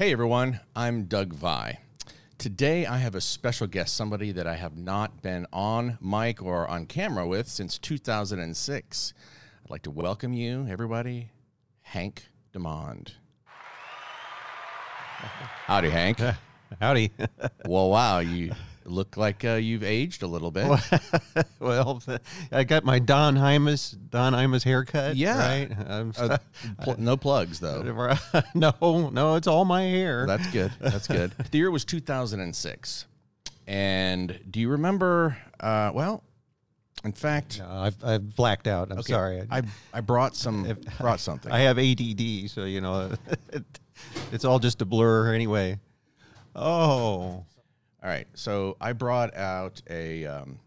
Hey 0.00 0.12
everyone, 0.12 0.60
I'm 0.74 1.04
Doug 1.04 1.34
Vi. 1.34 1.78
Today 2.38 2.86
I 2.86 2.96
have 2.96 3.14
a 3.14 3.20
special 3.20 3.66
guest, 3.66 3.94
somebody 3.94 4.32
that 4.32 4.46
I 4.46 4.56
have 4.56 4.74
not 4.74 5.20
been 5.20 5.46
on 5.52 5.98
mic 6.00 6.42
or 6.42 6.66
on 6.66 6.86
camera 6.86 7.26
with 7.26 7.46
since 7.48 7.76
2006. 7.76 9.12
I'd 9.62 9.70
like 9.70 9.82
to 9.82 9.90
welcome 9.90 10.32
you, 10.32 10.66
everybody, 10.70 11.28
Hank 11.82 12.28
Demond. 12.54 13.10
Howdy, 15.66 15.90
Hank. 15.90 16.18
Howdy. 16.80 17.10
well, 17.66 17.90
wow, 17.90 18.20
you 18.20 18.52
look 18.90 19.16
like 19.16 19.44
uh, 19.44 19.52
you've 19.54 19.82
aged 19.82 20.22
a 20.22 20.26
little 20.26 20.50
bit. 20.50 20.66
well, 21.60 22.02
I 22.52 22.64
got 22.64 22.84
my 22.84 22.98
Don 22.98 23.36
Imus 23.36 23.96
Don 24.10 24.32
Imus 24.32 24.62
haircut. 24.64 25.16
Yeah. 25.16 25.38
right. 25.38 25.70
I'm, 25.88 26.12
Uh, 26.18 26.38
pl- 26.82 26.96
no 26.98 27.16
plugs 27.16 27.60
though. 27.60 27.82
no, 28.54 29.10
no, 29.10 29.34
it's 29.36 29.46
all 29.46 29.64
my 29.64 29.82
hair. 29.82 30.26
That's 30.26 30.46
good. 30.50 30.72
That's 30.80 31.06
good. 31.06 31.32
the 31.50 31.58
year 31.58 31.70
was 31.70 31.84
2006. 31.84 33.06
And 33.66 34.38
do 34.50 34.58
you 34.60 34.68
remember? 34.70 35.36
Uh, 35.60 35.92
well, 35.94 36.24
in 37.04 37.12
fact, 37.12 37.60
No, 37.60 37.68
I've, 37.68 38.04
I've 38.04 38.34
blacked 38.36 38.66
out. 38.66 38.90
I'm 38.90 38.98
okay, 38.98 39.12
sorry. 39.12 39.46
I 39.50 39.62
I 39.92 40.00
brought 40.00 40.34
some 40.36 40.76
brought 40.98 41.20
something. 41.20 41.50
I 41.52 41.60
have 41.60 41.78
ADD, 41.78 42.50
so 42.50 42.64
you 42.64 42.80
know, 42.80 43.12
it's 44.32 44.44
all 44.44 44.58
just 44.58 44.82
a 44.82 44.84
blur 44.84 45.32
anyway. 45.32 45.78
Oh, 46.56 47.44
All 48.02 48.08
right, 48.08 48.26
so 48.34 48.76
I 48.80 48.92
brought 48.92 49.34
out 49.36 49.82
a. 49.90 50.24
Um, 50.26 50.58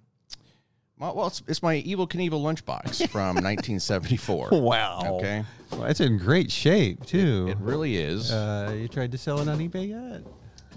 well, 1.00 1.16
well, 1.16 1.28
it's, 1.28 1.42
it's 1.48 1.64
my 1.64 1.78
Evel 1.82 2.08
Knievel 2.08 2.42
lunchbox 2.42 3.08
from 3.10 3.36
1974. 3.36 4.50
wow. 4.54 5.02
Okay, 5.18 5.44
Well, 5.72 5.86
it's 5.86 6.00
in 6.00 6.18
great 6.20 6.52
shape 6.52 7.06
too. 7.06 7.48
it 7.50 7.58
really 7.58 7.98
is. 7.98 8.32
uh, 8.32 8.74
you 8.78 8.88
tried 8.88 9.12
to 9.12 9.18
sell 9.18 9.40
it 9.40 9.48
on 9.48 9.58
eBay 9.60 9.90
yet? 9.90 10.22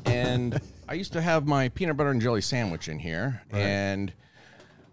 and 0.07 0.59
I 0.89 0.95
used 0.95 1.13
to 1.15 1.21
have 1.21 1.47
my 1.47 1.69
peanut 1.71 1.97
butter 1.97 2.11
and 2.11 2.21
jelly 2.21 2.41
sandwich 2.41 2.89
in 2.89 2.99
here, 2.99 3.43
and 3.51 4.13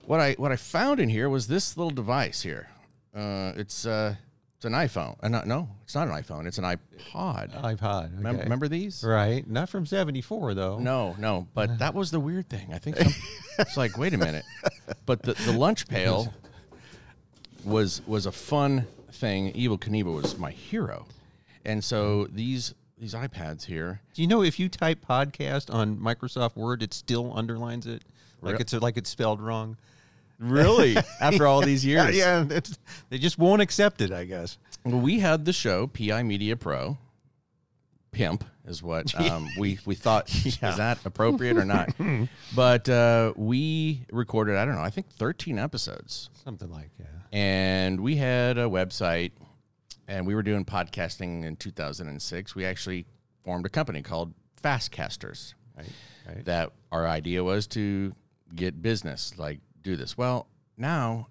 what 0.06 0.20
I 0.20 0.34
what 0.34 0.52
I 0.52 0.56
found 0.58 1.00
in 1.00 1.08
here 1.10 1.30
was 1.30 1.48
this 1.48 1.78
little 1.78 1.92
device 1.92 2.42
here. 2.42 2.68
Uh, 3.16 3.54
it's 3.56 3.86
uh, 3.86 4.16
it's 4.64 4.74
an 4.74 4.80
iPhone. 4.80 5.18
Uh, 5.22 5.28
no, 5.28 5.42
no, 5.46 5.70
it's 5.84 5.94
not 5.94 6.08
an 6.08 6.14
iPhone. 6.14 6.48
It's 6.48 6.58
an 6.58 6.64
iPod. 6.64 7.52
iPod. 7.62 8.26
Okay. 8.26 8.44
Remember, 8.44 8.70
these? 8.70 9.04
Right. 9.04 9.46
Not 9.46 9.68
from 9.68 9.86
'74 9.86 10.54
though. 10.54 10.80
No, 10.80 11.16
no, 11.20 11.48
but 11.54 11.80
that 11.80 11.94
was 11.94 12.12
the 12.12 12.20
weird 12.20 12.48
thing. 12.50 12.74
I 12.74 12.78
think 12.78 12.96
some, 12.96 13.14
it's 13.60 13.76
like, 13.76 13.98
wait 13.98 14.14
a 14.14 14.18
minute, 14.18 14.46
but 15.06 15.22
the, 15.22 15.34
the 15.34 15.52
lunch 15.52 15.88
pail 15.90 16.34
was 17.66 18.02
was 18.08 18.26
a 18.26 18.32
fun 18.32 18.88
thing. 19.12 19.52
Evel 19.52 19.78
Knievel 19.80 20.22
was 20.22 20.38
my 20.38 20.52
hero, 20.52 21.08
and 21.66 21.84
so 21.84 22.28
these 22.32 22.74
these 22.98 23.14
iPads 23.14 23.66
here. 23.66 24.00
Do 24.14 24.22
you 24.22 24.30
know 24.30 24.44
if 24.44 24.62
you 24.62 24.70
type 24.70 25.06
podcast 25.06 25.74
on 25.74 25.98
Microsoft 25.98 26.56
Word, 26.56 26.82
it 26.82 26.94
still 26.94 27.34
underlines 27.36 27.86
it, 27.86 28.04
like 28.42 28.62
it's 28.62 28.72
like 28.72 28.96
it's 28.96 29.10
spelled 29.10 29.42
wrong? 29.42 29.76
Really, 30.40 30.98
after 31.22 31.48
all 31.48 31.62
these 31.62 31.86
years, 31.86 32.16
yeah. 32.16 32.46
It's, 32.50 32.78
they 33.10 33.18
just 33.18 33.38
won't 33.38 33.62
accept 33.62 34.02
it. 34.02 34.12
I 34.12 34.26
guess. 34.26 34.58
Well, 34.86 35.00
we 35.00 35.20
had 35.20 35.46
the 35.46 35.54
show 35.54 35.88
PI 35.88 36.24
Media 36.24 36.56
Pro. 36.56 36.98
Pimp 38.12 38.44
is 38.66 38.82
what 38.82 39.14
um, 39.20 39.50
we 39.58 39.80
we 39.86 39.96
thought 39.96 40.34
is 40.46 40.58
that 40.60 41.00
appropriate 41.06 41.58
or 41.58 41.66
not, 41.66 41.94
but 42.56 42.88
uh, 42.88 43.34
we 43.36 44.06
recorded 44.12 44.56
I 44.56 44.66
don't 44.66 44.76
know 44.76 44.82
I 44.82 44.90
think 44.90 45.10
thirteen 45.10 45.60
episodes, 45.60 46.30
Something 46.44 46.72
like 46.72 46.92
yeah. 47.00 47.06
and 47.32 48.00
we 48.00 48.16
had 48.16 48.58
a 48.58 48.66
website, 48.66 49.32
and 50.08 50.28
we 50.28 50.36
were 50.36 50.44
doing 50.44 50.64
podcasting 50.64 51.44
in 51.44 51.56
2006. 51.56 52.56
We 52.56 52.66
actually 52.66 53.06
formed 53.44 53.66
a 53.66 53.70
company 53.70 54.02
called 54.02 54.34
Fastcasters. 54.62 55.56
Right. 55.76 55.88
Right. 56.28 56.46
That 56.46 56.72
our 56.92 57.06
idea 57.06 57.44
was 57.44 57.68
to 57.68 58.14
get 58.56 58.82
business, 58.82 59.34
like 59.38 59.60
do 59.84 59.96
this. 59.96 60.18
Well, 60.18 60.48
now 60.78 61.28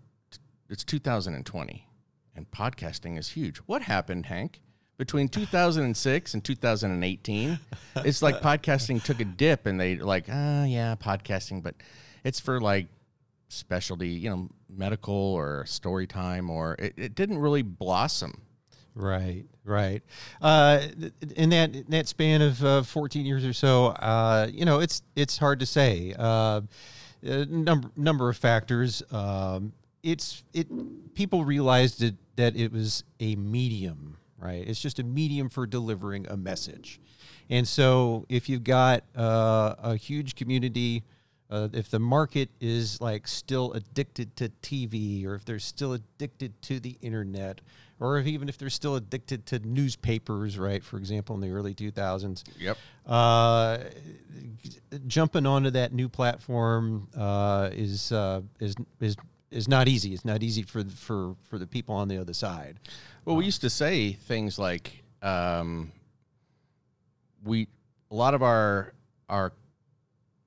it's 0.68 0.84
2020 0.84 1.88
and 2.36 2.50
podcasting 2.50 3.18
is 3.18 3.30
huge. 3.30 3.58
What 3.58 3.82
happened, 3.82 4.26
Hank? 4.26 4.60
Between 4.98 5.28
2006 5.28 6.34
and 6.34 6.44
2018, 6.44 7.58
it's 7.96 8.22
like 8.22 8.40
podcasting 8.40 9.02
took 9.02 9.20
a 9.20 9.24
dip 9.24 9.66
and 9.66 9.80
they 9.80 9.96
like, 9.96 10.26
ah, 10.30 10.64
yeah, 10.64 10.94
podcasting, 10.94 11.62
but 11.62 11.74
it's 12.24 12.38
for 12.38 12.60
like 12.60 12.86
specialty, 13.48 14.08
you 14.08 14.30
know, 14.30 14.48
medical 14.69 15.14
or 15.14 15.64
story 15.66 16.06
time, 16.06 16.50
or 16.50 16.76
it, 16.78 16.94
it 16.96 17.14
didn't 17.14 17.38
really 17.38 17.62
blossom. 17.62 18.42
Right, 18.94 19.44
right. 19.64 20.02
Uh, 20.40 20.82
in 21.36 21.50
that 21.50 21.74
in 21.74 21.86
that 21.88 22.06
span 22.08 22.42
of 22.42 22.62
uh, 22.62 22.82
14 22.82 23.24
years 23.24 23.44
or 23.44 23.54
so, 23.54 23.86
uh, 23.86 24.48
you 24.52 24.66
know, 24.66 24.80
it's 24.80 25.02
it's 25.16 25.38
hard 25.38 25.60
to 25.60 25.66
say. 25.66 26.14
Uh, 26.19 26.60
a 27.22 27.44
number 27.46 27.90
number 27.96 28.28
of 28.28 28.36
factors. 28.36 29.02
Um, 29.10 29.72
it's 30.02 30.42
it. 30.52 30.66
People 31.14 31.44
realized 31.44 32.02
it, 32.02 32.14
that 32.36 32.56
it 32.56 32.72
was 32.72 33.04
a 33.20 33.36
medium, 33.36 34.16
right? 34.38 34.66
It's 34.66 34.80
just 34.80 34.98
a 34.98 35.04
medium 35.04 35.48
for 35.48 35.66
delivering 35.66 36.26
a 36.28 36.36
message, 36.36 37.00
and 37.48 37.66
so 37.66 38.26
if 38.28 38.48
you've 38.48 38.64
got 38.64 39.04
uh, 39.16 39.74
a 39.78 39.96
huge 39.96 40.34
community. 40.34 41.04
Uh, 41.52 41.68
if 41.74 41.90
the 41.90 41.98
market 41.98 42.48
is 42.62 42.98
like 42.98 43.28
still 43.28 43.74
addicted 43.74 44.34
to 44.36 44.48
TV, 44.62 45.26
or 45.26 45.34
if 45.34 45.44
they're 45.44 45.58
still 45.58 45.92
addicted 45.92 46.50
to 46.62 46.80
the 46.80 46.96
internet, 47.02 47.60
or 48.00 48.18
if 48.18 48.26
even 48.26 48.48
if 48.48 48.56
they're 48.56 48.70
still 48.70 48.96
addicted 48.96 49.44
to 49.44 49.58
newspapers, 49.58 50.58
right? 50.58 50.82
For 50.82 50.96
example, 50.96 51.34
in 51.34 51.42
the 51.42 51.50
early 51.50 51.74
2000s, 51.74 52.42
Yep. 52.58 52.78
uh, 53.06 53.78
jumping 55.06 55.44
onto 55.44 55.68
that 55.70 55.92
new 55.92 56.08
platform 56.08 57.08
uh, 57.14 57.69
is 57.70 58.12
uh, 58.12 58.40
is 58.58 58.74
is 59.00 59.16
is 59.50 59.69
not 59.69 59.88
easy. 59.88 60.14
It's 60.14 60.24
not 60.24 60.42
easy 60.42 60.62
for 60.62 60.82
for 60.84 61.36
for 61.42 61.58
the 61.58 61.66
people 61.66 61.94
on 61.94 62.08
the 62.08 62.16
other 62.16 62.32
side. 62.32 62.78
Well, 63.26 63.36
we 63.36 63.44
used 63.44 63.60
to 63.60 63.69
say 63.69 64.14
things 64.14 64.58
like 64.58 65.02
um, 65.20 65.92
we 67.44 67.69
a 68.10 68.14
lot 68.14 68.32
of 68.32 68.42
our 68.42 68.94
our 69.28 69.52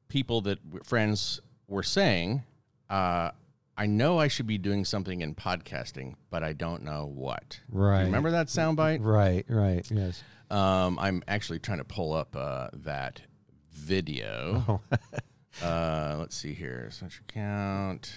people 0.07 0.41
that 0.41 0.59
friends 0.83 1.39
were 1.67 1.83
saying, 1.83 2.43
uh, 2.89 3.31
I 3.77 3.85
know 3.87 4.19
I 4.19 4.27
should 4.29 4.47
be 4.47 4.57
doing 4.57 4.85
something 4.85 5.21
in 5.21 5.35
podcasting, 5.35 6.15
but 6.29 6.43
I 6.43 6.53
don't 6.53 6.83
know 6.83 7.11
what. 7.13 7.59
Do 7.71 7.77
you 7.77 7.83
Right. 7.83 8.03
remember 8.03 8.31
that 8.31 8.47
soundbite? 8.47 8.99
Right. 9.01 9.45
Right. 9.49 9.89
Yes. 9.91 10.23
Um, 10.49 10.97
I'm 10.99 11.23
actually 11.27 11.59
trying 11.59 11.79
to 11.79 11.83
pull 11.83 12.13
up 12.13 12.35
uh, 12.35 12.69
that 12.73 13.21
video. 13.71 14.81
uh, 15.63 16.15
let's 16.19 16.35
see 16.37 16.53
here. 16.53 16.87
Such 16.91 17.19
account. 17.19 18.13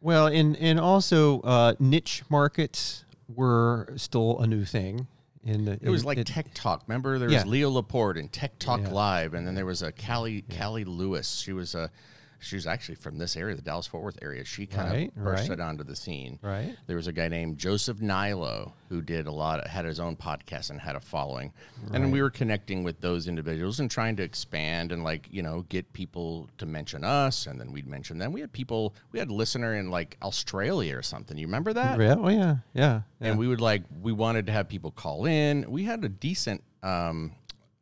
Well, 0.00 0.26
and 0.28 0.56
and 0.56 0.78
also 0.78 1.40
uh, 1.40 1.74
niche 1.78 2.22
markets 2.28 3.04
were 3.28 3.92
still 3.96 4.38
a 4.38 4.46
new 4.46 4.64
thing. 4.64 5.06
In 5.46 5.64
the, 5.64 5.78
It 5.80 5.88
was 5.90 6.04
like 6.04 6.18
it- 6.18 6.26
Tech 6.26 6.52
Talk. 6.54 6.82
Remember, 6.88 7.18
there 7.18 7.28
was 7.28 7.34
Yeah. 7.34 7.44
Leo 7.44 7.70
Laporte 7.70 8.18
and 8.18 8.30
Tech 8.32 8.58
Talk 8.58 8.80
Yeah. 8.80 8.90
Live, 8.90 9.32
and 9.34 9.46
then 9.46 9.54
there 9.54 9.64
was 9.64 9.80
a 9.80 9.92
Cali 9.92 10.42
Cali 10.42 10.84
Lewis. 10.84 11.36
She 11.36 11.52
was 11.52 11.74
a 11.76 11.90
she 12.38 12.56
was 12.56 12.66
actually 12.66 12.94
from 12.96 13.18
this 13.18 13.36
area, 13.36 13.54
the 13.54 13.62
Dallas 13.62 13.86
Fort 13.86 14.02
Worth 14.04 14.18
area. 14.22 14.44
She 14.44 14.66
kind 14.66 14.90
Right, 14.90 15.08
of 15.16 15.24
bursted 15.24 15.58
right. 15.58 15.66
onto 15.68 15.84
the 15.84 15.96
scene. 15.96 16.38
right. 16.42 16.76
There 16.86 16.96
was 16.96 17.06
a 17.06 17.12
guy 17.12 17.28
named 17.28 17.58
Joseph 17.58 18.00
Nilo 18.00 18.74
who 18.88 19.00
did 19.02 19.26
a 19.26 19.32
lot, 19.32 19.66
had 19.66 19.84
his 19.84 19.98
own 19.98 20.16
podcast 20.16 20.70
and 20.70 20.80
had 20.80 20.94
a 20.96 21.00
following. 21.00 21.52
And 21.92 22.12
we 22.12 22.22
were 22.22 22.30
connecting 22.30 22.84
with 22.84 23.00
those 23.00 23.26
individuals 23.26 23.80
and 23.80 23.90
trying 23.90 24.16
to 24.16 24.22
expand 24.22 24.92
and 24.92 25.02
like, 25.02 25.26
you 25.30 25.42
know, 25.42 25.62
get 25.68 25.92
people 25.92 26.48
to 26.58 26.66
mention 26.66 27.02
us 27.04 27.46
and 27.46 27.58
then 27.60 27.72
we'd 27.72 27.86
mention 27.88 28.18
them. 28.18 28.32
We 28.32 28.40
had 28.40 28.52
people, 28.52 28.94
we 29.12 29.18
had 29.18 29.28
a 29.28 29.34
listener 29.34 29.74
in 29.74 29.90
like 29.90 30.16
Australia 30.22 30.96
or 30.96 31.02
something. 31.02 31.36
You 31.36 31.46
remember 31.46 31.72
that? 31.72 31.98
Yeah. 31.98 32.14
Oh 32.18 32.28
yeah. 32.28 32.56
Yeah. 32.74 33.00
yeah. 33.20 33.28
and 33.28 33.38
we 33.38 33.48
would 33.48 33.60
like 33.60 33.82
we 34.02 34.12
wanted 34.12 34.46
to 34.46 34.52
have 34.52 34.68
people 34.68 34.90
call 34.92 35.26
in. 35.26 35.68
We 35.70 35.84
had 35.84 36.04
a 36.04 36.08
decent 36.08 36.62
um, 36.82 37.32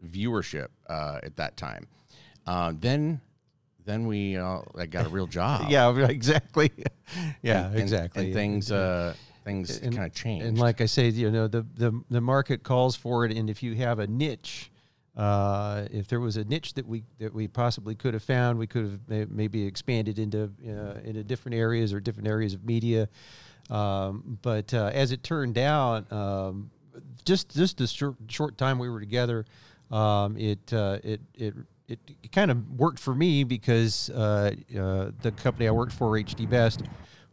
viewership 0.06 0.68
uh, 0.88 1.18
at 1.22 1.36
that 1.36 1.56
time. 1.56 1.86
Uh, 2.46 2.72
then 2.78 3.20
then 3.84 4.06
we 4.06 4.36
uh, 4.36 4.60
like 4.74 4.90
got 4.90 5.06
a 5.06 5.08
real 5.08 5.26
job. 5.26 5.66
yeah. 5.70 5.90
Exactly. 6.08 6.70
yeah. 7.42 7.66
And- 7.66 7.78
exactly. 7.78 8.26
And 8.26 8.34
things 8.34 8.72
uh, 8.72 9.14
things 9.44 9.78
kind 9.78 9.98
of 9.98 10.14
changed. 10.14 10.46
And 10.46 10.58
like 10.58 10.80
I 10.80 10.86
say, 10.86 11.08
you 11.08 11.30
know, 11.30 11.48
the, 11.48 11.66
the, 11.76 12.00
the 12.10 12.20
market 12.20 12.62
calls 12.62 12.96
for 12.96 13.24
it. 13.24 13.36
And 13.36 13.50
if 13.50 13.62
you 13.62 13.74
have 13.74 13.98
a 13.98 14.06
niche, 14.06 14.70
uh, 15.16 15.86
if 15.90 16.08
there 16.08 16.20
was 16.20 16.36
a 16.36 16.44
niche 16.44 16.74
that 16.74 16.86
we 16.86 17.04
that 17.18 17.32
we 17.32 17.46
possibly 17.46 17.94
could 17.94 18.14
have 18.14 18.22
found, 18.22 18.58
we 18.58 18.66
could 18.66 18.84
have 18.84 19.08
may, 19.08 19.26
maybe 19.26 19.64
expanded 19.64 20.18
into 20.18 20.50
uh, 20.66 20.98
into 21.04 21.22
different 21.22 21.56
areas 21.56 21.92
or 21.92 22.00
different 22.00 22.28
areas 22.28 22.54
of 22.54 22.64
media. 22.64 23.08
Um, 23.70 24.38
but 24.42 24.74
uh, 24.74 24.90
as 24.92 25.12
it 25.12 25.22
turned 25.22 25.56
out, 25.56 26.10
um, 26.12 26.70
just 27.24 27.54
just 27.54 27.78
the 27.78 27.86
short, 27.86 28.16
short 28.28 28.58
time 28.58 28.78
we 28.78 28.88
were 28.88 29.00
together, 29.00 29.44
um, 29.90 30.36
it 30.36 30.72
uh, 30.72 30.98
it 31.04 31.20
it 31.34 31.54
it, 31.88 31.98
kind 32.32 32.50
of 32.50 32.78
worked 32.78 32.98
for 32.98 33.14
me 33.14 33.44
because 33.44 34.10
uh, 34.10 34.54
uh, 34.76 35.10
the 35.22 35.32
company 35.32 35.68
I 35.68 35.70
worked 35.70 35.92
for, 35.92 36.12
HD 36.12 36.48
Vest, 36.48 36.82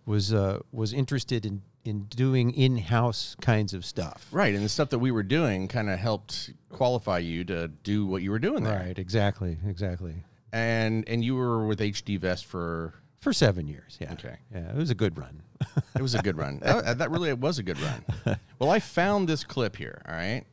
was 0.05 0.33
uh, 0.33 0.59
was 0.71 0.93
interested 0.93 1.45
in 1.45 1.61
in 1.83 2.03
doing 2.03 2.51
in-house 2.51 3.35
kinds 3.41 3.73
of 3.73 3.83
stuff. 3.83 4.27
Right, 4.31 4.53
and 4.53 4.63
the 4.63 4.69
stuff 4.69 4.89
that 4.89 4.99
we 4.99 5.09
were 5.09 5.23
doing 5.23 5.67
kind 5.67 5.89
of 5.89 5.97
helped 5.97 6.51
qualify 6.69 7.17
you 7.19 7.43
to 7.45 7.69
do 7.69 8.05
what 8.05 8.21
you 8.21 8.29
were 8.29 8.39
doing 8.39 8.63
there. 8.63 8.77
Right, 8.79 8.99
exactly, 8.99 9.57
exactly. 9.67 10.13
And 10.53 11.07
and 11.07 11.23
you 11.23 11.35
were 11.35 11.65
with 11.65 11.79
HD 11.79 12.19
Vest 12.19 12.45
for 12.45 12.93
For 13.21 13.33
seven 13.33 13.67
years, 13.67 13.97
yeah. 14.01 14.13
Okay. 14.13 14.35
Yeah, 14.53 14.69
it 14.69 14.75
was 14.75 14.89
a 14.89 14.95
good 14.95 15.17
run. 15.17 15.41
it 15.95 16.01
was 16.01 16.13
a 16.15 16.21
good 16.21 16.37
run. 16.37 16.59
that, 16.59 16.97
that 16.97 17.11
really 17.11 17.31
was 17.33 17.57
a 17.59 17.63
good 17.63 17.79
run. 17.79 18.05
Well, 18.59 18.69
I 18.69 18.79
found 18.79 19.27
this 19.27 19.43
clip 19.43 19.75
here. 19.75 20.03
All 20.07 20.13
right, 20.13 20.43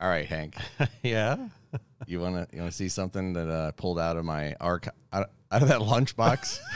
all 0.00 0.08
right, 0.08 0.24
Hank. 0.24 0.54
yeah. 1.02 1.48
You 2.06 2.20
wanna 2.20 2.46
you 2.52 2.60
wanna 2.60 2.72
see 2.72 2.88
something 2.88 3.32
that 3.34 3.48
uh, 3.50 3.68
I 3.68 3.70
pulled 3.72 3.98
out 3.98 4.16
of 4.16 4.24
my 4.24 4.54
arch 4.60 4.86
out, 5.12 5.30
out 5.50 5.62
of 5.62 5.68
that 5.68 5.80
lunchbox? 5.80 6.58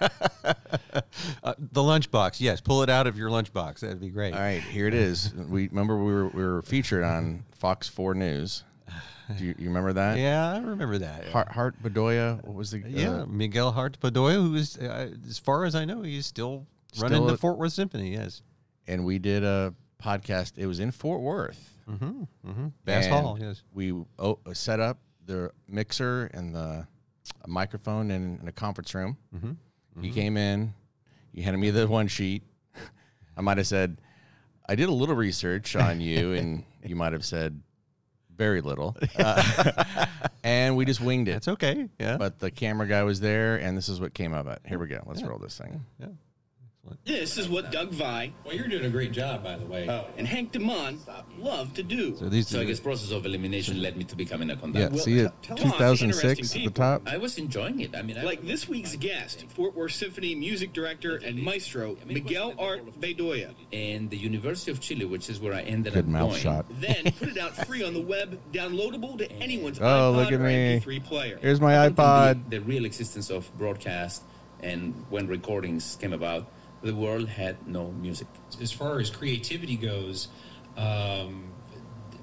Uh, 1.42 1.54
the 1.58 1.80
lunchbox, 1.80 2.40
yes. 2.40 2.60
Pull 2.60 2.82
it 2.82 2.90
out 2.90 3.06
of 3.06 3.16
your 3.16 3.30
lunchbox. 3.30 3.80
That'd 3.80 4.00
be 4.00 4.10
great. 4.10 4.34
all 4.34 4.40
right, 4.40 4.62
here 4.62 4.86
it 4.86 4.94
is. 5.08 5.32
We 5.34 5.68
remember 5.68 5.96
we 5.96 6.12
were 6.12 6.28
we 6.28 6.42
were 6.42 6.62
featured 6.62 7.02
on 7.02 7.44
Fox 7.52 7.88
Four 7.88 8.14
News. 8.14 8.64
Do 9.38 9.44
you, 9.44 9.54
you 9.58 9.68
remember 9.68 9.92
that? 9.92 10.18
Yeah, 10.18 10.52
I 10.52 10.58
remember 10.58 10.98
that. 10.98 11.28
Harth, 11.28 11.48
Hart 11.48 11.82
Bedoya. 11.82 12.42
What 12.44 12.54
was 12.54 12.72
the? 12.72 12.82
Yeah, 12.86 13.22
uh, 13.22 13.26
Miguel 13.26 13.70
Harth-Bedoya, 13.72 14.34
who 14.34 14.54
is, 14.56 14.76
uh, 14.76 15.10
as 15.28 15.38
far 15.38 15.64
as 15.64 15.74
I 15.74 15.84
know, 15.84 16.02
he's 16.02 16.26
still, 16.26 16.66
running 17.00 17.18
Still 17.18 17.26
the 17.26 17.36
Fort 17.38 17.56
Worth 17.56 17.72
Symphony. 17.72 18.14
Yes, 18.14 18.42
and 18.86 19.04
we 19.04 19.18
did 19.18 19.44
a 19.44 19.74
podcast. 20.02 20.52
It 20.56 20.66
was 20.66 20.80
in 20.80 20.90
Fort 20.90 21.20
Worth. 21.20 21.74
Mm-hmm. 21.90 22.68
Bass 22.84 23.06
And 23.06 23.14
Hall. 23.14 23.38
Yes, 23.40 23.62
We 23.72 23.92
oh, 24.18 24.38
set 24.52 24.80
up 24.80 24.98
the 25.26 25.50
mixer 25.68 26.30
and 26.34 26.54
the 26.54 26.86
a 27.42 27.48
microphone 27.48 28.10
in, 28.10 28.38
in 28.40 28.48
a 28.48 28.52
conference 28.52 28.94
room. 28.94 29.16
Mm-hmm. 29.34 30.04
You 30.04 30.12
came 30.12 30.36
in. 30.36 30.74
You 31.32 31.42
handed 31.42 31.58
me 31.58 31.70
the 31.70 31.86
one 31.86 32.08
sheet. 32.08 32.42
I 33.36 33.40
might 33.40 33.58
have 33.58 33.66
said, 33.66 34.00
I 34.68 34.74
did 34.74 34.88
a 34.88 34.92
little 34.92 35.14
research 35.14 35.76
on 35.76 36.00
you, 36.00 36.32
and 36.34 36.64
you 36.84 36.96
might 36.96 37.12
have 37.12 37.24
said 37.24 37.60
very 38.36 38.60
little. 38.60 38.96
Uh, 39.16 40.06
and 40.42 40.76
we 40.76 40.86
just 40.86 41.00
winged 41.00 41.28
it. 41.28 41.32
It's 41.32 41.48
okay. 41.48 41.86
Yeah, 41.98 42.16
But 42.16 42.38
the 42.38 42.50
camera 42.50 42.86
guy 42.86 43.02
was 43.02 43.20
there, 43.20 43.56
and 43.56 43.76
this 43.76 43.90
is 43.90 44.00
what 44.00 44.14
came 44.14 44.32
of 44.32 44.46
it. 44.46 44.60
Here 44.66 44.78
we 44.78 44.86
go. 44.86 45.02
Let's 45.04 45.22
roll 45.22 45.38
this 45.38 45.58
thing. 45.58 45.84
yeah. 45.98 46.06
This 47.04 47.36
is 47.38 47.48
what 47.48 47.70
Doug 47.70 47.90
Vi 47.90 48.32
Well, 48.44 48.54
you're 48.54 48.66
doing 48.66 48.84
a 48.84 48.90
great 48.90 49.12
job, 49.12 49.44
by 49.44 49.56
the 49.56 49.66
way. 49.66 49.88
Oh, 49.88 50.06
and 50.16 50.26
Hank 50.26 50.52
DeMond 50.52 50.98
love 51.38 51.72
to 51.74 51.82
do. 51.82 52.16
So 52.16 52.28
these. 52.28 52.48
So 52.48 52.60
I 52.60 52.64
guess 52.64 52.80
process 52.80 53.10
of 53.10 53.26
elimination 53.26 53.80
led 53.82 53.96
me 53.96 54.04
to 54.04 54.16
becoming 54.16 54.50
a 54.50 54.56
conductor. 54.56 54.80
Yeah, 54.80 54.86
conductor. 54.88 55.10
see 55.10 55.18
it, 55.18 55.32
tell- 55.42 55.56
tell 55.56 55.66
us, 55.92 55.98
2006 56.00 56.56
at 56.56 56.64
the 56.64 56.70
top. 56.70 57.02
I 57.06 57.18
was 57.18 57.36
enjoying 57.38 57.80
it. 57.80 57.94
I 57.94 58.02
mean, 58.02 58.16
I, 58.18 58.22
Like 58.22 58.46
this 58.46 58.68
week's 58.68 58.96
guest, 58.96 59.44
Fort 59.48 59.74
Worth 59.76 59.92
Symphony 59.92 60.34
music 60.34 60.72
director 60.72 61.16
and 61.16 61.42
maestro 61.42 61.96
Miguel 62.06 62.54
Art 62.58 62.82
Bedoya. 63.00 63.54
and 63.72 64.08
the 64.10 64.16
University 64.16 64.70
of 64.70 64.80
Chile, 64.80 65.04
which 65.04 65.28
is 65.28 65.38
where 65.38 65.52
I 65.54 65.60
ended 65.62 65.92
Good 65.94 66.04
up 66.04 66.10
mouth 66.10 66.30
going. 66.30 66.40
shot. 66.42 66.66
Then 66.80 67.12
put 67.18 67.28
it 67.28 67.38
out 67.38 67.54
free 67.66 67.82
on 67.84 67.92
the 67.94 68.00
web, 68.02 68.38
downloadable 68.52 69.18
to 69.18 69.30
anyone's 69.32 69.78
Oh, 69.80 69.82
iPod 69.84 70.16
look 70.16 70.26
at 70.32 70.40
or 70.40 70.44
me. 70.44 70.80
MP3 70.80 71.04
player. 71.04 71.38
Here's 71.42 71.60
my 71.60 71.88
iPod. 71.88 72.44
The, 72.48 72.58
the 72.58 72.64
real 72.64 72.84
existence 72.84 73.30
of 73.30 73.50
broadcast 73.58 74.22
and 74.62 75.04
when 75.10 75.26
recordings 75.26 75.96
came 76.00 76.12
about, 76.12 76.46
the 76.82 76.94
world 76.94 77.28
had 77.28 77.66
no 77.66 77.90
music. 77.92 78.26
As 78.60 78.72
far 78.72 78.98
as 79.00 79.10
creativity 79.10 79.76
goes, 79.76 80.28
um, 80.76 81.52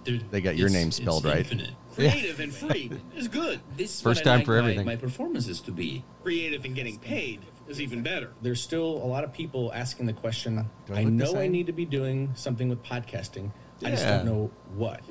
They 0.06 0.42
got 0.42 0.56
your 0.58 0.68
it's- 0.68 0.74
name 0.74 0.88
it's 0.88 0.98
spelled 0.98 1.26
right. 1.26 1.38
infinite. 1.40 1.72
Creative 1.98 2.40
and 2.40 2.54
free 2.54 2.92
is 3.16 3.28
good. 3.28 3.60
This 3.76 3.96
is 3.96 4.02
First 4.02 4.22
what 4.24 4.28
I 4.28 4.32
time 4.32 4.40
like 4.40 4.46
for 4.46 4.56
everything. 4.56 4.86
My 4.86 4.96
performances 4.96 5.60
to 5.62 5.72
be. 5.72 6.04
Creative 6.24 6.64
and 6.64 6.76
getting 6.76 6.98
paid 7.00 7.40
is 7.68 7.82
even 7.82 8.02
better. 8.04 8.32
there's 8.42 8.62
still 8.62 8.86
a 9.04 9.08
lot 9.08 9.24
of 9.26 9.34
people 9.34 9.72
asking 9.74 10.06
the 10.06 10.14
question 10.14 10.66
I 10.94 11.00
I, 11.02 11.04
know 11.04 11.36
I 11.36 11.48
need 11.48 11.66
to 11.68 11.74
be 11.74 11.86
doing 11.86 12.32
something 12.36 12.70
with 12.70 12.82
podcasting. 12.84 13.52
I 13.84 13.92
just 13.92 14.06
don't 14.06 14.26
know 14.26 14.52
what. 14.76 15.02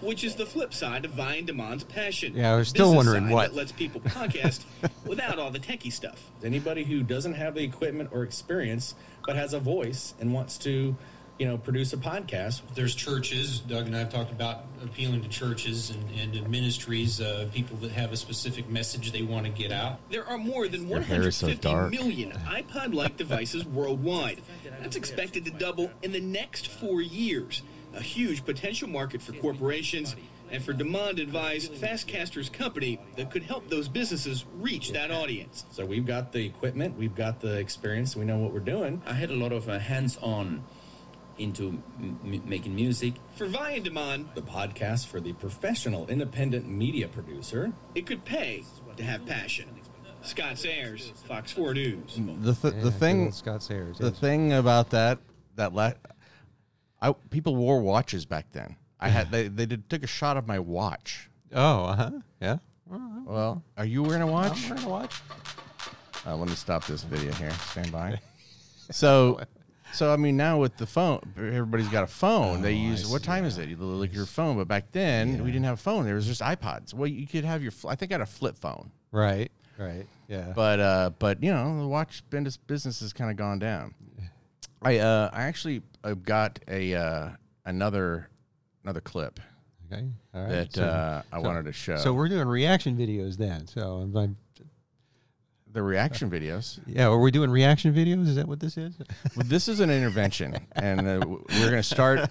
Which 0.00 0.22
is 0.24 0.34
the 0.34 0.46
flip 0.46 0.74
side 0.74 1.04
of 1.04 1.12
Vi 1.12 1.34
and 1.36 1.48
DeMond's 1.48 1.84
passion. 1.84 2.34
Yeah, 2.36 2.52
I 2.52 2.56
was 2.56 2.68
still 2.68 2.86
Business 2.86 2.96
wondering 2.96 3.24
side 3.24 3.32
what. 3.32 3.50
That 3.50 3.56
lets 3.56 3.72
people 3.72 4.00
podcast 4.02 4.64
without 5.06 5.38
all 5.38 5.50
the 5.50 5.58
techie 5.58 5.92
stuff. 5.92 6.30
Anybody 6.42 6.84
who 6.84 7.02
doesn't 7.02 7.34
have 7.34 7.54
the 7.54 7.64
equipment 7.64 8.10
or 8.12 8.22
experience 8.22 8.94
but 9.26 9.36
has 9.36 9.54
a 9.54 9.60
voice 9.60 10.14
and 10.20 10.34
wants 10.34 10.58
to, 10.58 10.96
you 11.38 11.46
know, 11.46 11.58
produce 11.58 11.92
a 11.92 11.96
podcast, 11.96 12.62
There's 12.74 12.94
churches. 12.94 13.58
Doug 13.58 13.86
and 13.86 13.96
I 13.96 14.00
have 14.00 14.12
talked 14.12 14.30
about 14.30 14.66
appealing 14.82 15.22
to 15.22 15.28
churches 15.28 15.90
and, 15.90 16.36
and 16.36 16.48
ministries, 16.48 17.20
uh, 17.20 17.48
people 17.52 17.76
that 17.78 17.90
have 17.90 18.12
a 18.12 18.16
specific 18.16 18.68
message 18.68 19.10
they 19.10 19.22
want 19.22 19.44
to 19.46 19.50
get 19.50 19.72
out. 19.72 19.98
There 20.10 20.26
are 20.26 20.38
more 20.38 20.68
than 20.68 20.88
Your 20.88 21.00
hair 21.00 21.26
is 21.26 21.36
so 21.36 21.48
million 21.48 22.30
iPod-like 22.46 23.16
devices 23.16 23.64
worldwide. 23.64 24.42
That's 24.80 24.96
expected 24.96 25.44
to 25.46 25.50
double 25.50 25.90
in 26.02 26.12
the 26.12 26.20
next 26.20 26.68
four 26.68 27.02
years. 27.02 27.62
A 27.94 28.02
huge 28.02 28.44
potential 28.44 28.88
market 28.88 29.22
for 29.22 29.32
corporations 29.32 30.14
and 30.50 30.62
for 30.62 30.72
DeMond 30.72 31.20
advised 31.20 31.72
Fastcasters 31.72 32.52
company 32.52 33.00
that 33.16 33.30
could 33.30 33.42
help 33.42 33.68
those 33.70 33.88
businesses 33.88 34.44
reach 34.58 34.92
that 34.92 35.10
audience. 35.10 35.64
so 35.70 35.84
we've 35.84 36.06
got 36.06 36.32
the 36.32 36.44
equipment, 36.44 36.96
we've 36.96 37.14
got 37.14 37.40
the 37.40 37.58
experience, 37.58 38.14
we 38.14 38.24
know 38.24 38.38
what 38.38 38.52
we're 38.52 38.60
doing. 38.60 39.02
I 39.06 39.14
had 39.14 39.30
a 39.30 39.36
lot 39.36 39.52
of 39.52 39.68
uh, 39.68 39.78
hands-on 39.78 40.62
into 41.38 41.82
m- 41.98 42.18
m- 42.24 42.42
making 42.44 42.74
music. 42.74 43.14
For 43.36 43.46
Vi 43.46 43.70
and 43.72 43.84
DeMond, 43.86 44.34
The 44.34 44.42
podcast 44.42 45.06
for 45.06 45.20
the 45.20 45.32
professional 45.34 46.06
independent 46.08 46.66
media 46.68 47.08
producer. 47.08 47.72
it 47.94 48.06
could 48.06 48.24
pay 48.24 48.64
to 48.96 49.02
have 49.04 49.24
passion. 49.26 49.68
Scott 50.22 50.56
Sayers, 50.58 51.12
Fox 51.28 51.52
4 51.52 51.74
News. 51.74 52.16
The 52.16 52.54
th- 52.54 52.74
Yeah, 52.74 52.80
the 52.82 52.90
thing 52.90 53.30
Scott 53.32 53.62
Sayers. 53.62 53.98
the 53.98 54.06
yes. 54.08 54.18
thing 54.18 54.52
about 54.54 54.90
that 54.90 55.18
that 55.56 55.74
la- 55.74 55.92
I 57.02 57.12
people 57.30 57.56
wore 57.56 57.80
watches 57.82 58.24
back 58.24 58.46
then. 58.52 58.76
I 58.98 59.08
had 59.08 59.30
they 59.30 59.48
they 59.48 59.66
did, 59.66 59.90
took 59.90 60.02
a 60.02 60.06
shot 60.06 60.38
of 60.38 60.46
my 60.46 60.58
watch. 60.58 61.28
Oh, 61.52 61.84
uh 61.84 61.96
huh. 61.96 62.10
Yeah. 62.40 62.56
Well, 63.26 63.62
are 63.76 63.84
you 63.84 64.02
wearing 64.02 64.22
a 64.22 64.26
watch? 64.26 64.64
I'm 64.64 64.70
wearing 64.76 64.84
a 64.84 64.88
watch. 64.88 65.20
Uh, 66.26 66.36
let 66.36 66.48
me 66.48 66.54
stop 66.54 66.86
this 66.86 67.02
video 67.02 67.32
here. 67.34 67.50
Stand 67.70 67.92
by. 67.92 68.18
So, 68.90 69.40
so 69.94 70.12
I 70.12 70.16
mean, 70.16 70.36
now 70.36 70.58
with 70.58 70.76
the 70.76 70.86
phone, 70.86 71.20
everybody's 71.36 71.88
got 71.88 72.04
a 72.04 72.08
phone. 72.08 72.62
they 72.62 72.74
Oh, 72.74 72.78
I 72.78 72.90
use 72.90 73.06
what 73.08 73.22
see, 73.22 73.26
time 73.26 73.44
is 73.44 73.58
it? 73.58 73.68
You 73.68 73.76
look 73.76 74.10
at 74.10 74.14
your 74.14 74.26
phone, 74.26 74.56
but 74.56 74.68
back 74.68 74.92
then 74.92 75.42
we 75.44 75.50
didn't 75.50 75.64
have 75.64 75.74
a 75.78 75.82
phone. 75.82 76.04
There 76.04 76.14
was 76.14 76.26
just 76.26 76.40
iPods. 76.40 76.92
Well, 76.94 77.06
you 77.06 77.26
could 77.26 77.44
have 77.44 77.62
your. 77.62 77.72
I 77.88 77.94
think 77.94 78.12
I 78.12 78.14
had 78.14 78.20
a 78.20 78.26
flip 78.26 78.58
phone, 78.58 78.90
Right. 79.12 79.50
Right. 79.78 80.06
Yeah. 80.28 80.52
but 80.54 80.80
uh, 80.80 81.10
but 81.18 81.42
you 81.42 81.52
know, 81.52 81.80
the 81.80 81.88
watch 81.88 82.22
business 82.30 82.56
business 82.56 83.00
has 83.00 83.12
kind 83.12 83.30
of 83.30 83.36
gone 83.36 83.58
down. 83.58 83.94
I 84.82 84.98
uh, 84.98 85.30
I 85.32 85.44
actually 85.44 85.82
uh, 86.04 86.14
got 86.14 86.58
a 86.68 86.94
uh, 86.94 87.28
another 87.64 88.28
another 88.84 89.00
clip 89.00 89.40
okay. 89.92 90.04
All 90.34 90.42
right. 90.42 90.50
that 90.50 90.74
So- 90.74 90.84
uh, 90.84 91.22
I 91.32 91.36
so- 91.40 91.42
wanted 91.46 91.64
to 91.66 91.72
show. 91.72 91.96
So 91.96 92.12
we're 92.12 92.28
doing 92.28 92.46
reaction 92.46 92.96
videos 92.96 93.36
then. 93.36 93.66
So 93.66 93.80
I'm, 94.02 94.16
I'm 94.16 94.36
the 95.74 95.82
reaction 95.82 96.30
videos. 96.30 96.78
yeah, 96.86 97.06
are 97.08 97.18
we 97.18 97.30
doing 97.32 97.50
reaction 97.50 97.92
videos? 97.92 98.28
Is 98.28 98.36
that 98.36 98.46
what 98.46 98.60
this 98.60 98.76
is? 98.78 98.94
Well, 99.36 99.44
this 99.44 99.66
is 99.68 99.80
an 99.80 99.90
intervention, 99.90 100.56
and 100.72 101.00
uh, 101.00 101.20
we're 101.26 101.70
going 101.70 101.72
to 101.72 101.82
start. 101.82 102.30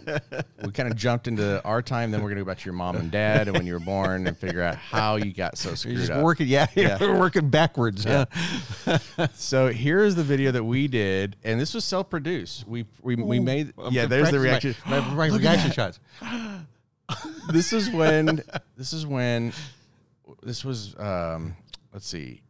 We 0.63 0.71
kind 0.71 0.89
of 0.89 0.95
jumped 0.95 1.27
into 1.27 1.61
our 1.65 1.81
time, 1.81 2.09
then 2.11 2.21
we're 2.21 2.29
going 2.29 2.37
to 2.37 2.43
go 2.45 2.47
back 2.49 2.59
to 2.59 2.65
your 2.65 2.73
mom 2.73 2.95
and 2.95 3.11
dad 3.11 3.49
and 3.49 3.57
when 3.57 3.67
you 3.67 3.73
were 3.73 3.79
born, 3.81 4.27
and 4.27 4.37
figure 4.37 4.61
out 4.63 4.75
how 4.77 5.17
you 5.17 5.33
got 5.33 5.57
so 5.57 5.69
You're 5.69 5.75
screwed 5.75 5.97
just 5.97 6.11
up. 6.11 6.23
working, 6.23 6.47
yeah, 6.47 6.67
Yeah. 6.73 6.97
we're 7.01 7.19
working 7.19 7.49
backwards. 7.49 8.05
Yeah. 8.05 8.25
huh? 8.85 9.27
So 9.33 9.67
here's 9.67 10.15
the 10.15 10.23
video 10.23 10.51
that 10.51 10.63
we 10.63 10.87
did, 10.87 11.35
and 11.43 11.59
this 11.59 11.73
was 11.73 11.83
self-produced. 11.83 12.65
We 12.65 12.85
we, 13.01 13.15
we 13.15 13.39
made 13.41 13.73
I'm 13.77 13.91
yeah. 13.93 14.05
There's 14.05 14.31
the 14.31 14.39
reaction. 14.39 14.73
My, 14.85 15.01
my, 15.01 15.13
my 15.15 15.27
Look 15.27 15.43
at 15.43 15.49
reaction 15.51 15.71
shots. 15.73 15.99
This 17.51 17.73
is 17.73 17.89
when 17.89 18.41
this 18.77 18.93
is 18.93 19.05
when 19.05 19.51
this 20.41 20.63
was. 20.63 20.97
Um, 20.97 21.57
let's 21.91 22.07
see. 22.07 22.41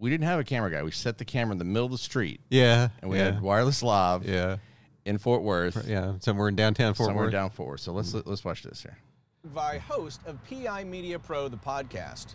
We 0.00 0.08
didn't 0.08 0.24
have 0.24 0.40
a 0.40 0.44
camera 0.44 0.70
guy. 0.70 0.82
We 0.82 0.90
set 0.92 1.18
the 1.18 1.26
camera 1.26 1.52
in 1.52 1.58
the 1.58 1.64
middle 1.64 1.84
of 1.84 1.92
the 1.92 1.98
street, 1.98 2.40
Yeah. 2.48 2.88
and 3.02 3.10
we 3.10 3.18
yeah, 3.18 3.24
had 3.24 3.42
wireless 3.42 3.82
live. 3.82 4.26
yeah, 4.26 4.56
in 5.04 5.18
Fort 5.18 5.42
Worth, 5.42 5.86
yeah, 5.86 6.14
somewhere 6.20 6.48
in 6.48 6.56
downtown 6.56 6.94
Fort 6.94 7.08
somewhere 7.08 7.26
Worth. 7.26 7.32
down 7.32 7.50
Fort 7.50 7.68
Worth. 7.68 7.80
So 7.80 7.92
let's 7.92 8.12
mm-hmm. 8.12 8.28
let's 8.28 8.42
watch 8.42 8.62
this 8.62 8.82
here. 8.82 8.96
By 9.54 9.76
host 9.76 10.22
of 10.26 10.38
PI 10.48 10.84
Media 10.84 11.18
Pro, 11.18 11.48
the 11.48 11.58
podcast. 11.58 12.34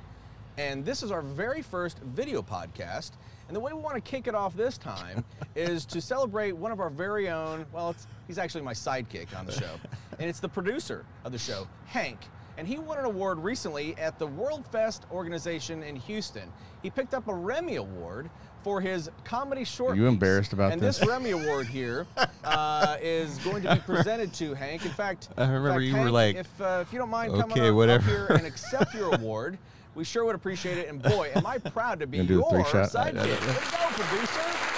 And 0.58 0.86
this 0.86 1.04
is 1.04 1.12
our 1.12 1.22
very 1.22 1.62
first 1.62 2.00
video 2.00 2.42
podcast. 2.42 3.12
And 3.48 3.56
the 3.56 3.60
way 3.60 3.74
we 3.74 3.80
want 3.80 3.96
to 3.96 4.02
kick 4.02 4.28
it 4.28 4.36
off 4.36 4.56
this 4.56 4.78
time 4.78 5.24
is 5.56 5.86
to 5.86 6.02
celebrate 6.02 6.54
one 6.54 6.72
of 6.72 6.80
our 6.80 6.90
very 6.90 7.30
own, 7.30 7.66
well, 7.74 7.92
it's, 7.92 8.08
he's 8.28 8.38
actually 8.38 8.62
my 8.64 8.74
sidekick 8.74 9.38
on 9.38 9.46
the 9.46 9.52
show. 9.52 9.70
And 10.18 10.30
it's 10.30 10.40
the 10.40 10.48
producer 10.48 11.06
of 11.26 11.34
the 11.34 11.38
show, 11.38 11.68
Hank. 11.88 12.20
And 12.58 12.68
he 12.68 12.78
won 12.78 12.98
an 12.98 13.06
award 13.06 13.40
recently 13.40 13.96
at 13.98 14.18
the 14.18 14.28
World 14.28 14.66
Fest 14.72 15.06
organization 15.12 15.84
in 15.84 15.96
Houston. 15.98 16.52
He 16.82 16.90
picked 16.90 17.14
up 17.14 17.28
a 17.28 17.34
Remi 17.34 17.76
Award 17.76 18.30
for 18.64 18.80
his 18.80 19.10
comedy 19.24 19.64
short. 19.66 19.94
Are 19.94 19.96
you 19.96 20.04
piece. 20.04 20.14
embarrassed 20.14 20.54
about 20.54 20.72
and 20.72 20.82
this? 20.82 21.00
And 21.00 21.08
this 21.08 21.14
Remi 21.14 21.32
Award 21.32 21.68
here 21.68 22.08
uh, 22.44 22.98
is 23.02 23.38
going 23.40 23.64
to 23.64 23.76
be 23.76 23.82
presented 23.82 24.34
to 24.36 24.54
Hank. 24.54 24.86
In 24.86 24.92
fact, 24.92 25.30
I 25.38 25.44
remember 25.44 25.72
fact, 25.72 25.84
you 25.84 25.98
were 25.98 26.12
like, 26.12 26.38
if, 26.38 26.62
uh, 26.62 26.80
if 26.82 26.94
you 26.94 27.00
don't 27.00 27.10
mind 27.10 27.34
coming 27.34 27.52
"Okay, 27.52 27.70
up, 27.70 27.76
whatever." 27.76 28.04
up 28.04 28.28
here 28.30 28.38
and 28.38 28.48
accept 28.48 28.94
your 28.94 29.14
award, 29.16 29.58
we 29.94 30.04
sure 30.06 30.24
would 30.24 30.36
appreciate 30.36 30.78
it. 30.78 30.88
And 30.88 31.02
boy, 31.02 31.32
am 31.36 31.46
I 31.46 31.58
proud 31.58 32.00
to 32.00 32.08
be 32.08 32.18
Gonna 32.18 32.28
do 32.28 32.46
the 32.50 32.56
your 32.56 32.64
sidekick. 32.66 33.16
Way 33.16 33.36
to 33.36 33.46
go, 33.46 33.88
producer. 33.92 34.76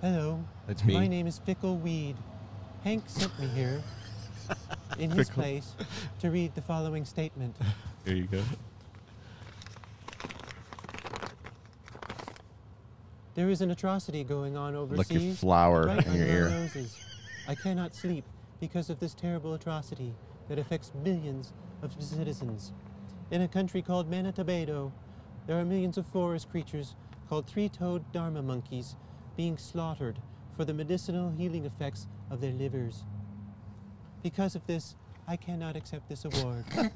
Hello. 0.00 0.42
That's 0.66 0.82
me. 0.82 0.94
My 0.94 1.06
name 1.06 1.26
is 1.26 1.38
Fickle 1.40 1.76
Weed. 1.76 2.16
Hank 2.84 3.04
sent 3.06 3.38
me 3.38 3.46
here 3.48 3.82
in 4.98 5.10
his 5.10 5.28
place 5.28 5.74
to 6.20 6.30
read 6.30 6.54
the 6.54 6.62
following 6.62 7.04
statement. 7.04 7.54
Here 8.04 8.16
you 8.16 8.26
go. 8.26 8.42
There 13.34 13.50
is 13.50 13.60
an 13.60 13.70
atrocity 13.70 14.24
going 14.24 14.56
on 14.56 14.74
overseas. 14.74 15.10
Like 15.10 15.22
your 15.22 15.34
flower 15.34 15.86
right 15.86 16.06
in 16.06 16.14
your 16.14 16.26
ear. 16.26 16.48
noses. 16.48 16.98
I 17.46 17.54
cannot 17.54 17.94
sleep 17.94 18.24
because 18.60 18.90
of 18.90 18.98
this 18.98 19.14
terrible 19.14 19.54
atrocity 19.54 20.14
that 20.48 20.58
affects 20.58 20.92
millions 21.04 21.52
of 21.82 21.94
citizens. 22.02 22.72
In 23.30 23.42
a 23.42 23.48
country 23.48 23.82
called 23.82 24.10
Manitobato, 24.10 24.90
there 25.46 25.58
are 25.58 25.64
millions 25.64 25.96
of 25.96 26.06
forest 26.06 26.50
creatures 26.50 26.94
called 27.28 27.46
three-toed 27.46 28.10
dharma 28.12 28.42
monkeys 28.42 28.96
being 29.36 29.56
slaughtered 29.56 30.18
for 30.56 30.64
the 30.64 30.74
medicinal 30.74 31.30
healing 31.30 31.64
effects 31.64 32.08
of 32.30 32.40
their 32.40 32.52
livers. 32.52 33.04
Because 34.22 34.54
of 34.54 34.66
this, 34.66 34.96
I 35.26 35.36
cannot 35.36 35.76
accept 35.76 36.08
this 36.08 36.24
award. 36.24 36.64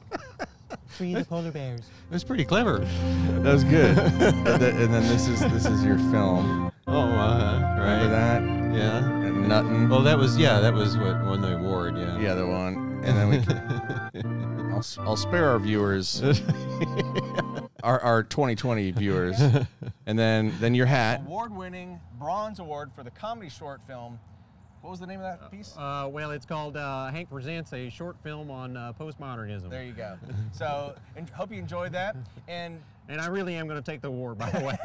Free 0.86 1.14
the 1.14 1.24
polar 1.24 1.50
bears. 1.50 1.82
That's 2.10 2.24
pretty 2.24 2.44
clever. 2.44 2.78
That 3.42 3.52
was 3.52 3.64
good. 3.64 3.96
and, 3.98 4.46
then, 4.46 4.76
and 4.82 4.94
then 4.94 5.02
this 5.08 5.28
is 5.28 5.40
this 5.40 5.66
is 5.66 5.84
your 5.84 5.98
film. 5.98 6.70
Oh, 6.86 7.00
uh, 7.00 7.58
Remember 7.78 7.82
right. 7.82 8.08
that? 8.08 8.42
Yeah. 8.76 8.98
And 9.04 9.46
Nuttin. 9.46 9.88
Well, 9.88 10.02
that 10.02 10.18
was 10.18 10.36
yeah. 10.36 10.60
That 10.60 10.74
was 10.74 10.96
what 10.96 11.24
won 11.24 11.40
the 11.40 11.56
award. 11.56 11.96
Yeah. 11.96 12.18
yeah, 12.18 12.34
the 12.34 12.46
one. 12.46 13.00
And 13.04 13.16
then 13.16 13.28
we. 13.28 13.40
Can, 13.40 14.70
I'll, 14.72 14.78
s- 14.80 14.98
I'll 15.00 15.16
spare 15.16 15.48
our 15.50 15.58
viewers, 15.60 16.22
our, 17.84 18.00
our 18.00 18.22
2020 18.24 18.90
viewers, 18.92 19.40
and 20.06 20.18
then 20.18 20.52
then 20.60 20.74
your 20.74 20.86
hat. 20.86 21.20
Award-winning 21.26 22.00
Bronze 22.18 22.58
Award 22.58 22.90
for 22.94 23.04
the 23.04 23.10
comedy 23.10 23.48
short 23.48 23.80
film. 23.86 24.18
What 24.84 24.90
was 24.90 25.00
the 25.00 25.06
name 25.06 25.22
of 25.22 25.40
that 25.40 25.50
piece? 25.50 25.74
Uh, 25.78 26.10
well, 26.12 26.30
it's 26.30 26.44
called 26.44 26.76
uh, 26.76 27.06
Hank 27.10 27.30
Presents, 27.30 27.72
a 27.72 27.88
short 27.88 28.16
film 28.22 28.50
on 28.50 28.76
uh, 28.76 28.92
postmodernism. 29.00 29.70
There 29.70 29.82
you 29.82 29.94
go. 29.94 30.18
So, 30.52 30.94
hope 31.32 31.50
you 31.50 31.58
enjoyed 31.58 31.92
that. 31.92 32.14
And 32.48 32.82
And 33.08 33.20
I 33.20 33.26
really 33.26 33.54
am 33.54 33.68
going 33.68 33.80
to 33.80 33.90
take 33.90 34.00
the 34.00 34.10
war, 34.10 34.34
by 34.34 34.50
the 34.50 34.60
way. 34.64 34.78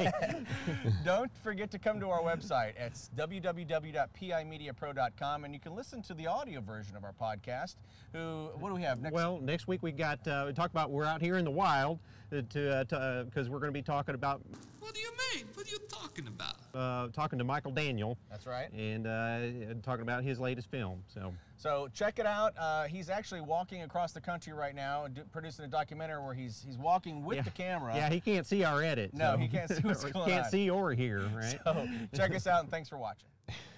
don't 1.05 1.31
forget 1.41 1.71
to 1.71 1.79
come 1.79 1.99
to 2.01 2.09
our 2.09 2.21
website. 2.21 2.73
It's 2.77 3.09
www.pimediapro.com, 3.15 5.43
and 5.45 5.53
you 5.53 5.59
can 5.59 5.73
listen 5.75 6.01
to 6.03 6.13
the 6.13 6.27
audio 6.27 6.59
version 6.61 6.95
of 6.97 7.03
our 7.05 7.13
podcast. 7.13 7.75
Who? 8.13 8.49
What 8.59 8.69
do 8.69 8.75
we 8.75 8.81
have 8.81 9.01
next? 9.01 9.13
well, 9.13 9.39
next 9.41 9.67
week 9.67 9.81
we 9.83 9.91
got 9.91 10.25
uh, 10.27 10.45
we 10.47 10.53
talk 10.53 10.71
about 10.71 10.89
we're 10.91 11.05
out 11.05 11.21
here 11.21 11.37
in 11.37 11.45
the 11.45 11.51
wild 11.51 11.99
uh, 12.33 12.41
to 12.49 13.25
because 13.29 13.47
uh, 13.47 13.51
we're 13.51 13.59
going 13.59 13.71
to 13.71 13.77
be 13.77 13.81
talking 13.81 14.15
about 14.15 14.41
What 14.79 14.93
do 14.93 14.99
you 14.99 15.11
mean? 15.33 15.45
What 15.53 15.65
are 15.67 15.71
you 15.71 15.79
talking 15.89 16.27
about? 16.27 16.55
uh, 16.75 17.07
talking 17.13 17.39
to 17.39 17.45
Michael 17.45 17.71
Daniel 17.71 18.17
that's 18.29 18.45
right. 18.45 18.69
and 18.73 19.07
uh, 19.07 19.39
talking 19.81 20.01
about 20.01 20.23
his 20.23 20.39
latest 20.39 20.69
film. 20.69 21.01
So 21.07 21.33
So 21.59 21.89
check 21.93 22.19
it 22.19 22.25
out. 22.25 22.53
Uh, 22.57 22.85
he's 22.85 23.09
actually 23.09 23.41
walking 23.41 23.81
across 23.81 24.13
the 24.13 24.21
country 24.21 24.53
right 24.53 24.73
now, 24.73 25.07
do, 25.07 25.23
producing 25.29 25.65
a 25.65 25.67
documentary 25.67 26.23
where 26.23 26.33
he's 26.33 26.63
he's 26.65 26.77
walking 26.77 27.25
with 27.25 27.35
yeah. 27.35 27.41
the 27.41 27.51
camera. 27.51 27.93
Yeah, 27.93 28.09
he 28.09 28.21
can't 28.21 28.47
see 28.47 28.63
our 28.63 28.81
edit. 28.81 29.13
No, 29.13 29.33
so- 29.33 29.37
he 29.39 29.47
can't 29.49 29.69
see 29.69 29.81
what's 29.83 30.05
or 30.05 30.09
going 30.09 30.29
Can't 30.29 30.45
on. 30.45 30.51
see 30.51 30.69
or 30.69 30.93
hear, 30.93 31.19
right? 31.35 31.59
So 31.65 31.85
check 32.15 32.33
us 32.33 32.47
out, 32.47 32.61
and 32.61 32.71
thanks 32.71 32.87
for 32.87 32.97
watching. 32.97 33.27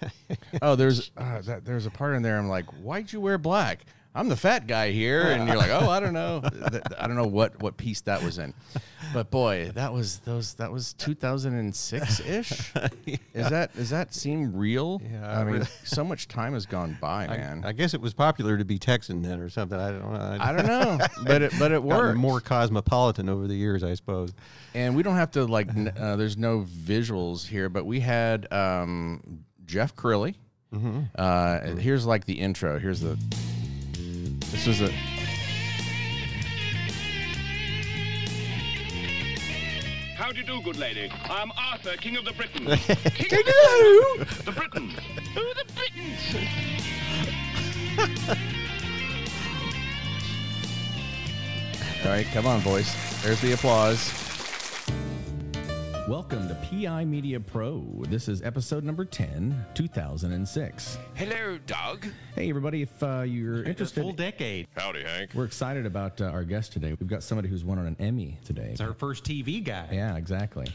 Oh, 0.60 0.76
there's 0.76 1.10
uh, 1.16 1.40
that, 1.42 1.64
there's 1.64 1.86
a 1.86 1.90
part 1.90 2.14
in 2.14 2.22
there. 2.22 2.38
I'm 2.38 2.48
like, 2.48 2.66
why'd 2.82 3.10
you 3.10 3.20
wear 3.20 3.38
black? 3.38 3.84
I'm 4.14 4.28
the 4.28 4.36
fat 4.36 4.66
guy 4.66 4.90
here, 4.90 5.22
and 5.30 5.48
you're 5.48 5.56
like, 5.56 5.70
oh, 5.70 5.88
I 5.88 5.98
don't 5.98 6.12
know, 6.12 6.42
I 6.98 7.06
don't 7.06 7.16
know 7.16 7.26
what 7.26 7.62
what 7.62 7.78
piece 7.78 8.02
that 8.02 8.22
was 8.22 8.38
in, 8.38 8.52
but 9.14 9.30
boy, 9.30 9.70
that 9.74 9.90
was 9.92 10.18
those 10.18 10.52
that 10.54 10.70
was 10.70 10.92
2006 10.94 12.20
ish. 12.20 12.50
Is 13.34 13.48
that 13.48 13.74
does 13.74 13.88
that 13.90 14.12
seem 14.14 14.54
real? 14.54 15.00
Yeah, 15.10 15.26
I 15.26 15.40
I 15.40 15.44
mean, 15.44 15.52
really- 15.54 15.66
so 15.84 16.04
much 16.04 16.28
time 16.28 16.52
has 16.52 16.66
gone 16.66 16.98
by, 17.00 17.26
man. 17.26 17.62
I 17.64 17.72
guess 17.72 17.94
it 17.94 18.00
was 18.02 18.12
popular 18.12 18.58
to 18.58 18.64
be 18.66 18.78
Texan 18.78 19.22
then, 19.22 19.40
or 19.40 19.48
something. 19.48 19.78
I 19.78 19.90
don't 19.90 20.12
know. 20.12 20.36
I 20.40 20.52
don't 20.52 20.66
know, 20.66 20.98
but 21.24 21.40
it 21.40 21.52
but 21.58 21.72
it 21.72 21.82
worked. 21.82 22.18
more 22.18 22.40
cosmopolitan 22.40 23.28
over 23.30 23.46
the 23.46 23.54
years, 23.56 23.82
I 23.82 23.94
suppose. 23.94 24.32
and 24.74 24.94
we 24.94 25.02
don't 25.02 25.16
have 25.16 25.30
to 25.32 25.46
like. 25.46 25.68
Uh, 25.98 26.16
there's 26.16 26.36
no 26.36 26.66
visuals 26.68 27.46
here, 27.46 27.68
but 27.70 27.86
we 27.86 28.00
had 28.00 28.52
um, 28.52 29.44
Jeff 29.64 29.96
Crilley. 29.96 30.34
Uh, 30.74 31.58
and 31.62 31.78
here's 31.80 32.04
like 32.06 32.24
the 32.26 32.34
intro. 32.40 32.78
Here's 32.78 33.00
the. 33.00 33.18
This 34.52 34.66
was 34.66 34.82
a. 34.82 34.90
How 40.14 40.30
do 40.30 40.38
you 40.38 40.44
do, 40.44 40.60
good 40.60 40.76
lady? 40.76 41.10
I 41.24 41.40
am 41.40 41.50
Arthur, 41.56 41.96
King 41.96 42.18
of 42.18 42.26
the 42.26 42.32
Britons. 42.32 42.84
King 43.14 43.38
of 43.38 43.46
the, 43.46 44.42
the 44.44 44.52
Britons. 44.52 44.92
Who 45.34 45.40
are 45.40 45.54
the 45.54 45.64
Britons? 45.74 46.36
All 52.04 52.10
right, 52.10 52.26
come 52.26 52.46
on, 52.46 52.60
boys. 52.60 52.94
There's 53.22 53.40
the 53.40 53.52
applause. 53.52 54.31
Welcome 56.08 56.48
to 56.48 56.54
PI 56.68 57.04
Media 57.04 57.38
Pro. 57.38 57.84
This 58.08 58.26
is 58.28 58.42
episode 58.42 58.82
number 58.82 59.04
10, 59.04 59.64
2006. 59.74 60.98
Hello, 61.14 61.58
Doug. 61.64 62.06
Hey, 62.34 62.50
everybody, 62.50 62.82
if 62.82 63.02
uh, 63.04 63.20
you're 63.20 63.62
interested, 63.62 64.02
full 64.02 64.12
decade. 64.12 64.66
Howdy, 64.76 65.04
Hank. 65.04 65.30
we're 65.32 65.44
excited 65.44 65.86
about 65.86 66.20
uh, 66.20 66.24
our 66.24 66.42
guest 66.42 66.72
today. 66.72 66.96
We've 66.98 67.08
got 67.08 67.22
somebody 67.22 67.48
who's 67.48 67.64
won 67.64 67.78
an 67.78 67.96
Emmy 68.00 68.36
today. 68.44 68.70
It's 68.72 68.80
our 68.80 68.94
first 68.94 69.22
TV 69.22 69.62
guy. 69.62 69.86
Yeah, 69.92 70.16
exactly. 70.16 70.66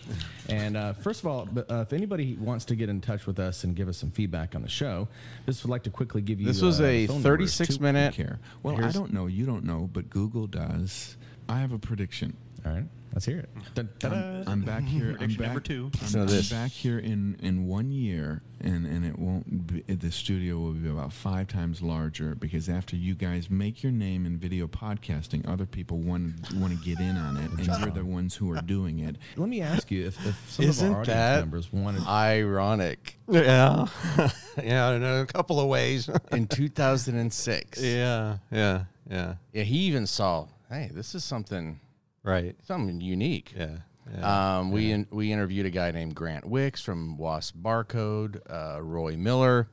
and 0.47 0.77
uh, 0.77 0.93
first 0.93 1.19
of 1.19 1.27
all, 1.27 1.49
uh, 1.69 1.81
if 1.81 1.91
anybody 1.91 2.37
wants 2.37 2.63
to 2.65 2.75
get 2.75 2.87
in 2.87 3.01
touch 3.01 3.27
with 3.27 3.37
us 3.37 3.65
and 3.65 3.75
give 3.75 3.89
us 3.89 3.97
some 3.97 4.11
feedback 4.11 4.55
on 4.55 4.61
the 4.61 4.69
show, 4.69 5.09
this 5.45 5.61
would 5.63 5.69
like 5.69 5.83
to 5.83 5.89
quickly 5.89 6.21
give 6.21 6.39
you. 6.39 6.47
This 6.47 6.61
was 6.61 6.79
uh, 6.79 6.85
a 6.85 7.07
36 7.07 7.81
minute. 7.81 8.13
Care. 8.13 8.39
Well, 8.63 8.77
Here's- 8.77 8.95
I 8.95 8.97
don't 8.97 9.11
know. 9.11 9.25
You 9.27 9.45
don't 9.45 9.65
know, 9.65 9.89
but 9.91 10.09
Google 10.09 10.47
does. 10.47 11.17
I 11.49 11.59
have 11.59 11.73
a 11.73 11.79
prediction. 11.79 12.35
All 12.65 12.71
right, 12.73 12.85
let's 13.17 13.25
hear 13.25 13.39
it. 13.39 13.49
Dun, 13.73 13.89
dun, 13.97 14.13
I'm. 14.13 14.47
I'm 14.47 14.61
back 14.61 14.83
here. 14.83 15.17
I'm 15.19 15.29
back, 15.29 15.39
number 15.39 15.59
two. 15.59 15.85
I'm, 15.85 16.01
Listen 16.01 16.13
to 16.13 16.19
I'm 16.19 16.27
this. 16.27 16.51
back 16.51 16.69
here 16.69 16.99
in 16.99 17.35
in 17.41 17.65
one 17.65 17.89
year, 17.89 18.43
and 18.61 18.85
and 18.85 19.03
it 19.03 19.17
won't. 19.17 19.65
Be, 19.65 19.81
the 19.91 20.11
studio 20.11 20.59
will 20.59 20.73
be 20.73 20.87
about 20.87 21.11
five 21.11 21.47
times 21.47 21.81
larger 21.81 22.35
because 22.35 22.69
after 22.69 22.95
you 22.95 23.15
guys 23.15 23.49
make 23.49 23.81
your 23.81 23.91
name 23.91 24.27
in 24.27 24.37
video 24.37 24.67
podcasting, 24.67 25.49
other 25.49 25.65
people 25.65 25.97
want 25.97 26.35
want 26.57 26.77
to 26.77 26.85
get 26.85 26.99
in 26.99 27.17
on 27.17 27.37
it, 27.37 27.49
and 27.53 27.65
you're 27.65 27.89
the 27.89 28.05
ones 28.05 28.35
who 28.35 28.51
are 28.51 28.61
doing 28.61 28.99
it. 28.99 29.15
Let 29.35 29.49
me 29.49 29.63
ask 29.63 29.89
you 29.89 30.05
if, 30.05 30.23
if 30.23 30.51
some 30.51 30.65
Isn't 30.65 30.87
of 30.87 30.93
our 30.93 31.01
audience 31.01 31.17
that 31.17 31.39
members 31.39 31.73
wanted. 31.73 32.05
ironic? 32.05 33.17
Yeah. 33.27 33.87
yeah, 34.63 34.91
in 34.91 35.03
a 35.03 35.25
couple 35.25 35.59
of 35.59 35.67
ways. 35.67 36.07
In 36.31 36.45
2006. 36.45 37.81
yeah, 37.81 38.37
yeah, 38.51 38.83
yeah. 39.09 39.35
Yeah, 39.53 39.63
he 39.63 39.77
even 39.79 40.05
saw, 40.05 40.45
hey, 40.69 40.91
this 40.93 41.15
is 41.15 41.23
something 41.23 41.79
Right. 42.27 42.55
something 42.65 42.99
unique. 42.99 43.53
Yeah. 43.57 43.77
yeah. 44.13 44.57
Um, 44.59 44.71
we 44.71 44.91
in, 44.91 45.07
we 45.11 45.31
interviewed 45.31 45.65
a 45.65 45.69
guy 45.69 45.91
named 45.91 46.13
Grant 46.13 46.45
Wicks 46.45 46.81
from 46.81 47.17
Wasp 47.17 47.55
Barcode, 47.57 48.41
uh, 48.49 48.81
Roy 48.81 49.15
Miller. 49.15 49.69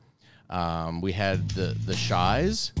Um, 0.49 1.01
we 1.01 1.11
had 1.11 1.49
the 1.49 1.75
the 1.85 1.95
Shies. 1.95 2.71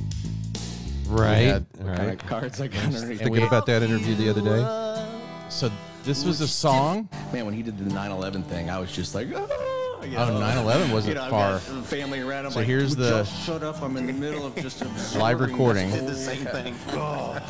We 1.09 1.15
right. 1.15 1.35
had- 1.35 1.65
right. 1.79 2.19
cards 2.19 2.61
I 2.61 2.67
got 2.67 2.85
underneath. 2.85 3.19
Thinking 3.19 3.43
about 3.43 3.65
that 3.65 3.83
interview 3.83 4.15
the 4.15 4.29
other 4.29 4.41
day. 4.41 5.49
So 5.49 5.69
this 6.03 6.23
was 6.23 6.41
a 6.41 6.47
song. 6.47 7.09
Man, 7.33 7.45
when 7.45 7.53
he 7.53 7.61
did 7.61 7.77
the 7.77 7.83
9/11 7.85 8.45
thing, 8.45 8.69
I 8.69 8.79
was 8.79 8.91
just 8.91 9.13
like, 9.13 9.27
oh, 9.33 10.03
you 10.03 10.17
Oh, 10.17 10.39
9/11 10.39 10.91
wasn't 10.91 11.15
You 11.15 11.21
know, 11.21 11.29
far. 11.29 11.59
Family 11.59 12.21
around. 12.21 12.45
I'm 12.45 12.51
So 12.51 12.59
like, 12.59 12.67
here's 12.67 12.95
the 12.95 13.09
y'all 13.09 13.23
shut 13.23 13.63
up. 13.63 13.81
I'm 13.81 13.97
in 13.97 14.07
the 14.07 14.13
middle 14.13 14.45
of 14.45 14.55
just 14.55 14.81
a 14.81 15.17
live 15.17 15.39
recording. 15.41 15.91
Did 15.91 16.07
the 16.07 16.15
same 16.15 16.45
thing. 16.45 16.75
God. 16.91 17.43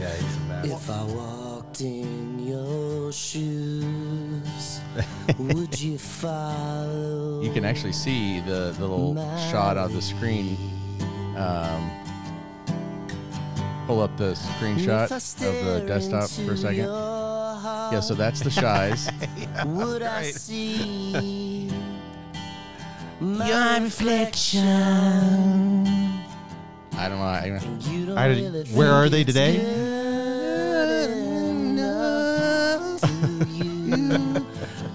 Yeah, 0.00 0.14
he's 0.62 0.72
a 0.72 0.76
in 1.80 2.38
your 2.46 3.12
shoes, 3.12 4.80
would 5.38 5.78
you 5.80 5.98
follow? 5.98 7.40
You 7.42 7.52
can 7.52 7.64
actually 7.64 7.92
see 7.92 8.40
the, 8.40 8.74
the 8.78 8.86
little 8.86 9.14
shot 9.50 9.76
of 9.76 9.92
the 9.92 10.02
screen. 10.02 10.56
Um, 11.36 11.90
pull 13.86 14.00
up 14.00 14.16
the 14.16 14.32
screenshot 14.32 15.04
of 15.04 15.64
the 15.64 15.86
desktop 15.86 16.28
for 16.30 16.52
a 16.52 16.56
second. 16.56 16.88
Yeah, 17.92 18.00
so 18.00 18.14
that's 18.14 18.40
the 18.40 18.50
Shies. 18.50 19.10
Would 19.66 20.02
I 20.02 20.30
see 20.30 21.70
my 23.20 23.78
reflection? 23.78 24.66
I 26.98 27.08
don't 27.08 27.18
know. 27.18 27.24
I, 27.24 27.60
don't 28.06 28.18
I, 28.18 28.64
where 28.74 28.90
are 28.90 29.08
they 29.08 29.22
today? 29.22 29.95
You. 34.10 34.46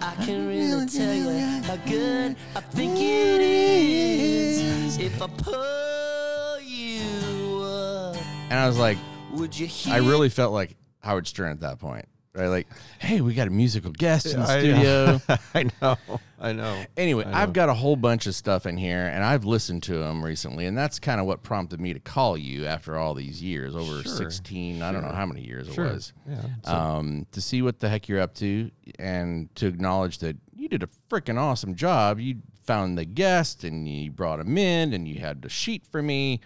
I 0.02 0.16
can 0.26 0.48
really 0.48 0.86
tell 0.86 1.14
you 1.14 1.62
how 1.64 1.76
good 1.88 2.36
I 2.56 2.60
think 2.62 2.98
it 2.98 3.42
is. 3.42 4.98
If 4.98 5.22
I 5.22 5.28
pull 5.28 6.60
you 6.62 7.64
up, 7.64 8.16
and 8.50 8.60
I 8.60 8.68
was 8.68 8.78
like, 8.78 8.98
would 9.34 9.58
you 9.58 9.68
hear 9.68 9.94
I 9.94 9.98
really 9.98 10.30
felt 10.30 10.54
like 10.54 10.76
Howard 11.00 11.28
Stern 11.28 11.52
at 11.52 11.60
that 11.62 11.80
point. 11.80 12.08
Right? 12.34 12.48
Like, 12.48 12.68
hey, 13.00 13.22
we 13.22 13.34
got 13.34 13.48
a 13.48 13.52
musical 13.52 13.92
guest 13.92 14.28
in 14.28 14.40
the 14.40 14.46
I- 14.46 14.60
studio. 14.60 15.22
I 15.54 15.70
know. 15.82 15.98
I 16.40 16.54
know. 16.54 16.84
Anyway, 16.98 17.26
I 17.26 17.32
know. 17.32 17.38
I've 17.38 17.54
got 17.54 17.70
a 17.70 17.74
whole 17.74 17.96
bunch 17.96 18.26
of 18.26 18.34
stuff 18.36 18.66
in 18.66 18.78
here, 18.78 19.06
and 19.08 19.24
I've 19.24 19.46
listened 19.46 19.84
to 19.84 19.98
them 19.98 20.24
recently, 20.24 20.66
and 20.66 20.78
that's 20.78 21.00
kind 21.00 21.20
of 21.20 21.28
what 21.28 21.44
prompted 21.44 21.80
me 21.80 21.94
to 21.94 22.00
call 22.00 22.38
you 22.38 22.66
after 22.66 22.98
all 22.98 23.14
these 23.14 23.42
years, 23.44 23.76
over 23.76 24.02
Sure, 24.02 24.16
16, 24.16 24.82
I 24.82 24.92
don't 24.92 25.04
know 25.04 25.10
how 25.12 25.26
many 25.26 25.42
years 25.42 25.72
Sure, 25.74 25.86
it 25.86 25.94
was, 25.94 26.14
yeah. 26.28 26.42
Um, 26.66 27.28
to 27.32 27.42
see 27.42 27.62
what 27.62 27.80
the 27.80 27.90
heck 27.90 28.08
you're 28.08 28.22
up 28.22 28.34
to, 28.36 28.72
and 28.98 29.54
to 29.56 29.68
acknowledge 29.68 30.18
that 30.20 30.36
you 30.56 30.68
did 30.68 30.84
a 30.84 30.90
freaking 31.10 31.38
awesome 31.40 31.76
job. 31.76 32.20
You 32.20 32.38
found 32.64 32.98
the 32.98 33.06
guest, 33.06 33.64
and 33.64 33.88
you 33.88 34.10
brought 34.12 34.40
him 34.40 34.58
in, 34.58 34.94
and 34.94 35.08
you 35.08 35.20
had 35.20 35.42
the 35.44 35.50
sheet 35.50 35.86
for 35.86 36.02
me, 36.02 36.40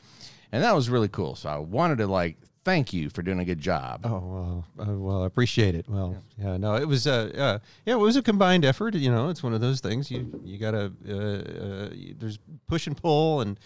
and 0.51 0.61
that 0.63 0.75
was 0.75 0.89
really 0.89 1.09
cool. 1.09 1.35
So 1.35 1.49
I 1.49 1.57
wanted 1.57 1.99
to 1.99 2.07
like 2.07 2.37
thank 2.65 2.91
you 2.91 3.09
for 3.09 3.21
doing 3.21 3.39
a 3.39 3.45
good 3.45 3.59
job. 3.59 4.01
Oh 4.03 4.19
well, 4.19 4.65
uh, 4.77 4.93
well, 4.93 5.23
I 5.23 5.27
appreciate 5.27 5.75
it. 5.75 5.85
Well, 5.87 6.21
yeah, 6.37 6.57
no, 6.57 6.75
it 6.75 6.87
was, 6.87 7.07
uh, 7.07 7.31
uh, 7.33 7.59
yeah, 7.85 7.93
it 7.93 7.99
was 7.99 8.17
a 8.17 8.21
combined 8.21 8.65
effort. 8.65 8.95
You 8.95 9.11
know, 9.11 9.29
it's 9.29 9.41
one 9.41 9.53
of 9.53 9.61
those 9.61 9.79
things. 9.79 10.11
You 10.11 10.41
you 10.43 10.57
gotta, 10.57 10.91
uh, 11.07 11.13
uh, 11.13 11.89
there's 12.19 12.39
push 12.67 12.87
and 12.87 12.97
pull, 12.97 13.39
and 13.41 13.57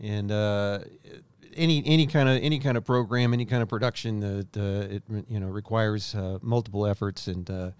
and 0.00 0.32
uh, 0.32 0.80
any 1.54 1.82
any 1.86 2.06
kind 2.06 2.28
of 2.28 2.42
any 2.42 2.58
kind 2.58 2.76
of 2.76 2.84
program, 2.84 3.32
any 3.32 3.44
kind 3.44 3.62
of 3.62 3.68
production 3.68 4.20
that 4.20 4.56
uh, 4.56 4.94
it 4.94 5.02
you 5.28 5.38
know 5.38 5.48
requires 5.48 6.14
uh, 6.14 6.38
multiple 6.42 6.86
efforts, 6.86 7.28
and 7.28 7.48
uh, 7.50 7.70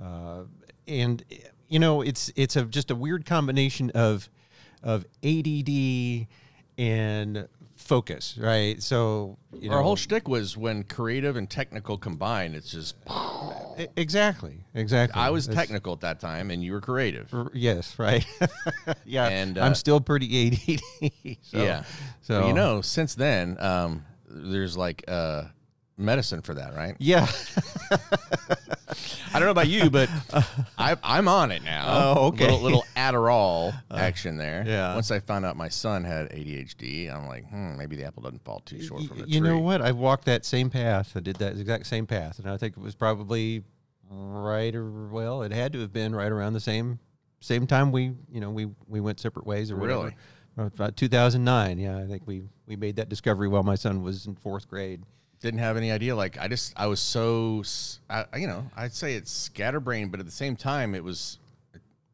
uh, 0.00 0.42
and 0.86 1.24
you 1.68 1.78
know, 1.78 2.02
it's 2.02 2.30
it's 2.36 2.56
a 2.56 2.64
just 2.64 2.90
a 2.90 2.94
weird 2.94 3.24
combination 3.24 3.90
of 3.90 4.28
of 4.82 5.06
ADD 5.24 6.26
and 6.76 7.48
focus, 7.82 8.36
right? 8.38 8.82
So 8.82 9.38
you 9.52 9.68
know, 9.68 9.76
Our 9.76 9.82
whole 9.82 9.96
shtick 9.96 10.28
was 10.28 10.56
when 10.56 10.84
creative 10.84 11.36
and 11.36 11.48
technical 11.50 11.98
combine, 11.98 12.54
it's 12.54 12.70
just 12.70 12.96
Exactly. 13.96 14.64
Exactly. 14.74 15.20
I 15.20 15.30
was 15.30 15.46
That's- 15.46 15.66
technical 15.66 15.92
at 15.94 16.00
that 16.00 16.20
time, 16.20 16.50
and 16.50 16.62
you 16.62 16.72
were 16.72 16.80
creative. 16.80 17.32
R- 17.32 17.50
Yes. 17.54 17.98
Right. 17.98 18.24
yeah. 19.04 19.28
And, 19.28 19.58
I'm 19.58 19.72
uh, 19.72 19.74
still 19.74 20.00
pretty 20.00 20.48
ADD. 20.48 21.36
so, 21.42 21.62
yeah. 21.62 21.84
So 22.22 22.40
But 22.40 22.48
you 22.48 22.52
know, 22.54 22.80
since 22.80 23.14
then, 23.14 23.56
um, 23.60 24.04
there's 24.28 24.76
like 24.76 25.04
uh, 25.08 25.44
medicine 26.02 26.42
for 26.42 26.54
that, 26.54 26.74
right? 26.74 26.96
Yeah. 26.98 27.26
I 29.34 29.38
don't 29.38 29.46
know 29.46 29.50
about 29.50 29.68
you, 29.68 29.88
but 29.88 30.10
I, 30.76 30.96
I'm 31.02 31.26
on 31.26 31.52
it 31.52 31.62
now. 31.64 31.84
Oh, 31.88 32.26
okay. 32.28 32.44
Little, 32.44 32.60
little 32.60 32.84
Adderall 32.96 33.72
action 33.90 34.36
there. 34.36 34.64
yeah. 34.66 34.94
Once 34.94 35.10
I 35.10 35.20
found 35.20 35.46
out 35.46 35.56
my 35.56 35.68
son 35.70 36.04
had 36.04 36.30
ADHD, 36.30 37.12
I'm 37.12 37.26
like, 37.26 37.48
hmm, 37.48 37.76
maybe 37.78 37.96
the 37.96 38.04
apple 38.04 38.22
doesn't 38.22 38.44
fall 38.44 38.60
too 38.60 38.82
short 38.82 39.04
from 39.04 39.18
the 39.20 39.28
you 39.28 39.40
tree. 39.40 39.48
know 39.48 39.58
what? 39.58 39.80
I 39.80 39.92
walked 39.92 40.26
that 40.26 40.44
same 40.44 40.68
path. 40.68 41.12
I 41.16 41.20
did 41.20 41.36
that 41.36 41.52
exact 41.52 41.86
same 41.86 42.06
path, 42.06 42.38
and 42.38 42.50
I 42.50 42.58
think 42.58 42.76
it 42.76 42.82
was 42.82 42.94
probably 42.94 43.62
right 44.10 44.74
or 44.74 45.08
well, 45.08 45.42
it 45.42 45.52
had 45.52 45.72
to 45.72 45.80
have 45.80 45.92
been 45.92 46.14
right 46.14 46.30
around 46.30 46.52
the 46.52 46.60
same 46.60 46.98
same 47.40 47.66
time 47.66 47.90
we 47.90 48.12
you 48.30 48.40
know 48.40 48.50
we 48.50 48.68
we 48.86 49.00
went 49.00 49.18
separate 49.18 49.46
ways 49.46 49.70
or 49.70 49.76
whatever. 49.76 50.02
Really? 50.04 50.16
About 50.58 50.98
2009. 50.98 51.78
Yeah, 51.78 51.96
I 51.96 52.06
think 52.06 52.22
we 52.26 52.42
we 52.66 52.76
made 52.76 52.96
that 52.96 53.08
discovery 53.08 53.48
while 53.48 53.62
my 53.62 53.74
son 53.76 54.02
was 54.02 54.26
in 54.26 54.34
fourth 54.34 54.68
grade. 54.68 55.02
Didn't 55.42 55.60
have 55.60 55.76
any 55.76 55.90
idea. 55.90 56.14
Like 56.16 56.38
I 56.38 56.48
just, 56.48 56.72
I 56.76 56.86
was 56.86 57.00
so, 57.00 57.62
I, 58.08 58.24
you 58.36 58.46
know, 58.46 58.64
I'd 58.76 58.94
say 58.94 59.14
it's 59.14 59.30
scatterbrained, 59.30 60.10
but 60.12 60.20
at 60.20 60.26
the 60.26 60.32
same 60.32 60.56
time, 60.56 60.94
it 60.94 61.04
was. 61.04 61.38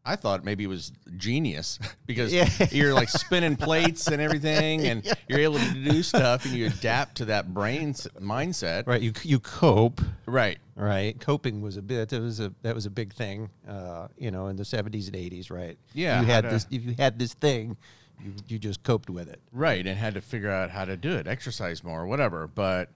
I 0.06 0.16
thought 0.16 0.42
maybe 0.42 0.64
it 0.64 0.68
was 0.68 0.90
genius 1.18 1.78
because 2.06 2.32
Yeah. 2.32 2.48
you're 2.70 2.94
like 2.94 3.10
spinning 3.10 3.56
plates 3.56 4.06
and 4.06 4.22
everything, 4.22 4.86
and 4.86 5.04
you're 5.28 5.40
able 5.40 5.58
to 5.58 5.74
do 5.74 6.02
stuff, 6.02 6.46
and 6.46 6.54
you 6.54 6.64
adapt 6.66 7.16
to 7.18 7.26
that 7.26 7.52
brain 7.52 7.90
s- 7.90 8.08
mindset. 8.18 8.86
Right. 8.86 9.02
You 9.02 9.12
you 9.22 9.38
cope. 9.38 10.00
Right. 10.24 10.56
Right. 10.74 11.20
Coping 11.20 11.60
was 11.60 11.76
a 11.76 11.82
bit. 11.82 12.08
That 12.08 12.22
was 12.22 12.40
a 12.40 12.50
that 12.62 12.74
was 12.74 12.86
a 12.86 12.90
big 12.90 13.12
thing. 13.12 13.50
Uh, 13.68 14.08
you 14.16 14.30
know, 14.30 14.46
in 14.46 14.56
the 14.56 14.64
seventies 14.64 15.08
and 15.08 15.16
eighties. 15.16 15.50
Right. 15.50 15.76
Yeah, 15.92 16.20
You 16.20 16.26
had 16.26 16.44
to- 16.44 16.48
this. 16.50 16.66
If 16.70 16.86
you 16.86 16.94
had 16.98 17.18
this 17.18 17.34
thing, 17.34 17.76
you 18.24 18.32
you 18.48 18.58
just 18.58 18.82
coped 18.84 19.10
with 19.10 19.28
it. 19.28 19.40
Right, 19.52 19.86
and 19.86 19.98
had 19.98 20.14
to 20.14 20.22
figure 20.22 20.50
out 20.50 20.70
how 20.70 20.86
to 20.86 20.96
do 20.96 21.16
it, 21.16 21.26
exercise 21.26 21.84
more, 21.84 22.06
whatever. 22.06 22.46
But 22.46 22.88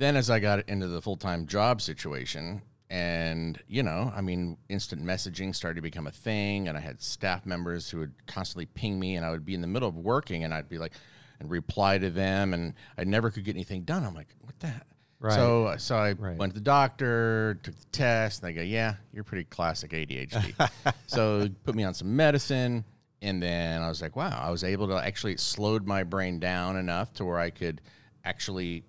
then 0.00 0.16
as 0.16 0.30
I 0.30 0.40
got 0.40 0.66
into 0.68 0.88
the 0.88 1.00
full 1.02 1.16
time 1.16 1.46
job 1.46 1.80
situation, 1.82 2.62
and 2.88 3.60
you 3.68 3.82
know, 3.82 4.12
I 4.16 4.20
mean, 4.22 4.56
instant 4.68 5.04
messaging 5.04 5.54
started 5.54 5.76
to 5.76 5.82
become 5.82 6.06
a 6.06 6.10
thing, 6.10 6.68
and 6.68 6.76
I 6.76 6.80
had 6.80 7.00
staff 7.02 7.44
members 7.46 7.90
who 7.90 7.98
would 7.98 8.14
constantly 8.26 8.66
ping 8.66 8.98
me, 8.98 9.16
and 9.16 9.24
I 9.24 9.30
would 9.30 9.44
be 9.44 9.54
in 9.54 9.60
the 9.60 9.66
middle 9.66 9.88
of 9.88 9.96
working, 9.96 10.42
and 10.42 10.52
I'd 10.54 10.68
be 10.68 10.78
like, 10.78 10.94
and 11.38 11.50
reply 11.50 11.98
to 11.98 12.10
them, 12.10 12.52
and 12.54 12.74
I 12.98 13.04
never 13.04 13.30
could 13.30 13.44
get 13.44 13.54
anything 13.54 13.82
done. 13.82 14.04
I'm 14.04 14.14
like, 14.14 14.34
what 14.40 14.58
the? 14.58 14.72
Right. 15.20 15.34
So, 15.34 15.66
uh, 15.66 15.76
so 15.76 15.96
I 15.96 16.12
Right. 16.12 16.38
went 16.38 16.54
to 16.54 16.58
the 16.58 16.64
doctor, 16.64 17.60
took 17.62 17.78
the 17.78 17.84
test, 17.92 18.42
and 18.42 18.48
they 18.48 18.54
go, 18.54 18.62
"Yeah, 18.62 18.94
you're 19.12 19.22
pretty 19.22 19.44
classic 19.44 19.90
ADHD." 19.92 20.54
so 21.06 21.46
put 21.62 21.74
me 21.74 21.84
on 21.84 21.92
some 21.92 22.16
medicine, 22.16 22.86
and 23.20 23.42
then 23.42 23.82
I 23.82 23.88
was 23.90 24.00
like, 24.00 24.16
"Wow!" 24.16 24.40
I 24.42 24.50
was 24.50 24.64
able 24.64 24.88
to 24.88 24.94
actually 24.94 25.36
slowed 25.36 25.86
my 25.86 26.04
brain 26.04 26.40
down 26.40 26.78
enough 26.78 27.12
to 27.14 27.26
where 27.26 27.38
I 27.38 27.50
could 27.50 27.82
actually 28.24 28.82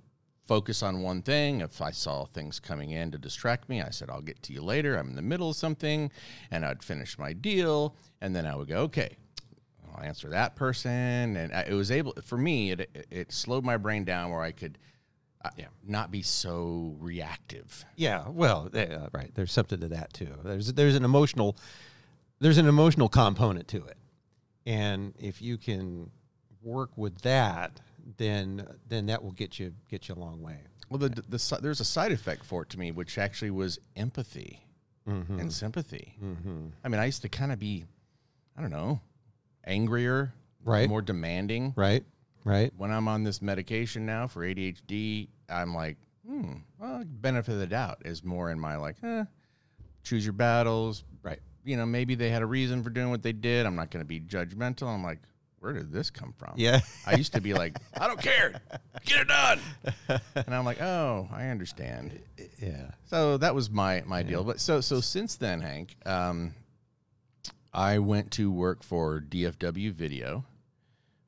focus 0.48 0.84
on 0.84 1.02
one 1.02 1.22
thing. 1.22 1.62
If 1.62 1.82
I 1.82 1.92
saw 1.92 2.26
things 2.26 2.60
coming 2.60 2.92
in 2.92 3.12
to 3.12 3.18
distract 3.18 3.70
me, 3.70 3.82
I 3.82 3.90
said, 3.90 4.10
"I'll 4.10 4.22
get 4.22 4.42
to 4.44 4.54
you 4.54 4.62
later." 4.62 4.98
I'm 4.98 5.10
in 5.10 5.16
the 5.16 5.22
middle 5.22 5.50
of 5.50 5.56
something, 5.56 6.12
and 6.50 6.66
I'd 6.66 6.84
finish 6.84 7.18
my 7.18 7.34
deal, 7.34 7.96
and 8.22 8.36
then 8.36 8.46
I 8.46 8.56
would 8.56 8.68
go, 8.68 8.78
"Okay." 8.84 9.18
I'll 9.94 10.04
answer 10.04 10.30
that 10.30 10.56
person, 10.56 11.36
and 11.36 11.54
I- 11.54 11.64
it 11.64 11.74
was 11.74 11.92
able 11.92 12.14
for 12.24 12.38
me. 12.38 12.72
It 12.72 12.80
it, 12.94 13.08
it 13.12 13.32
slowed 13.34 13.66
my 13.66 13.76
brain 13.78 14.06
down 14.06 14.32
where 14.32 14.42
I 14.42 14.54
could, 14.54 14.78
uh, 15.44 15.50
yeah, 15.58 15.68
not 15.84 16.12
be 16.12 16.22
so 16.22 16.96
reactive. 17.00 17.84
Yeah, 17.98 18.30
well, 18.30 18.70
uh, 18.74 19.10
right. 19.12 19.32
There's 19.36 19.52
something 19.52 19.82
to 19.82 19.90
that 19.90 20.14
too. 20.14 20.34
There's 20.46 20.72
there's 20.74 20.96
an 20.96 21.04
emotional 21.04 21.58
there's 22.40 22.58
an 22.58 22.68
emotional 22.68 23.10
component 23.10 23.68
to 23.70 23.86
it, 23.86 23.98
and 24.66 25.14
if 25.20 25.42
you 25.42 25.58
can 25.58 26.10
work 26.64 26.98
with 26.98 27.20
that, 27.22 27.82
then 28.18 28.66
then 28.88 29.06
that 29.08 29.24
will 29.24 29.32
get 29.32 29.60
you 29.60 29.74
get 29.90 30.08
you 30.10 30.16
a 30.16 30.20
long 30.20 30.42
way. 30.42 30.58
Well, 30.90 30.98
the, 31.00 31.24
the 31.30 31.40
si- 31.40 31.56
there's 31.62 31.80
a 31.80 31.86
side 31.86 32.12
effect 32.12 32.44
for 32.44 32.64
it 32.64 32.70
to 32.72 32.80
me, 32.80 32.92
which 32.92 33.18
actually 33.18 33.52
was 33.52 33.80
empathy 33.96 34.66
Mhm. 35.08 35.40
and 35.40 35.52
sympathy. 35.52 36.16
Mhm. 36.22 36.72
I 36.84 36.90
mean, 36.90 37.00
I 37.00 37.06
used 37.06 37.22
to 37.24 37.30
kind 37.30 37.52
of 37.52 37.60
be, 37.60 37.86
I 38.58 38.62
don't 38.62 38.72
know, 38.72 39.00
angrier, 39.64 40.34
Right. 40.64 40.88
more 40.90 41.02
demanding. 41.02 41.74
Right, 41.76 42.04
right. 42.44 42.72
When 42.78 42.92
I'm 42.92 43.08
on 43.08 43.24
this 43.24 43.42
medication 43.42 44.06
now 44.06 44.28
for 44.28 44.44
ADHD, 44.44 45.30
I'm 45.50 45.74
like, 45.74 45.98
hmm, 46.26 46.54
well, 46.78 47.04
benefit 47.06 47.54
of 47.54 47.60
the 47.60 47.68
doubt 47.68 48.02
is 48.06 48.24
more 48.24 48.52
in 48.52 48.60
my 48.60 48.76
like, 48.76 48.98
eh, 49.04 49.26
choose 50.04 50.26
your 50.26 50.34
battles. 50.34 51.04
Right. 51.24 51.40
You 51.64 51.78
know, 51.78 51.86
maybe 51.86 52.16
they 52.16 52.30
had 52.30 52.42
a 52.42 52.46
reason 52.46 52.84
for 52.84 52.90
doing 52.90 53.10
what 53.10 53.22
they 53.24 53.34
did. 53.34 53.66
I'm 53.66 53.76
not 53.76 53.92
going 53.92 54.04
to 54.04 54.08
be 54.08 54.20
judgmental. 54.20 54.88
I'm 54.88 55.04
like, 55.04 55.20
where 55.62 55.74
did 55.74 55.92
this 55.92 56.10
come 56.10 56.34
from? 56.38 56.54
Yeah. 56.58 56.82
I 57.06 57.16
used 57.16 57.34
to 57.34 57.42
be 57.42 57.54
like, 57.54 57.78
I 57.96 58.08
don't 58.08 58.22
care. 58.22 58.60
Get 59.06 59.22
it 59.22 59.28
done. 59.28 59.60
And 60.36 60.56
I'm 60.56 60.66
like, 60.66 60.82
oh, 60.82 61.30
I 61.32 61.48
understand. 61.48 62.20
Yeah. 62.60 62.92
So 63.06 63.38
that 63.38 63.54
was 63.54 63.70
my 63.70 64.02
my 64.06 64.24
deal. 64.24 64.44
But 64.44 64.60
so 64.60 64.82
so 64.82 65.00
since 65.00 65.36
then, 65.36 65.62
Hank, 65.62 65.96
um, 66.06 66.56
I 67.74 68.00
went 68.00 68.32
to 68.32 68.52
work 68.52 68.84
for 68.84 69.22
DFW 69.22 69.94
Video 69.94 70.44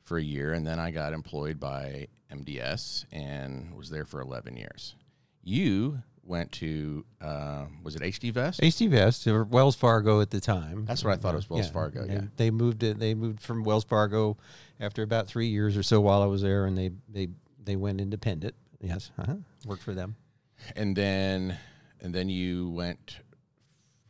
for 0.03 0.17
a 0.17 0.23
year, 0.23 0.53
and 0.53 0.65
then 0.65 0.79
I 0.79 0.91
got 0.91 1.13
employed 1.13 1.59
by 1.59 2.07
MDS 2.31 3.05
and 3.11 3.75
was 3.75 3.89
there 3.89 4.05
for 4.05 4.19
11 4.19 4.57
years. 4.57 4.95
You 5.43 6.01
went 6.25 6.51
to 6.53 7.05
uh, 7.21 7.65
was 7.83 7.95
it 7.95 8.01
HD 8.01 8.31
Vest? 8.31 8.61
HD 8.61 8.89
Vest 8.89 9.27
or 9.27 9.43
Wells 9.43 9.75
Fargo 9.75 10.21
at 10.21 10.31
the 10.31 10.39
time. 10.39 10.85
That's 10.85 11.03
what 11.03 11.13
I 11.13 11.17
thought 11.17 11.33
it 11.33 11.37
was 11.37 11.49
Wells 11.49 11.69
Fargo, 11.69 12.01
and 12.01 12.11
yeah. 12.11 12.21
they 12.37 12.51
moved 12.51 12.83
it. 12.83 12.99
They 12.99 13.13
moved 13.13 13.41
from 13.41 13.63
Wells 13.63 13.83
Fargo 13.83 14.37
after 14.79 15.03
about 15.03 15.27
three 15.27 15.47
years 15.47 15.77
or 15.77 15.83
so 15.83 16.01
while 16.01 16.21
I 16.21 16.25
was 16.25 16.41
there, 16.41 16.65
and 16.65 16.77
they 16.77 16.91
they 17.09 17.29
they 17.63 17.75
went 17.75 18.01
independent. 18.01 18.55
Yes, 18.81 19.11
uh-huh. 19.17 19.35
worked 19.65 19.83
for 19.83 19.93
them. 19.93 20.15
and 20.75 20.95
then 20.95 21.57
and 22.01 22.13
then 22.13 22.29
you 22.29 22.69
went 22.69 23.19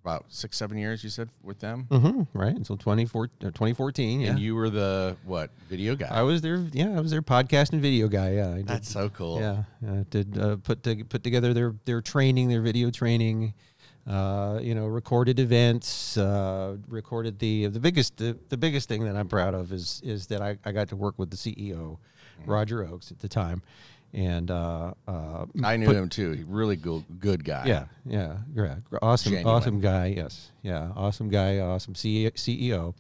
about 0.04 0.26
six 0.28 0.58
seven 0.58 0.78
years. 0.78 1.04
You 1.04 1.10
said 1.10 1.30
with 1.42 1.60
them, 1.60 1.88
Mm-hmm, 1.90 2.38
right 2.38 2.56
until 2.56 2.78
24, 2.78 3.24
uh, 3.24 3.28
2014. 3.46 4.22
Yeah, 4.22 4.30
and 4.32 4.40
you 4.40 4.56
were 4.56 4.70
the 4.70 5.16
what 5.24 5.50
video 5.70 5.96
guy? 5.96 6.10
I 6.12 6.22
was 6.24 6.42
their 6.42 6.58
yeah, 6.72 6.96
I 6.98 7.00
was 7.00 7.12
their 7.12 7.22
podcast 7.22 7.72
and 7.74 7.82
video 7.82 8.08
guy. 8.08 8.34
Yeah, 8.34 8.56
did, 8.56 8.68
That's 8.68 8.90
so 8.90 9.10
cool. 9.10 9.40
Yeah, 9.40 9.64
I 9.88 10.06
did 10.10 10.38
uh, 10.38 10.58
put 10.58 10.84
to, 10.84 11.04
put 11.06 11.24
together 11.24 11.54
their 11.54 11.74
their 11.86 12.02
training, 12.02 12.50
their 12.50 12.62
video 12.62 12.92
training. 12.92 13.54
Uh, 14.06 14.60
you 14.62 14.76
know, 14.76 14.86
recorded 14.86 15.40
events. 15.40 16.18
Uh, 16.18 16.76
recorded 16.90 17.40
the 17.40 17.68
the 17.68 17.80
biggest 17.80 18.18
the, 18.18 18.38
the 18.50 18.58
biggest 18.58 18.90
thing 18.90 19.06
that 19.06 19.16
I'm 19.16 19.30
proud 19.30 19.54
of 19.54 19.72
is 19.72 20.02
is 20.04 20.28
that 20.28 20.42
I, 20.42 20.58
I 20.66 20.74
got 20.74 20.90
to 20.90 20.98
work 20.98 21.18
with 21.18 21.30
the 21.32 21.38
CEO, 21.38 21.98
Roger 22.46 22.84
Ochs 22.84 23.12
at 23.12 23.20
the 23.20 23.30
time, 23.30 23.62
and 24.14 24.52
uh, 24.52 24.94
uh, 25.08 25.46
I 25.64 25.78
knew 25.78 25.88
put- 25.88 25.96
him 25.96 26.10
too. 26.10 26.32
He 26.32 26.44
really 26.44 26.76
good 26.76 27.04
good 27.20 27.44
guy. 27.44 27.64
yeah, 27.66 27.86
yeah, 28.06 28.38
yeah. 28.56 28.76
Awesome, 29.02 29.34
Genuine. 29.34 29.56
awesome 29.56 29.80
guy. 29.82 30.14
Yes, 30.16 30.52
yeah, 30.62 30.92
awesome 30.96 31.30
guy. 31.30 31.60
Awesome 31.60 31.94
CEO. 31.96 32.94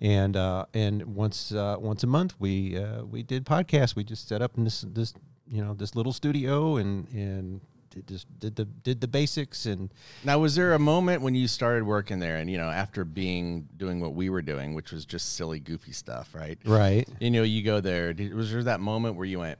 And 0.00 0.36
uh, 0.36 0.66
and 0.74 1.14
once 1.14 1.52
uh, 1.52 1.76
once 1.78 2.02
a 2.02 2.06
month 2.06 2.34
we 2.38 2.76
uh, 2.76 3.04
we 3.04 3.22
did 3.22 3.44
podcasts. 3.46 3.94
We 3.94 4.04
just 4.04 4.28
set 4.28 4.42
up 4.42 4.56
in 4.56 4.64
this 4.64 4.84
this 4.88 5.14
you 5.46 5.62
know 5.62 5.74
this 5.74 5.94
little 5.94 6.12
studio 6.12 6.76
and 6.76 7.06
and 7.12 7.60
did 7.90 8.08
just 8.08 8.26
did 8.40 8.56
the 8.56 8.64
did 8.64 9.00
the 9.00 9.06
basics 9.08 9.66
and 9.66 9.90
Now, 10.24 10.38
was 10.40 10.56
there 10.56 10.74
a 10.74 10.78
moment 10.78 11.22
when 11.22 11.34
you 11.34 11.46
started 11.46 11.84
working 11.84 12.18
there, 12.18 12.36
and 12.38 12.50
you 12.50 12.58
know, 12.58 12.68
after 12.68 13.04
being 13.04 13.68
doing 13.76 14.00
what 14.00 14.14
we 14.14 14.30
were 14.30 14.42
doing, 14.42 14.74
which 14.74 14.90
was 14.92 15.04
just 15.06 15.36
silly, 15.36 15.60
goofy 15.60 15.92
stuff, 15.92 16.34
right? 16.34 16.58
Right. 16.64 17.08
You 17.20 17.30
know, 17.30 17.42
you 17.44 17.62
go 17.62 17.80
there. 17.80 18.14
Was 18.34 18.50
there 18.52 18.64
that 18.64 18.80
moment 18.80 19.16
where 19.16 19.26
you 19.26 19.38
went, 19.38 19.58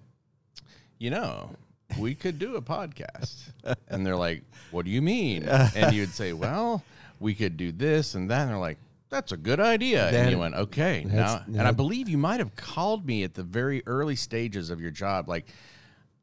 you 0.98 1.10
know, 1.10 1.50
we 1.98 2.14
could 2.14 2.38
do 2.38 2.56
a 2.56 2.62
podcast, 2.62 3.50
and 3.88 4.06
they're 4.06 4.16
like, 4.16 4.42
"What 4.70 4.84
do 4.84 4.90
you 4.90 5.02
mean?" 5.02 5.44
And 5.74 5.94
you'd 5.94 6.10
say, 6.14 6.32
"Well, 6.32 6.82
we 7.20 7.34
could 7.34 7.56
do 7.56 7.72
this 7.72 8.14
and 8.14 8.30
that." 8.30 8.42
And 8.42 8.50
they're 8.50 8.58
like, 8.58 8.78
"That's 9.10 9.32
a 9.32 9.36
good 9.36 9.60
idea." 9.60 10.10
That- 10.10 10.14
and 10.14 10.30
you 10.30 10.38
went, 10.38 10.54
"Okay." 10.54 11.04
Now, 11.06 11.42
and 11.46 11.62
I 11.62 11.72
believe 11.72 12.08
you 12.08 12.18
might 12.18 12.40
have 12.40 12.54
called 12.56 13.06
me 13.06 13.22
at 13.24 13.34
the 13.34 13.42
very 13.44 13.82
early 13.86 14.16
stages 14.16 14.70
of 14.70 14.80
your 14.80 14.90
job, 14.90 15.28
like. 15.28 15.46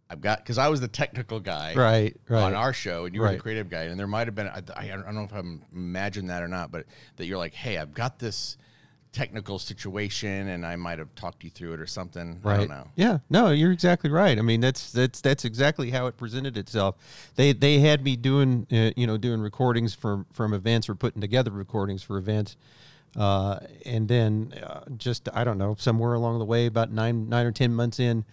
I've 0.10 0.20
got 0.20 0.40
because 0.40 0.58
I 0.58 0.68
was 0.68 0.82
the 0.82 0.90
technical 0.90 1.40
guy, 1.40 1.74
Right, 1.74 2.18
right. 2.28 2.42
on 2.44 2.54
our 2.54 2.74
show, 2.74 3.06
and 3.06 3.16
you 3.16 3.22
were 3.22 3.28
Right. 3.28 3.38
the 3.38 3.42
creative 3.42 3.70
guy, 3.70 3.84
and 3.84 3.98
there 3.98 4.08
might 4.08 4.28
have 4.28 4.36
been 4.36 4.50
I, 4.50 4.62
I 4.76 4.88
don't 4.88 5.16
know 5.16 5.24
if 5.24 5.32
I'm 5.34 5.62
imagined 5.74 6.30
that 6.30 6.44
or 6.44 6.50
not, 6.50 6.70
but 6.70 6.86
that 7.16 7.28
you're 7.28 7.38
like, 7.38 7.54
hey, 7.54 7.78
I've 7.78 7.94
got 7.94 8.20
this 8.20 8.58
technical 9.14 9.60
situation, 9.60 10.48
and 10.48 10.66
I 10.66 10.76
might 10.78 10.98
have 11.00 11.14
talked 11.16 11.44
you 11.44 11.50
through 11.50 11.74
it 11.74 11.80
or 11.82 11.88
something. 11.88 12.40
I 12.44 12.48
Right. 12.48 12.58
don't 12.58 12.70
know. 12.70 12.88
Yeah. 12.96 13.18
No, 13.30 13.50
you're 13.52 13.72
exactly 13.72 14.10
right. 14.10 14.38
I 14.38 14.42
mean, 14.42 14.62
that's 14.62 14.92
that's 14.92 15.20
that's 15.22 15.44
exactly 15.46 15.92
how 15.92 16.08
it 16.08 16.16
presented 16.18 16.58
itself. 16.58 16.96
They 17.36 17.52
they 17.54 17.80
had 17.80 18.04
me 18.04 18.16
doing 18.16 18.68
uh, 18.72 18.92
you 18.96 19.08
know 19.08 19.18
doing 19.18 19.42
recordings 19.42 19.94
from 19.94 20.26
from 20.32 20.54
events 20.54 20.88
or 20.88 20.96
putting 20.96 21.20
together 21.22 21.52
recordings 21.52 22.04
for 22.04 22.18
events. 22.18 22.56
Uh, 23.18 23.60
and 23.86 24.08
then 24.08 24.54
uh, 24.66 24.84
just 24.98 25.28
I 25.34 25.44
don't 25.44 25.58
know 25.58 25.76
somewhere 25.78 26.14
along 26.14 26.40
the 26.40 26.46
way, 26.46 26.66
about 26.66 26.92
nine 26.92 27.28
nine 27.28 27.46
or 27.46 27.52
ten 27.52 27.74
months 27.74 28.00
in, 28.00 28.24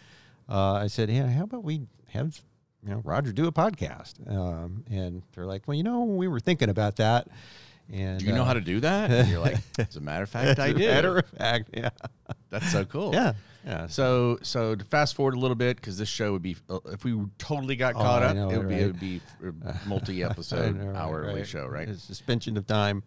uh, 0.49 0.75
I 0.75 0.87
said, 0.87 1.11
"Yeah, 1.11 1.29
how 1.29 1.43
about 1.45 1.65
we 1.65 1.83
have 2.11 2.41
you 2.85 2.91
know 2.91 3.01
Roger 3.05 3.33
do 3.33 3.49
a 3.49 3.53
podcast?" 3.53 4.15
Um, 4.31 4.85
and 4.89 5.23
they're 5.35 5.47
like, 5.47 5.67
"Well, 5.67 5.77
you 5.77 5.83
know, 5.83 6.05
we 6.05 6.29
were 6.29 6.39
thinking 6.39 6.69
about 6.69 6.95
that." 6.97 7.27
And 7.93 8.19
Do 8.21 8.27
you 8.27 8.33
know 8.33 8.43
uh, 8.43 8.47
how 8.47 8.55
to 8.55 8.61
do 8.61 8.81
that? 8.81 9.11
And 9.11 9.29
you're 9.29 9.41
like, 9.41 9.57
as 9.79 9.97
a 9.97 10.01
matter 10.01 10.25
of 10.25 10.29
fact, 10.31 10.59
I 10.59 10.69
as 10.69 10.75
a 10.75 10.79
do. 10.79 10.87
matter 10.89 11.19
of 11.19 11.27
fact, 11.27 11.71
yeah. 11.75 11.89
That's 12.51 12.71
so 12.71 12.85
cool. 12.85 13.15
Yeah, 13.15 13.33
yeah. 13.65 13.87
So, 13.87 14.39
so 14.43 14.75
to 14.75 14.85
fast 14.85 15.15
forward 15.15 15.35
a 15.35 15.39
little 15.39 15.55
bit, 15.55 15.77
because 15.77 15.97
this 15.97 16.09
show 16.09 16.33
would 16.33 16.43
be, 16.43 16.57
uh, 16.69 16.81
if 16.87 17.05
we 17.05 17.19
totally 17.39 17.77
got 17.77 17.95
Oh, 17.95 18.01
caught 18.01 18.23
I 18.23 18.27
up, 18.27 18.37
know 18.37 18.51
it 18.51 18.59
would 18.59 18.69
be, 18.69 18.75
it 18.75 18.87
would 18.87 19.01
be 19.01 19.21
a 19.43 19.75
multi-episode, 19.87 20.79
I 20.81 20.85
right, 20.85 20.97
hourly 20.97 21.35
right. 21.41 21.47
show, 21.47 21.67
right? 21.67 21.89
A 21.89 21.97
suspension 21.97 22.57
of 22.59 22.67
time. 22.67 23.03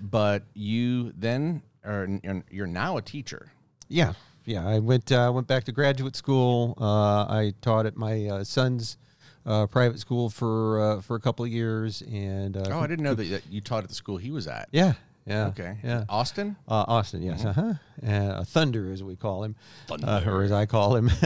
But 0.00 0.44
you 0.54 1.12
then 1.16 1.62
are, 1.84 2.06
you're 2.50 2.66
now 2.66 2.98
a 2.98 3.02
teacher. 3.02 3.50
Yeah, 3.88 4.12
yeah. 4.44 4.66
I 4.66 4.78
went 4.78 5.10
uh, 5.10 5.32
went 5.34 5.46
back 5.46 5.64
to 5.64 5.72
graduate 5.72 6.14
school. 6.16 6.74
Uh, 6.78 7.22
I 7.24 7.54
taught 7.62 7.86
at 7.86 7.96
my 7.96 8.26
uh, 8.26 8.44
son's 8.44 8.98
uh, 9.46 9.66
private 9.66 9.98
school 10.00 10.28
for 10.28 10.80
uh, 10.80 11.00
for 11.00 11.16
a 11.16 11.20
couple 11.20 11.44
of 11.44 11.50
years, 11.50 12.02
and 12.02 12.56
uh, 12.56 12.64
Oh, 12.70 12.80
I 12.80 12.86
didn't 12.86 13.04
know 13.04 13.14
that 13.14 13.42
you 13.48 13.60
taught 13.60 13.84
at 13.84 13.88
the 13.88 13.94
school 13.94 14.16
he 14.16 14.30
was 14.30 14.46
at. 14.46 14.68
Yeah, 14.72 14.94
yeah. 15.26 15.46
Okay. 15.48 15.78
Yeah. 15.82 16.04
Austin? 16.08 16.56
Uh, 16.68 16.84
Austin, 16.88 17.22
yes. 17.22 17.42
Mhm. 17.42 17.46
Uh-huh. 17.48 17.74
And 18.02 18.32
uh, 18.32 18.44
Thunder, 18.44 18.92
as 18.92 19.02
we 19.02 19.16
call 19.16 19.44
him, 19.44 19.56
uh, 19.90 20.22
or 20.26 20.42
as 20.42 20.52
I 20.52 20.66
call 20.66 20.96
him, 20.96 21.10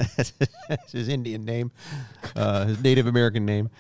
It's 0.70 0.92
his 0.92 1.09
Indian 1.09 1.44
name, 1.44 1.72
uh, 2.37 2.66
his 2.66 2.83
Native 2.83 3.06
American 3.06 3.44
name. 3.44 3.70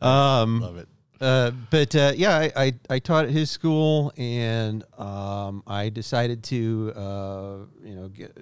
Um, 0.00 0.60
Love 0.60 0.78
it. 0.78 0.88
Uh, 1.20 1.50
but 1.68 1.94
uh, 1.94 2.12
yeah, 2.16 2.34
I, 2.38 2.52
I, 2.56 2.72
I 2.88 2.98
taught 2.98 3.26
at 3.26 3.30
his 3.30 3.50
school, 3.50 4.10
and 4.16 4.82
um, 4.96 5.62
I 5.66 5.90
decided 5.90 6.42
to 6.44 6.92
uh, 6.96 7.56
you 7.84 7.94
know 7.94 8.08
get 8.08 8.34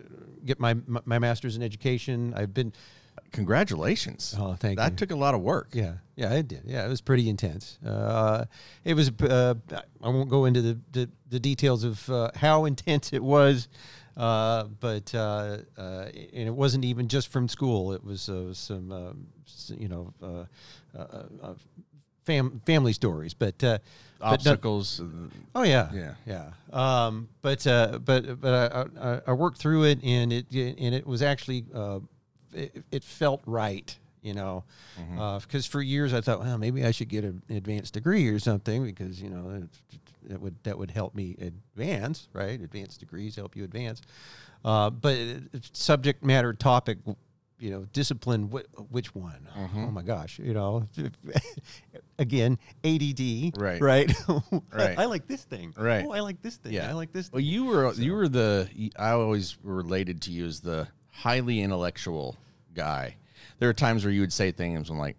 get 0.47 0.61
my 0.61 0.77
my 1.05 1.19
master's 1.19 1.57
in 1.57 1.63
education. 1.65 2.33
I've 2.37 2.55
been 2.55 2.73
Congratulations. 3.33 4.35
Oh, 4.39 4.55
thank 4.55 4.79
that 4.79 4.85
you. 4.85 4.91
That 4.91 4.97
took 4.97 5.11
a 5.11 5.17
lot 5.17 5.35
of 5.35 5.41
work. 5.43 5.69
Yeah, 5.73 5.95
yeah, 6.17 6.33
it 6.35 6.49
did. 6.49 6.63
Yeah, 6.67 6.85
it 6.85 6.89
was 6.89 7.01
pretty 7.01 7.29
intense. 7.29 7.79
Uh, 7.85 8.45
it 8.85 8.95
was. 8.95 9.11
Uh, 9.21 9.55
I 10.03 10.09
won't 10.09 10.29
go 10.31 10.45
into 10.47 10.63
the 10.63 10.79
the, 10.93 11.09
the 11.31 11.41
details 11.41 11.85
of 11.85 12.09
uh, 12.11 12.31
how 12.35 12.65
intense 12.65 13.13
it 13.13 13.23
was, 13.23 13.69
uh, 14.17 14.65
but 14.81 15.15
uh, 15.15 15.59
uh, 15.77 16.07
and 16.33 16.49
it 16.49 16.55
wasn't 16.55 16.85
even 16.85 17.09
just 17.09 17.29
from 17.29 17.49
school. 17.49 17.93
It 17.93 18.03
was 18.05 18.29
uh, 18.29 18.53
some, 18.55 18.93
um, 18.93 19.27
you 19.79 19.89
know, 19.89 20.13
uh, 20.23 20.45
uh, 20.99 21.23
uh, 21.43 21.55
fam- 22.25 22.61
family 22.67 22.93
stories, 22.93 23.35
but. 23.35 23.63
Uh, 23.63 23.79
but 24.21 24.31
no- 24.45 24.51
Obstacles. 24.51 25.01
uh, 25.01 25.05
Oh 25.55 25.63
yeah, 25.63 25.93
Yeah. 25.95 26.15
yeah. 26.27 26.51
Um, 27.07 27.29
but 27.41 27.65
uh, 27.69 28.01
but 28.05 28.41
but 28.41 28.53
I, 28.75 28.85
I, 29.01 29.21
I 29.29 29.33
worked 29.33 29.59
through 29.59 29.85
it, 29.85 30.03
and 30.03 30.33
it 30.33 30.47
and 30.53 30.93
it 30.93 31.07
was 31.07 31.23
actually 31.23 31.67
uh, 31.73 32.01
it, 32.53 32.85
it 32.91 33.05
felt 33.05 33.43
right, 33.47 33.97
you 34.23 34.35
know, 34.35 34.65
mm-hmm. 35.01 35.19
uh, 35.19 35.39
because 35.41 35.67
for 35.67 35.81
years 35.81 36.13
I 36.13 36.21
thought, 36.21 36.41
well, 36.41 36.59
maybe 36.59 36.85
I 36.85 36.91
should 36.91 37.09
get 37.09 37.25
an 37.25 37.43
advanced 37.51 37.95
degree 37.95 38.29
or 38.29 38.39
something 38.39 38.85
because 38.85 39.21
you 39.23 39.31
know 39.31 39.61
that, 39.61 39.69
that 40.29 40.41
would 40.41 40.57
that 40.65 40.79
would 40.79 40.91
help 40.91 41.15
me 41.15 41.37
advance, 41.41 42.29
right? 42.33 42.61
Advanced 42.61 43.01
degrees 43.01 43.37
help 43.37 43.57
you 43.57 43.65
advance. 43.65 44.03
Uh, 44.65 44.91
but 44.91 45.19
subject 45.73 46.25
matter 46.25 46.53
topic. 46.53 46.99
You 47.61 47.71
know, 47.71 47.87
discipline. 47.93 48.45
Wh- 48.53 48.93
which 48.93 49.17
one? 49.17 49.49
Mm-hmm. 49.57 49.85
Oh 49.87 49.91
my 49.91 50.03
gosh! 50.03 50.39
You 50.39 50.55
know, 50.55 50.87
again, 52.19 52.57
ADD. 52.85 53.61
Right. 53.61 53.81
Right. 53.81 54.13
Right. 54.73 54.97
I 54.97 55.07
like 55.07 55.27
this 55.27 55.43
thing. 55.43 55.75
Right. 55.77 56.05
Oh, 56.07 56.13
I 56.13 56.21
like 56.21 56.41
this 56.41 56.57
thing. 56.57 56.73
Yeah. 56.73 56.89
I 56.89 56.93
like 56.93 57.13
this. 57.13 57.33
Well, 57.33 57.41
you 57.41 57.65
were 57.65 57.93
you 57.95 58.15
were 58.15 58.29
the 58.29 58.69
I 58.97 59.11
always 59.11 59.57
related 59.65 60.23
to 60.23 60.31
you 60.31 60.47
as 60.47 60.61
the 60.61 60.87
highly 61.23 61.61
intellectual 61.61 62.37
guy. 62.75 63.17
There 63.59 63.69
are 63.69 63.75
times 63.75 64.05
where 64.05 64.13
you 64.13 64.21
would 64.21 64.33
say 64.33 64.53
things. 64.53 64.89
I'm 64.91 64.99
like, 64.99 65.17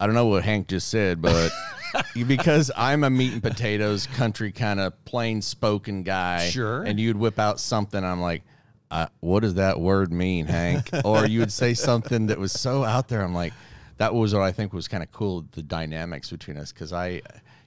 I 0.00 0.06
don't 0.06 0.14
know 0.14 0.26
what 0.26 0.42
Hank 0.44 0.68
just 0.68 0.88
said, 0.88 1.20
but 1.20 1.50
because 2.26 2.70
I'm 2.76 3.04
a 3.04 3.10
meat 3.10 3.32
and 3.34 3.42
potatoes 3.42 4.06
country 4.06 4.52
kind 4.52 4.80
of 4.80 5.04
plain 5.04 5.42
spoken 5.42 6.02
guy, 6.02 6.48
Sure. 6.48 6.82
and 6.82 6.98
you'd 6.98 7.16
whip 7.16 7.38
out 7.38 7.60
something. 7.60 8.02
I'm 8.04 8.20
like. 8.20 8.42
Uh, 8.90 9.06
what 9.18 9.40
does 9.40 9.54
that 9.54 9.80
word 9.80 10.12
mean, 10.12 10.46
Hank? 10.46 10.88
or 11.04 11.26
you 11.26 11.40
would 11.40 11.50
say 11.50 11.74
something 11.74 12.26
that 12.28 12.38
was 12.38 12.52
so 12.52 12.84
out 12.84 13.08
there. 13.08 13.22
I'm 13.22 13.34
like, 13.34 13.52
that 13.96 14.14
was 14.14 14.32
what 14.32 14.42
I 14.44 14.52
think 14.52 14.72
was 14.72 14.86
kind 14.86 15.02
of 15.02 15.10
cool. 15.10 15.44
The 15.50 15.62
dynamics 15.62 16.30
between 16.30 16.56
us, 16.58 16.70
because 16.70 16.92
I, 16.92 17.22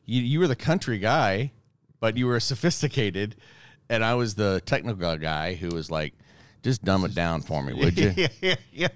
you, 0.05 0.21
you 0.21 0.39
were 0.39 0.47
the 0.47 0.55
country 0.55 0.99
guy, 0.99 1.51
but 1.99 2.15
you 2.15 2.27
were 2.27 2.39
sophisticated, 2.39 3.35
and 3.89 4.05
I 4.05 4.13
was 4.13 4.35
the 4.35 4.61
technical 4.65 5.17
guy 5.17 5.55
who 5.55 5.67
was 5.69 5.91
like, 5.91 6.13
just 6.63 6.83
dumb 6.83 7.05
it 7.05 7.13
down 7.15 7.41
for 7.41 7.61
me, 7.63 7.73
would 7.73 7.97
you? 7.97 8.13
yeah, 8.41 8.55
yeah. 8.71 8.87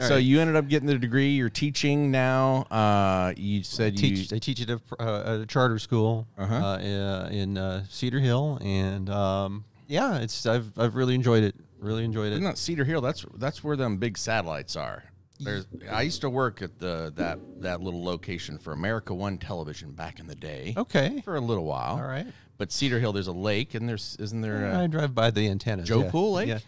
So 0.00 0.16
you 0.16 0.40
ended 0.40 0.54
up 0.56 0.68
getting 0.68 0.86
the 0.86 0.96
degree. 0.98 1.30
You're 1.30 1.50
teaching 1.50 2.10
now. 2.10 2.62
Uh, 2.70 3.32
you 3.36 3.62
said 3.64 3.98
you 3.98 4.16
teach. 4.16 4.32
I 4.32 4.38
teach 4.38 4.60
at 4.62 4.70
a, 4.70 4.80
uh, 5.00 5.34
at 5.34 5.40
a 5.40 5.46
charter 5.46 5.78
school 5.78 6.26
Uh-huh. 6.38 6.54
uh, 6.54 7.28
in 7.30 7.58
uh, 7.58 7.84
Cedar 7.88 8.20
Hill, 8.20 8.58
and 8.62 9.10
um, 9.10 9.64
yeah, 9.88 10.18
it's 10.18 10.46
I've 10.46 10.70
I've 10.78 10.94
really 10.94 11.14
enjoyed 11.14 11.42
it. 11.42 11.54
Really 11.80 12.04
enjoyed 12.04 12.32
it. 12.32 12.40
Not 12.40 12.58
Cedar 12.58 12.84
Hill. 12.84 13.00
That's 13.00 13.24
that's 13.36 13.62
where 13.64 13.76
them 13.76 13.96
big 13.96 14.16
satellites 14.18 14.76
are. 14.76 15.02
There's. 15.40 15.66
I 15.90 16.02
used 16.02 16.20
to 16.22 16.30
work 16.30 16.62
at 16.62 16.78
the 16.78 17.12
that 17.16 17.38
that 17.60 17.80
little 17.80 18.04
location 18.04 18.58
for 18.58 18.72
America 18.72 19.14
One 19.14 19.38
Television 19.38 19.92
back 19.92 20.18
in 20.20 20.26
the 20.26 20.34
day. 20.34 20.74
Okay. 20.76 21.20
For 21.24 21.36
a 21.36 21.40
little 21.40 21.64
while. 21.64 21.96
All 21.96 22.02
right. 22.02 22.26
But 22.56 22.72
Cedar 22.72 22.98
Hill, 22.98 23.12
there's 23.12 23.28
a 23.28 23.32
lake, 23.32 23.74
and 23.74 23.88
there's 23.88 24.16
isn't 24.18 24.40
there? 24.40 24.64
A, 24.66 24.82
I 24.82 24.86
drive 24.88 25.14
by 25.14 25.30
the 25.30 25.48
antennas. 25.48 25.88
Joe 25.88 26.02
yeah. 26.02 26.10
Pool 26.10 26.32
Lake? 26.32 26.48
Yeah. 26.48 26.58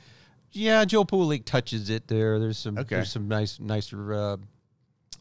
Yeah, 0.53 0.85
Joe 0.85 1.05
Pool 1.05 1.27
Lake 1.27 1.45
touches 1.45 1.91
it 1.91 2.09
there. 2.09 2.39
There's 2.39 2.59
some 2.59 2.77
Okay. 2.79 2.97
there's 2.97 3.13
some 3.13 3.29
nice 3.29 3.61
nicer 3.61 4.13
uh, 4.15 4.37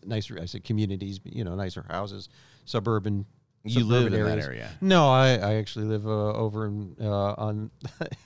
nicer 0.06 0.40
I 0.42 0.46
said 0.46 0.64
communities, 0.64 1.20
you 1.24 1.44
know, 1.44 1.56
nicer 1.56 1.86
houses, 1.90 2.30
suburban. 2.66 3.26
You 3.66 3.84
live 3.84 4.04
suburban 4.06 4.14
in 4.20 4.26
that 4.26 4.32
areas. 4.32 4.46
area? 4.46 4.70
No, 4.80 5.10
I, 5.10 5.32
I 5.34 5.54
actually 5.56 5.86
live 5.86 6.08
uh, 6.08 6.10
over 6.34 6.66
in 6.66 6.96
uh, 7.02 7.34
on 7.38 7.70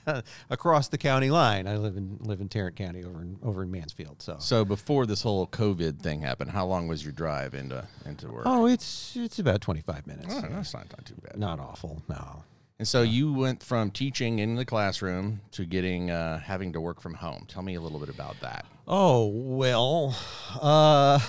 across 0.50 0.88
the 0.88 0.96
county 0.98 1.28
line. 1.30 1.66
I 1.66 1.76
live 1.76 1.96
in 1.96 2.18
live 2.20 2.40
in 2.40 2.48
Tarrant 2.48 2.76
County 2.76 3.02
over 3.04 3.20
in 3.20 3.38
over 3.42 3.62
in 3.64 3.70
Mansfield. 3.70 4.22
So 4.22 4.36
So 4.38 4.64
before 4.64 5.06
this 5.06 5.22
whole 5.22 5.46
COVID 5.48 5.98
thing 6.00 6.20
happened, 6.20 6.52
how 6.52 6.66
long 6.66 6.86
was 6.86 7.02
your 7.02 7.12
drive 7.12 7.54
into 7.54 7.84
into 8.06 8.28
work? 8.30 8.44
Oh, 8.46 8.66
it's 8.66 9.16
it's 9.16 9.40
about 9.40 9.60
25 9.60 10.06
minutes. 10.06 10.26
Oh, 10.30 10.40
that's 10.40 10.72
not, 10.72 10.86
not 10.92 11.04
too 11.04 11.16
bad. 11.20 11.36
Not 11.36 11.58
awful. 11.58 12.02
No. 12.08 12.44
And 12.78 12.88
so 12.88 13.02
you 13.02 13.32
went 13.32 13.62
from 13.62 13.90
teaching 13.92 14.40
in 14.40 14.56
the 14.56 14.64
classroom 14.64 15.40
to 15.52 15.64
getting 15.64 16.10
uh, 16.10 16.40
having 16.40 16.72
to 16.72 16.80
work 16.80 17.00
from 17.00 17.14
home. 17.14 17.44
Tell 17.48 17.62
me 17.62 17.74
a 17.76 17.80
little 17.80 18.00
bit 18.00 18.08
about 18.08 18.40
that. 18.40 18.66
Oh 18.88 19.28
well, 19.28 20.16
uh, 20.60 21.20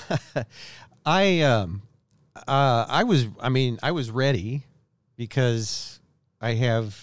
I 1.06 1.42
um, 1.42 1.84
uh, 2.48 2.86
I 2.90 3.04
was 3.04 3.28
I 3.40 3.50
mean 3.50 3.78
I 3.84 3.92
was 3.92 4.10
ready 4.10 4.64
because 5.18 6.00
I 6.42 6.54
have 6.54 7.00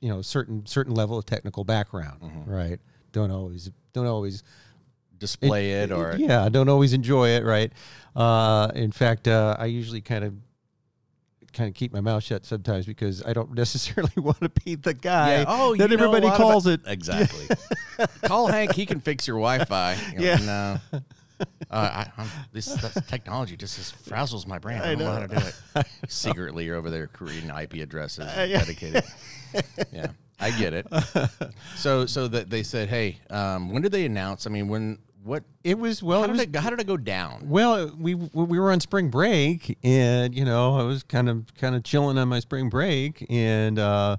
you 0.00 0.08
know 0.10 0.22
certain 0.22 0.64
certain 0.66 0.94
level 0.94 1.18
of 1.18 1.26
technical 1.26 1.64
background, 1.64 2.44
right? 2.46 2.78
Don't 3.10 3.30
always 3.32 3.70
don't 3.92 4.06
always 4.06 4.44
Display 5.18 5.72
it 5.72 5.92
or- 5.92 6.16
yeah, 6.18 6.44
I 6.44 6.48
don't 6.48 6.68
always 6.68 6.92
enjoy 6.92 7.28
it, 7.30 7.44
right? 7.44 7.72
Uh, 8.16 8.72
in 8.74 8.90
fact, 8.90 9.28
uh, 9.28 9.54
I 9.56 9.66
usually 9.66 10.00
kind 10.00 10.24
of 10.24 10.34
kind 11.52 11.68
of 11.68 11.74
keep 11.74 11.92
my 11.92 12.00
mouth 12.00 12.22
shut 12.24 12.44
sometimes 12.46 12.86
because 12.86 13.22
I 13.24 13.32
don't 13.32 13.52
necessarily 13.54 14.12
want 14.16 14.40
to 14.40 14.48
be 14.64 14.74
the 14.74 14.94
guy 14.94 15.36
Yeah. 15.38 15.44
Oh, 15.48 15.74
that 15.76 15.90
you 15.90 15.96
know 15.96 16.04
everybody 16.12 16.34
calls 16.36 16.66
about- 16.66 16.86
it 16.88 16.92
Exactly. 16.92 17.46
Call 18.24 18.46
Hank. 18.48 18.74
He 18.74 18.86
can 18.86 19.00
fix 19.00 19.26
your 19.26 19.36
Wi-Fi. 19.38 19.96
You're 20.12 20.22
Yeah. 20.22 20.32
like, 20.34 20.92
no, 20.92 21.00
Uh, 21.70 22.04
I, 22.16 22.26
this 22.52 22.66
that's 22.66 23.04
technology 23.08 23.56
just 23.56 23.76
just 23.76 24.04
frazzles 24.08 24.46
my 24.46 24.58
brain. 24.58 24.78
I, 24.80 24.92
I 24.92 24.94
don't 24.94 24.98
know. 25.00 25.12
how 25.12 25.18
to 25.20 25.28
do 25.28 25.46
it. 25.80 25.86
Secretly, 26.08 26.66
you're 26.66 26.76
over 26.76 26.88
there 26.90 27.08
creating 27.08 27.50
IP 27.50 27.74
addresses 27.82 28.26
Uh, 28.26 28.46
yeah. 28.48 28.58
dedicated. 28.60 29.02
yeah, 29.92 30.06
I 30.38 30.50
get 30.52 30.72
it. 30.72 30.86
So, 31.76 32.06
so 32.06 32.28
that 32.28 32.48
they 32.48 32.62
said, 32.62 32.88
hey, 32.88 33.18
um, 33.30 33.70
when 33.72 33.82
did 33.82 33.90
they 33.90 34.04
announce? 34.04 34.46
I 34.46 34.50
mean, 34.50 34.68
when 34.68 34.98
what? 35.22 35.44
It 35.64 35.78
was 35.78 36.02
well. 36.02 36.20
How 36.20 36.24
it 36.24 36.28
did 36.28 36.32
was, 36.32 36.42
it, 36.42 36.56
how 36.56 36.70
did 36.70 36.80
it 36.80 36.86
go 36.86 36.96
down? 36.96 37.48
Well, 37.48 37.90
we 37.98 38.14
we 38.14 38.58
were 38.58 38.72
on 38.72 38.80
spring 38.80 39.08
break, 39.08 39.78
and 39.82 40.34
you 40.34 40.44
know, 40.44 40.76
I 40.76 40.82
was 40.82 41.02
kind 41.02 41.28
of 41.28 41.54
kind 41.54 41.74
of 41.74 41.84
chilling 41.84 42.18
on 42.18 42.28
my 42.28 42.40
spring 42.40 42.68
break, 42.68 43.24
and 43.30 43.78
uh, 43.78 44.16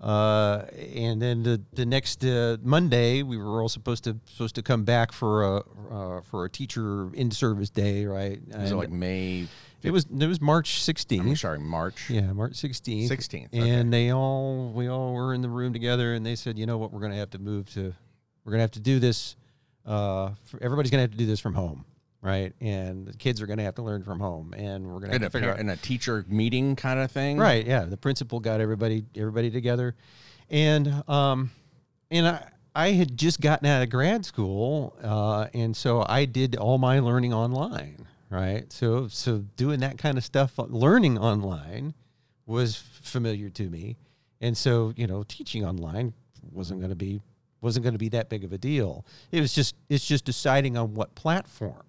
uh, 0.00 0.64
and 0.94 1.20
then 1.20 1.42
the 1.42 1.60
the 1.74 1.84
next 1.84 2.24
uh, 2.24 2.56
Monday, 2.62 3.22
we 3.22 3.36
were 3.36 3.60
all 3.60 3.68
supposed 3.68 4.04
to 4.04 4.18
supposed 4.26 4.54
to 4.54 4.62
come 4.62 4.84
back 4.84 5.12
for 5.12 5.44
a 5.44 5.56
uh, 5.90 6.20
for 6.22 6.44
a 6.46 6.50
teacher 6.50 7.12
in 7.14 7.30
service 7.30 7.68
day, 7.68 8.06
right? 8.06 8.40
Was 8.46 8.56
it 8.56 8.68
And 8.70 8.78
like 8.78 8.90
May? 8.90 9.46
It 9.82 9.90
was 9.90 10.06
it 10.06 10.26
was 10.26 10.40
March 10.40 10.82
16th. 10.82 11.20
I'm 11.20 11.36
sorry, 11.36 11.58
March. 11.58 12.10
Yeah, 12.10 12.32
March 12.32 12.52
16th. 12.52 13.08
16th, 13.08 13.48
And 13.52 13.92
they 13.92 14.12
all 14.12 14.72
we 14.74 14.88
all 14.88 15.14
were 15.14 15.32
in 15.32 15.40
the 15.40 15.48
room 15.48 15.72
together 15.72 16.12
and 16.12 16.24
they 16.24 16.36
said, 16.36 16.58
"You 16.58 16.66
know 16.66 16.76
what? 16.76 16.92
We're 16.92 17.00
going 17.00 17.12
to 17.12 17.18
have 17.18 17.30
to 17.30 17.38
move 17.38 17.70
to 17.74 17.94
we're 18.44 18.52
going 18.52 18.58
to 18.58 18.62
have 18.64 18.70
to 18.72 18.80
do 18.80 18.98
this 18.98 19.36
uh 19.90 20.30
everybody's 20.60 20.90
going 20.90 20.98
to 20.98 21.02
have 21.02 21.10
to 21.10 21.16
do 21.16 21.26
this 21.26 21.40
from 21.40 21.54
home." 21.54 21.84
Right? 22.22 22.52
And 22.60 23.06
the 23.06 23.14
kids 23.14 23.40
are 23.40 23.46
going 23.46 23.56
to 23.56 23.64
have 23.64 23.76
to 23.76 23.82
learn 23.82 24.02
from 24.02 24.20
home 24.20 24.52
and 24.52 24.84
we're 24.84 25.00
going 25.00 25.10
to 25.10 25.18
have 25.18 25.22
to 25.22 25.30
figure 25.30 25.52
out 25.52 25.58
in 25.58 25.70
a 25.70 25.76
teacher 25.76 26.22
meeting 26.28 26.76
kind 26.76 27.00
of 27.00 27.10
thing, 27.10 27.38
Right, 27.38 27.66
yeah. 27.66 27.86
The 27.86 27.96
principal 27.96 28.40
got 28.40 28.60
everybody 28.60 29.06
everybody 29.16 29.50
together. 29.50 29.94
And 30.50 31.02
um 31.08 31.50
and 32.10 32.28
I 32.28 32.46
I 32.74 32.90
had 32.92 33.16
just 33.16 33.40
gotten 33.40 33.66
out 33.66 33.82
of 33.82 33.90
grad 33.90 34.24
school, 34.24 34.94
uh, 35.02 35.48
and 35.54 35.76
so 35.76 36.04
I 36.08 36.24
did 36.24 36.54
all 36.56 36.78
my 36.78 37.00
learning 37.00 37.34
online, 37.34 38.06
right? 38.28 38.70
So 38.72 39.08
so 39.08 39.38
doing 39.56 39.80
that 39.80 39.98
kind 39.98 40.16
of 40.16 40.24
stuff, 40.24 40.52
learning 40.56 41.18
online, 41.18 41.94
was 42.46 42.76
familiar 42.76 43.48
to 43.50 43.68
me, 43.68 43.96
and 44.40 44.56
so 44.56 44.92
you 44.96 45.06
know 45.06 45.24
teaching 45.26 45.64
online 45.64 46.12
wasn't 46.52 46.80
going 46.80 46.90
to 46.90 46.96
be 46.96 47.20
wasn't 47.60 47.82
going 47.82 47.94
to 47.94 47.98
be 47.98 48.08
that 48.10 48.28
big 48.28 48.44
of 48.44 48.52
a 48.52 48.58
deal. 48.58 49.04
It 49.32 49.40
was 49.40 49.52
just 49.52 49.74
it's 49.88 50.06
just 50.06 50.24
deciding 50.24 50.76
on 50.76 50.94
what 50.94 51.14
platform. 51.14 51.82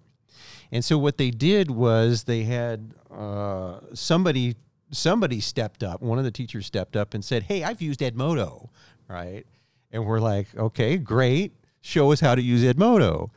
And 0.70 0.84
so 0.84 0.96
what 0.96 1.18
they 1.18 1.30
did 1.30 1.70
was 1.70 2.24
they 2.24 2.44
had 2.44 2.94
uh, 3.10 3.80
somebody 3.94 4.56
somebody 4.90 5.40
stepped 5.40 5.82
up. 5.82 6.02
One 6.02 6.18
of 6.18 6.24
the 6.24 6.30
teachers 6.30 6.66
stepped 6.66 6.96
up 6.96 7.14
and 7.14 7.24
said, 7.24 7.44
"Hey, 7.44 7.62
I've 7.62 7.82
used 7.82 8.00
Edmodo, 8.00 8.68
right?" 9.08 9.44
And 9.90 10.06
we're 10.06 10.20
like, 10.20 10.48
"Okay, 10.56 10.96
great. 10.96 11.52
Show 11.80 12.12
us 12.12 12.20
how 12.20 12.34
to 12.34 12.42
use 12.42 12.62
Edmodo." 12.62 13.30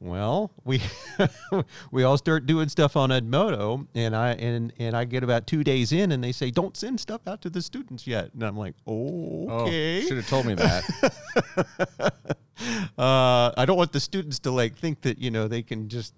Well, 0.00 0.52
we 0.64 0.80
we 1.90 2.04
all 2.04 2.16
start 2.16 2.46
doing 2.46 2.68
stuff 2.68 2.96
on 2.96 3.10
Edmodo, 3.10 3.86
and 3.96 4.14
I 4.14 4.30
and 4.34 4.72
and 4.78 4.96
I 4.96 5.04
get 5.04 5.24
about 5.24 5.46
two 5.48 5.64
days 5.64 5.90
in, 5.92 6.12
and 6.12 6.22
they 6.22 6.30
say, 6.30 6.50
"Don't 6.52 6.76
send 6.76 7.00
stuff 7.00 7.22
out 7.26 7.42
to 7.42 7.50
the 7.50 7.60
students 7.60 8.06
yet." 8.06 8.32
And 8.32 8.44
I'm 8.44 8.56
like, 8.56 8.74
oh, 8.86 9.48
"Okay." 9.48 10.02
should 10.02 10.16
have 10.18 10.28
told 10.28 10.46
me 10.46 10.54
that. 10.54 10.84
uh, 12.98 13.52
I 13.56 13.64
don't 13.66 13.76
want 13.76 13.92
the 13.92 14.00
students 14.00 14.38
to 14.40 14.50
like 14.50 14.76
think 14.78 15.00
that 15.02 15.18
you 15.18 15.30
know 15.30 15.48
they 15.48 15.62
can 15.62 15.88
just 15.88 16.14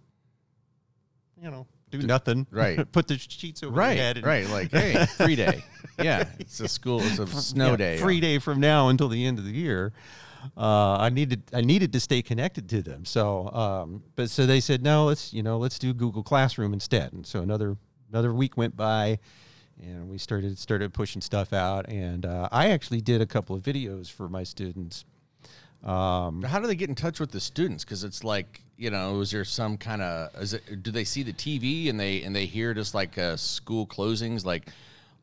you 1.42 1.50
know 1.50 1.66
do 1.90 2.02
nothing, 2.02 2.46
right. 2.50 2.90
Put 2.92 3.08
the 3.08 3.18
sheets 3.18 3.62
over 3.62 3.74
Right, 3.74 3.94
their 3.96 4.04
head, 4.04 4.16
and 4.18 4.26
right, 4.26 4.46
like, 4.48 4.70
hey, 4.70 5.06
free 5.16 5.36
day. 5.36 5.64
Yeah, 5.98 6.24
it's 6.38 6.60
a 6.60 6.68
school, 6.68 7.00
it's 7.02 7.18
a 7.18 7.26
snow 7.26 7.70
Yeah, 7.72 7.76
day. 7.76 7.98
free 7.98 8.20
day 8.20 8.38
from 8.38 8.60
now 8.60 8.88
until 8.90 9.08
the 9.08 9.24
end 9.26 9.38
of 9.38 9.44
the 9.44 9.50
year. 9.52 9.92
Uh, 10.56 10.96
I 10.96 11.10
needed 11.10 11.42
I 11.52 11.60
needed 11.60 11.92
to 11.92 12.00
stay 12.00 12.22
connected 12.22 12.68
to 12.70 12.82
them. 12.82 13.04
So, 13.04 13.50
um, 13.50 14.02
but 14.16 14.30
so 14.30 14.46
they 14.46 14.60
said 14.60 14.82
no, 14.82 15.06
let's 15.06 15.32
you 15.32 15.42
know 15.42 15.58
let's 15.58 15.78
do 15.78 15.92
Google 15.92 16.22
Classroom 16.22 16.72
instead. 16.72 17.12
And 17.12 17.26
so 17.26 17.40
another 17.42 17.76
another 18.10 18.32
week 18.32 18.56
went 18.56 18.76
by, 18.76 19.18
and 19.80 20.08
we 20.08 20.18
started 20.18 20.58
started 20.58 20.92
pushing 20.92 21.20
stuff 21.20 21.52
out. 21.52 21.88
And 21.88 22.26
uh, 22.26 22.48
I 22.52 22.70
actually 22.70 23.00
did 23.00 23.20
a 23.20 23.26
couple 23.26 23.56
of 23.56 23.62
videos 23.62 24.10
for 24.10 24.28
my 24.28 24.44
students. 24.44 25.04
Um, 25.84 26.42
How 26.42 26.60
do 26.60 26.66
they 26.66 26.74
get 26.74 26.90
in 26.90 26.94
touch 26.94 27.20
with 27.20 27.30
the 27.30 27.40
students? 27.40 27.84
Because 27.84 28.04
it's 28.04 28.22
like 28.22 28.62
you 28.76 28.90
know, 28.90 29.20
is 29.20 29.30
there 29.30 29.44
some 29.44 29.76
kind 29.76 30.02
of 30.02 30.34
is 30.40 30.54
it? 30.54 30.82
Do 30.82 30.90
they 30.90 31.04
see 31.04 31.22
the 31.22 31.32
TV 31.32 31.90
and 31.90 31.98
they 31.98 32.22
and 32.22 32.34
they 32.34 32.46
hear 32.46 32.74
just 32.74 32.94
like 32.94 33.18
uh, 33.18 33.36
school 33.36 33.86
closings, 33.86 34.44
like 34.44 34.68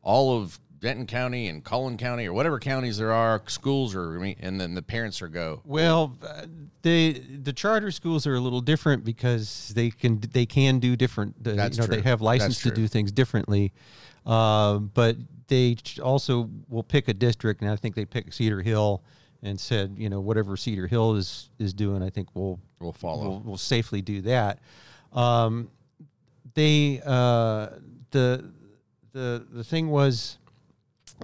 all 0.02 0.36
of 0.40 0.58
Denton 0.80 1.06
County 1.06 1.48
and 1.48 1.64
Collin 1.64 1.96
County 1.96 2.26
or 2.26 2.32
whatever 2.32 2.58
counties 2.58 2.98
there 2.98 3.12
are, 3.12 3.42
schools 3.46 3.94
are, 3.94 4.16
and 4.16 4.60
then 4.60 4.74
the 4.74 4.82
parents 4.82 5.20
are 5.22 5.28
go. 5.28 5.60
Well, 5.64 6.16
uh, 6.22 6.46
they 6.82 7.12
the 7.12 7.52
charter 7.52 7.90
schools 7.90 8.26
are 8.26 8.34
a 8.34 8.40
little 8.40 8.60
different 8.60 9.04
because 9.04 9.72
they 9.74 9.90
can 9.90 10.20
they 10.32 10.46
can 10.46 10.78
do 10.78 10.96
different. 10.96 11.36
Uh, 11.40 11.54
That's 11.54 11.76
you 11.76 11.82
know, 11.82 11.86
true. 11.86 11.96
they 11.96 12.02
have 12.02 12.20
license 12.20 12.62
to 12.62 12.70
do 12.70 12.86
things 12.86 13.10
differently, 13.10 13.72
uh, 14.24 14.78
but 14.78 15.16
they 15.48 15.76
also 16.02 16.48
will 16.68 16.82
pick 16.84 17.08
a 17.08 17.14
district, 17.14 17.62
and 17.62 17.70
I 17.70 17.76
think 17.76 17.94
they 17.94 18.04
pick 18.04 18.32
Cedar 18.32 18.62
Hill 18.62 19.02
and 19.42 19.58
said, 19.58 19.94
you 19.96 20.08
know, 20.08 20.20
whatever 20.20 20.56
Cedar 20.56 20.86
Hill 20.86 21.16
is 21.16 21.50
is 21.58 21.72
doing, 21.72 22.02
I 22.02 22.10
think 22.10 22.28
we'll 22.34 22.60
we'll 22.78 22.92
follow. 22.92 23.28
We'll, 23.28 23.40
we'll 23.40 23.56
safely 23.56 24.02
do 24.02 24.20
that. 24.22 24.60
Um, 25.12 25.70
they 26.54 27.00
uh, 27.04 27.70
the 28.10 28.52
the 29.12 29.46
the 29.50 29.64
thing 29.64 29.88
was 29.90 30.38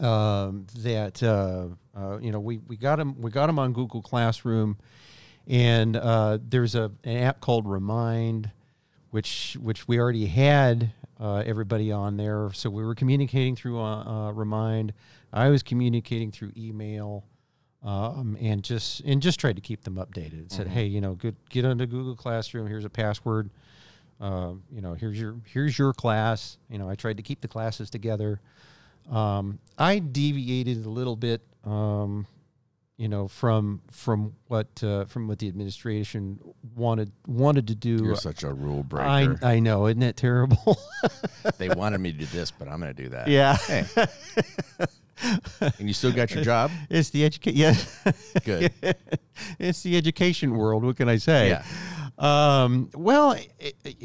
um, 0.02 0.66
that 0.78 1.22
uh, 1.22 1.66
uh, 1.96 2.18
you 2.18 2.32
know 2.32 2.40
we 2.40 2.58
we 2.58 2.76
got 2.76 2.96
them 2.96 3.20
we 3.20 3.30
got 3.30 3.46
them 3.46 3.58
on 3.58 3.72
Google 3.72 4.02
Classroom, 4.02 4.76
and 5.46 5.96
uh, 5.96 6.38
there's 6.46 6.74
a 6.74 6.90
an 7.04 7.16
app 7.18 7.40
called 7.40 7.66
Remind, 7.68 8.50
which 9.10 9.56
which 9.60 9.86
we 9.86 9.98
already 9.98 10.26
had 10.26 10.92
uh, 11.20 11.42
everybody 11.46 11.92
on 11.92 12.16
there, 12.16 12.50
so 12.52 12.68
we 12.70 12.84
were 12.84 12.94
communicating 12.94 13.54
through 13.56 13.80
uh, 13.80 14.04
uh, 14.28 14.32
Remind. 14.32 14.92
I 15.32 15.48
was 15.48 15.62
communicating 15.62 16.30
through 16.30 16.52
email. 16.56 17.24
Um, 17.82 18.38
and 18.40 18.62
just 18.64 19.00
and 19.00 19.20
just 19.20 19.38
tried 19.38 19.56
to 19.56 19.60
keep 19.60 19.84
them 19.84 19.96
updated. 19.96 20.50
Said, 20.50 20.68
Mhm. 20.68 20.70
hey, 20.70 20.86
you 20.86 21.02
know, 21.02 21.16
good, 21.16 21.36
get 21.50 21.66
onto 21.66 21.84
Google 21.84 22.16
Classroom. 22.16 22.66
Here's 22.66 22.86
a 22.86 22.88
password. 22.88 23.50
Uh, 24.18 24.54
you 24.72 24.80
know, 24.80 24.94
here's 24.94 25.20
your 25.20 25.36
here's 25.44 25.78
your 25.78 25.92
class. 25.92 26.56
You 26.70 26.78
know, 26.78 26.88
I 26.88 26.94
tried 26.94 27.18
to 27.18 27.22
keep 27.22 27.42
the 27.42 27.48
classes 27.48 27.90
together. 27.90 28.40
Um, 29.10 29.58
I 29.78 29.98
deviated 29.98 30.84
a 30.84 30.88
little 30.88 31.16
bit, 31.16 31.42
um, 31.64 32.26
you 32.96 33.08
know, 33.08 33.28
from 33.28 33.82
from 33.90 34.34
what 34.46 34.82
uh, 34.82 35.04
from 35.06 35.28
what 35.28 35.38
the 35.38 35.48
administration 35.48 36.38
wanted 36.74 37.12
wanted 37.26 37.68
to 37.68 37.74
do. 37.74 37.96
You're 38.02 38.16
such 38.16 38.42
a 38.44 38.52
rule 38.52 38.80
I, 38.80 39.26
breaker. 39.26 39.38
I 39.42 39.60
know, 39.60 39.86
isn't 39.86 40.02
it 40.02 40.16
terrible? 40.16 40.78
they 41.58 41.68
wanted 41.68 41.98
me 41.98 42.12
to 42.12 42.18
do 42.18 42.26
this, 42.26 42.50
but 42.50 42.68
I'm 42.68 42.80
going 42.80 42.94
to 42.94 43.02
do 43.02 43.08
that. 43.10 43.28
Yeah. 43.28 43.56
Hey. 43.56 43.84
and 45.78 45.88
you 45.88 45.94
still 45.94 46.12
got 46.12 46.30
your 46.32 46.44
job? 46.52 46.70
It's 46.90 47.10
the 47.10 47.24
education. 47.24 47.58
Yeah. 47.58 48.12
Good. 48.44 48.72
it's 49.58 49.82
the 49.82 49.96
education 49.96 50.56
world. 50.56 50.84
What 50.84 50.96
can 50.96 51.08
I 51.08 51.16
say? 51.16 51.50
Yeah. 51.50 51.64
Um, 52.18 52.90
well, 52.94 53.32
it, 53.32 53.74
it- 53.84 53.96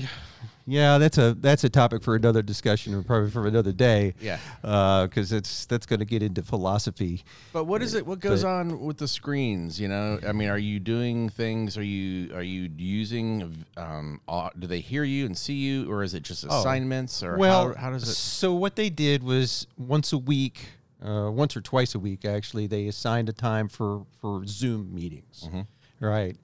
yeah, 0.65 0.99
that's 0.99 1.17
a 1.17 1.33
that's 1.33 1.63
a 1.63 1.69
topic 1.69 2.03
for 2.03 2.15
another 2.15 2.43
discussion, 2.43 2.93
or 2.93 3.01
probably 3.01 3.31
for 3.31 3.47
another 3.47 3.71
day. 3.71 4.13
Yeah. 4.21 4.37
Because 4.61 5.31
it's 5.31 5.65
that's 5.65 5.87
going 5.87 5.99
to 5.99 6.05
get 6.05 6.21
into 6.21 6.43
philosophy. 6.43 7.23
But 7.53 7.63
what 7.63 7.81
is 7.81 7.95
it? 7.95 8.05
What 8.05 8.19
goes 8.19 8.43
But- 8.43 8.49
on 8.49 8.79
with 8.85 8.97
the 8.97 9.07
screens? 9.07 9.79
You 9.81 9.87
know, 9.87 10.19
I 10.27 10.31
mean, 10.31 10.47
are 10.47 10.59
you 10.59 10.79
doing 10.79 11.29
things? 11.29 11.75
Are 11.75 11.83
you 11.83 12.35
are 12.35 12.43
you 12.43 12.69
using? 12.77 13.65
Um, 13.77 14.21
do 14.59 14.67
they 14.67 14.79
hear 14.79 15.03
you 15.03 15.25
and 15.25 15.35
see 15.35 15.55
you, 15.55 15.91
or 15.91 16.03
is 16.03 16.13
it 16.13 16.21
just 16.21 16.45
Oh. 16.47 16.59
assignments? 16.59 17.23
Or 17.23 17.35
well, 17.35 17.69
how, 17.73 17.81
how 17.85 17.89
does 17.89 18.03
it? 18.03 18.13
So 18.13 18.53
what 18.53 18.75
they 18.75 18.91
did 18.91 19.23
was 19.23 19.65
once 19.75 20.13
a 20.13 20.19
week, 20.19 20.67
uh, 21.03 21.31
once 21.31 21.57
or 21.57 21.61
twice 21.61 21.95
a 21.95 21.99
week, 21.99 22.25
actually, 22.25 22.67
they 22.67 22.85
assigned 22.87 23.27
a 23.27 23.33
time 23.33 23.69
for 23.69 24.05
for 24.21 24.45
Zoom 24.45 24.93
meetings. 24.93 25.47
Mhm. 25.51 25.65
Right. 25.99 26.37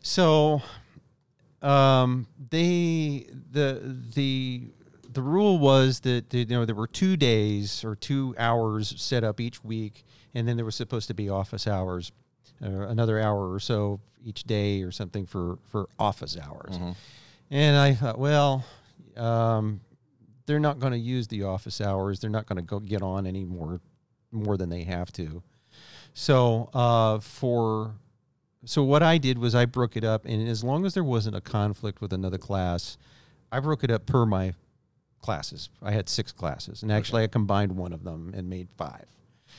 So, 0.00 0.62
um, 1.62 2.26
they 2.50 3.26
the 3.50 3.80
the 4.14 4.62
the 5.12 5.22
rule 5.22 5.58
was 5.58 6.00
that 6.00 6.32
you 6.32 6.44
know 6.46 6.64
there 6.64 6.74
were 6.74 6.86
two 6.86 7.16
days 7.16 7.84
or 7.84 7.96
two 7.96 8.34
hours 8.38 8.94
set 9.00 9.24
up 9.24 9.40
each 9.40 9.64
week, 9.64 10.04
and 10.34 10.46
then 10.46 10.56
there 10.56 10.64
was 10.64 10.76
supposed 10.76 11.08
to 11.08 11.14
be 11.14 11.28
office 11.28 11.66
hours, 11.66 12.12
uh, 12.62 12.68
another 12.88 13.18
hour 13.20 13.52
or 13.52 13.58
so 13.60 14.00
each 14.24 14.44
day 14.44 14.82
or 14.82 14.92
something 14.92 15.26
for 15.26 15.58
for 15.70 15.88
office 15.98 16.36
hours. 16.36 16.76
Mhm. 16.78 16.94
And 17.50 17.76
I 17.76 17.94
thought, 17.94 18.18
well, 18.18 18.64
um, 19.16 19.80
they're 20.46 20.60
not 20.60 20.78
going 20.78 20.92
to 20.92 20.98
use 20.98 21.28
the 21.28 21.44
office 21.44 21.80
hours. 21.80 22.20
They're 22.20 22.30
not 22.30 22.46
going 22.46 22.56
to 22.56 22.62
go 22.62 22.78
get 22.78 23.02
on 23.02 23.26
any 23.26 23.44
more 23.44 23.80
more 24.30 24.56
than 24.58 24.68
they 24.68 24.82
have 24.84 25.10
to. 25.12 25.42
So 26.14 26.68
uh, 26.74 27.18
for 27.20 27.94
so 28.68 28.82
what 28.84 29.02
I 29.02 29.18
did 29.18 29.38
was 29.38 29.54
I 29.54 29.64
broke 29.64 29.96
it 29.96 30.04
up, 30.04 30.24
and 30.26 30.48
as 30.48 30.62
long 30.62 30.84
as 30.86 30.94
there 30.94 31.04
wasn't 31.04 31.36
a 31.36 31.40
conflict 31.40 32.00
with 32.00 32.12
another 32.12 32.38
class, 32.38 32.98
I 33.50 33.60
broke 33.60 33.82
it 33.84 33.90
up 33.90 34.04
per 34.06 34.26
my 34.26 34.52
classes. 35.20 35.70
I 35.82 35.92
had 35.92 36.08
six 36.08 36.32
classes, 36.32 36.82
and 36.82 36.92
actually 36.92 37.22
I 37.24 37.26
combined 37.28 37.72
one 37.72 37.92
of 37.92 38.04
them 38.04 38.32
and 38.36 38.48
made 38.48 38.68
five. 38.76 39.06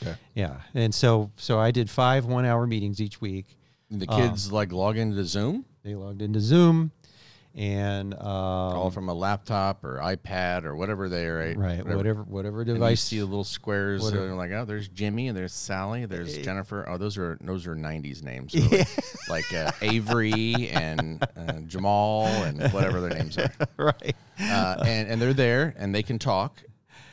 Okay. 0.02 0.16
Yeah, 0.36 0.62
and 0.74 0.94
so 0.94 1.32
so 1.36 1.60
I 1.60 1.72
did 1.72 1.90
five 1.90 2.26
one-hour 2.26 2.68
meetings 2.68 3.02
each 3.02 3.20
week. 3.20 3.58
The 3.92 4.08
Um, 4.08 4.22
kids 4.22 4.52
like 4.52 4.72
log 4.72 4.98
into 4.98 5.26
Zoom. 5.26 5.66
they 5.84 5.96
logged 5.96 6.22
into 6.22 6.40
Zoom, 6.40 6.92
and 7.60 8.14
um, 8.14 8.22
all 8.24 8.90
from 8.90 9.10
a 9.10 9.14
laptop 9.14 9.84
or 9.84 9.98
iPad 9.98 10.64
or 10.64 10.78
whatever 10.78 11.10
they 11.10 11.26
are. 11.26 11.38
Right, 11.40 11.58
Right, 11.58 11.86
whatever- 11.86 12.24
whatever 12.24 12.62
And 12.62 12.70
you 12.70 12.74
device- 12.76 13.02
see 13.02 13.20
the 13.20 13.26
little 13.26 13.44
squares. 13.44 14.02
whatever- 14.02 14.32
uh, 14.32 14.36
like, 14.36 14.52
oh, 14.52 14.64
there's 14.64 14.88
Jimmy, 14.88 15.28
and 15.28 15.38
there's 15.38 15.52
Sally, 15.54 16.06
there's 16.06 16.38
Eh. 16.38 16.42
Jennifer. 16.42 16.88
Oh, 16.88 16.98
those 16.98 17.18
are 17.18 17.38
those 17.42 17.68
are 17.68 17.76
'90s 17.76 18.24
names, 18.24 18.54
really. 18.56 18.86
like 19.30 19.54
uh, 19.54 19.72
Avery 19.82 20.70
and 20.70 21.22
uh, 21.36 21.60
Jamal 21.68 22.28
and 22.28 22.62
whatever 22.72 23.02
their 23.02 23.10
names 23.10 23.38
are. 23.38 23.52
right. 23.78 24.16
Uh, 24.42 24.82
and 24.88 25.10
and 25.10 25.22
they're 25.22 25.34
there, 25.34 25.76
and 25.78 25.94
they 25.94 26.02
can 26.02 26.18
talk, 26.18 26.64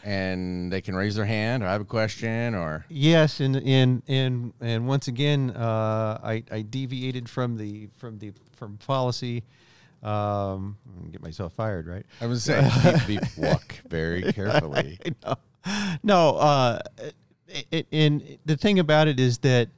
and 0.04 0.72
they 0.72 0.80
can 0.80 0.94
raise 0.94 1.16
their 1.16 1.24
hand, 1.26 1.64
or 1.64 1.66
I 1.66 1.72
have 1.72 1.80
a 1.80 1.84
question, 1.84 2.54
or 2.54 2.84
Yes, 2.88 3.40
and 3.40 3.56
and 3.56 4.02
and 4.06 4.52
and 4.60 4.86
once 4.86 5.08
again, 5.08 5.50
uh, 5.50 6.20
I 6.22 6.44
I 6.52 6.62
deviated 6.62 7.28
from 7.28 7.56
the 7.56 7.88
from 7.96 8.18
the 8.20 8.32
from 8.54 8.76
policy. 8.78 9.42
Um, 10.02 10.76
I'm 10.86 10.98
gonna 11.00 11.10
get 11.12 11.22
myself 11.22 11.52
fired, 11.54 11.86
right? 11.86 12.06
I 12.20 12.26
was 12.26 12.44
saying, 12.44 12.70
beep, 13.06 13.20
beep, 13.20 13.22
walk 13.38 13.80
very 13.88 14.32
carefully. 14.32 14.98
No, 16.02 16.36
uh, 16.36 16.78
it, 17.48 17.66
it, 17.70 17.86
and 17.90 18.38
the 18.44 18.56
thing 18.56 18.78
about 18.78 19.08
it 19.08 19.18
is 19.18 19.38
that, 19.38 19.68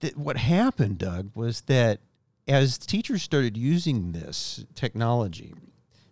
that 0.00 0.16
what 0.16 0.36
happened, 0.36 0.98
Doug, 0.98 1.30
was 1.34 1.62
that 1.62 2.00
as 2.48 2.76
teachers 2.76 3.22
started 3.22 3.56
using 3.56 4.12
this 4.12 4.64
technology, 4.74 5.54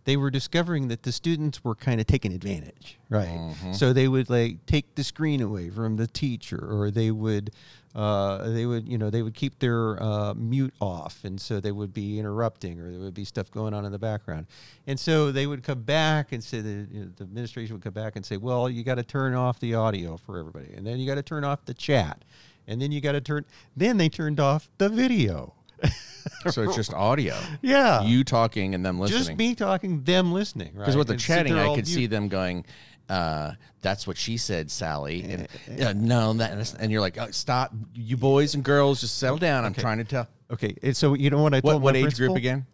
they 0.05 0.17
were 0.17 0.31
discovering 0.31 0.89
that 0.89 1.03
the 1.03 1.13
students 1.13 1.63
were 1.63 1.75
kind 1.75 2.01
of 2.01 2.07
taking 2.07 2.33
advantage, 2.33 2.99
right? 3.11 3.29
Mhm. 3.29 3.75
So 3.75 3.93
they 3.93 4.09
would 4.09 4.31
like 4.31 4.65
take 4.65 4.95
the 4.95 5.05
screen 5.05 5.43
away 5.43 5.69
from 5.69 5.97
the 5.97 6.07
teacher, 6.07 6.59
or 6.59 6.91
they 6.91 7.11
would, 7.11 7.51
uh, 7.99 8.49
they 8.51 8.65
would, 8.65 8.89
you 8.89 8.97
know, 8.97 9.11
they 9.11 9.23
would 9.23 9.35
keep 9.35 9.59
their 9.59 10.01
uh, 10.01 10.33
mute 10.35 10.73
off, 10.81 11.25
and 11.25 11.41
so 11.41 11.59
they 11.59 11.73
would 11.73 11.93
be 11.93 12.17
interrupting, 12.21 12.79
or 12.79 12.93
there 12.93 13.01
would 13.01 13.13
be 13.13 13.25
stuff 13.25 13.51
going 13.51 13.75
on 13.75 13.85
in 13.85 13.91
the 13.91 13.99
background, 13.99 14.47
and 14.87 15.01
so 15.01 15.33
they 15.33 15.49
would 15.49 15.65
come 15.65 15.83
back 15.83 16.31
and 16.31 16.43
say 16.43 16.61
the, 16.61 16.87
you 16.93 17.01
know, 17.01 17.11
the 17.17 17.25
administration 17.25 17.75
would 17.75 17.83
come 17.83 17.93
back 17.93 18.15
and 18.15 18.25
say, 18.25 18.37
well, 18.37 18.71
you 18.71 18.85
got 18.85 18.95
to 18.95 19.03
turn 19.03 19.35
off 19.35 19.59
the 19.59 19.75
audio 19.75 20.17
for 20.17 20.39
everybody, 20.39 20.73
and 20.77 20.87
then 20.87 21.01
you 21.01 21.09
got 21.09 21.17
to 21.17 21.23
turn 21.23 21.43
off 21.43 21.65
the 21.65 21.75
chat, 21.75 22.25
and 22.69 22.81
then 22.81 22.93
you 22.93 23.01
got 23.01 23.13
to 23.13 23.21
turn, 23.21 23.45
then 23.77 23.97
they 23.97 24.09
turned 24.09 24.39
off 24.39 24.71
the 24.79 24.89
video. 24.89 25.55
so 26.51 26.63
it's 26.63 26.77
just 26.77 26.95
audio. 26.95 27.37
Yeah. 27.63 28.03
you 28.03 28.23
talking 28.23 28.77
and 28.77 28.87
them 28.87 29.01
listening. 29.01 29.19
Just 29.25 29.37
me 29.37 29.57
talking, 29.57 30.05
them 30.05 30.33
listening, 30.33 30.71
right? 30.75 30.81
Because 30.81 30.97
with 30.97 31.09
the 31.09 31.15
And 31.15 31.21
chatting, 31.23 31.55
I 31.55 31.67
could 31.75 31.87
mute. 31.87 31.87
see 31.87 32.07
them 32.07 32.29
going, 32.29 32.65
uh, 33.09 33.53
"That's 33.83 34.07
what 34.07 34.17
she 34.17 34.37
said, 34.37 34.71
Sally." 34.71 35.25
Eh, 35.25 35.47
And 35.69 35.83
uh, 35.83 35.93
no, 35.95 36.33
that, 36.35 36.75
and 36.79 36.91
you're 36.93 37.01
like, 37.01 37.19
oh, 37.19 37.31
"Stop, 37.31 37.73
you 37.95 38.17
boys 38.17 38.55
and 38.55 38.63
girls, 38.65 39.01
just 39.01 39.19
settle 39.19 39.39
down." 39.39 39.65
I'm 39.65 39.73
Okay. 39.73 39.83
trying 39.83 39.99
to 39.99 40.05
tell. 40.05 40.29
Okay, 40.51 40.75
and 40.83 40.97
so 40.97 41.15
you 41.15 41.31
know 41.31 41.43
what 41.43 41.55
I 41.55 41.61
What- 41.61 41.73
told 41.73 41.83
what 41.83 41.95
my 41.95 42.01
age 42.01 42.17
group 42.17 42.37
again? 42.37 42.67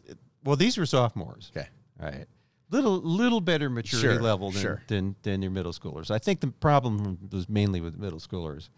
Well, 0.44 0.56
these 0.56 0.76
were 0.78 0.86
sophomores. 0.86 1.50
Okay, 1.56 1.68
All 2.00 2.06
right. 2.10 2.26
Little 2.70 2.96
little 3.00 3.40
better 3.40 3.68
maturity 3.70 4.14
Sure, 4.14 4.22
level 4.22 4.50
than, 4.50 4.62
sure. 4.62 4.82
than 4.88 5.14
than 5.22 5.42
your 5.42 5.50
middle 5.50 5.72
schoolers. 5.72 6.10
I 6.10 6.18
think 6.18 6.40
the 6.40 6.48
problem 6.48 7.18
was 7.30 7.48
mainly 7.48 7.80
with 7.80 7.96
middle 7.98 8.18
schoolers. 8.18 8.68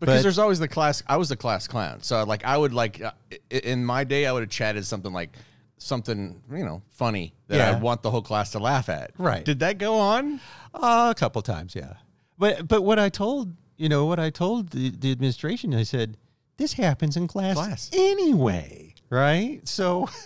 Because 0.00 0.16
But- 0.18 0.22
there's 0.22 0.38
always 0.38 0.58
the 0.58 0.68
class. 0.68 1.02
I 1.06 1.16
was 1.16 1.28
the 1.28 1.36
class 1.36 1.66
clown, 1.68 2.02
so 2.02 2.22
like 2.24 2.44
I 2.44 2.56
would 2.56 2.72
like 2.72 3.00
uh, 3.02 3.12
i- 3.32 3.56
in 3.56 3.84
my 3.84 4.04
day, 4.04 4.26
I 4.26 4.32
would 4.32 4.42
have 4.42 4.50
chatted 4.50 4.84
something 4.86 5.12
like 5.12 5.36
something 5.78 6.42
you 6.50 6.64
know 6.64 6.82
funny 6.90 7.34
that 7.48 7.74
I 7.74 7.78
want 7.78 8.02
the 8.02 8.10
whole 8.10 8.22
class 8.22 8.52
to 8.52 8.58
laugh 8.58 8.88
at. 8.88 9.12
Right. 9.18 9.44
Did 9.44 9.60
that 9.60 9.78
go 9.78 9.96
on? 9.96 10.40
Uh, 10.72 11.12
a 11.14 11.18
couple 11.18 11.40
times, 11.42 11.74
yeah. 11.74 11.94
But 12.38 12.66
but 12.68 12.82
what 12.82 12.98
I 12.98 13.08
told 13.08 13.54
you 13.76 13.88
know 13.88 14.06
what 14.06 14.18
I 14.18 14.30
told 14.30 14.70
the, 14.70 14.90
the 14.90 15.10
administration, 15.12 15.74
I 15.74 15.82
said 15.82 16.16
this 16.56 16.72
happens 16.72 17.16
in 17.16 17.26
class, 17.26 17.54
Class. 17.56 17.90
anyway, 17.92 18.94
right? 19.10 19.60
So 19.66 20.08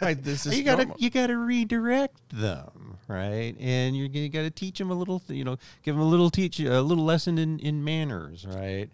Right, 0.00 0.22
this 0.22 0.44
is 0.46 0.54
you 0.58 0.64
gotta 0.64 0.88
you 0.98 1.10
gotta 1.10 1.36
redirect 1.36 2.20
them, 2.30 2.98
right? 3.08 3.54
And 3.60 3.96
you're 3.96 4.08
you 4.08 4.28
gotta 4.28 4.50
teach 4.50 4.78
them 4.78 4.90
a 4.90 4.94
little, 4.94 5.20
th- 5.20 5.36
you 5.36 5.44
know, 5.44 5.56
give 5.82 5.94
them 5.94 6.04
a 6.04 6.08
little 6.08 6.30
teach 6.30 6.60
a 6.60 6.80
little 6.80 7.04
lesson 7.04 7.38
in 7.38 7.58
in 7.60 7.84
manners, 7.84 8.46
right? 8.46 8.88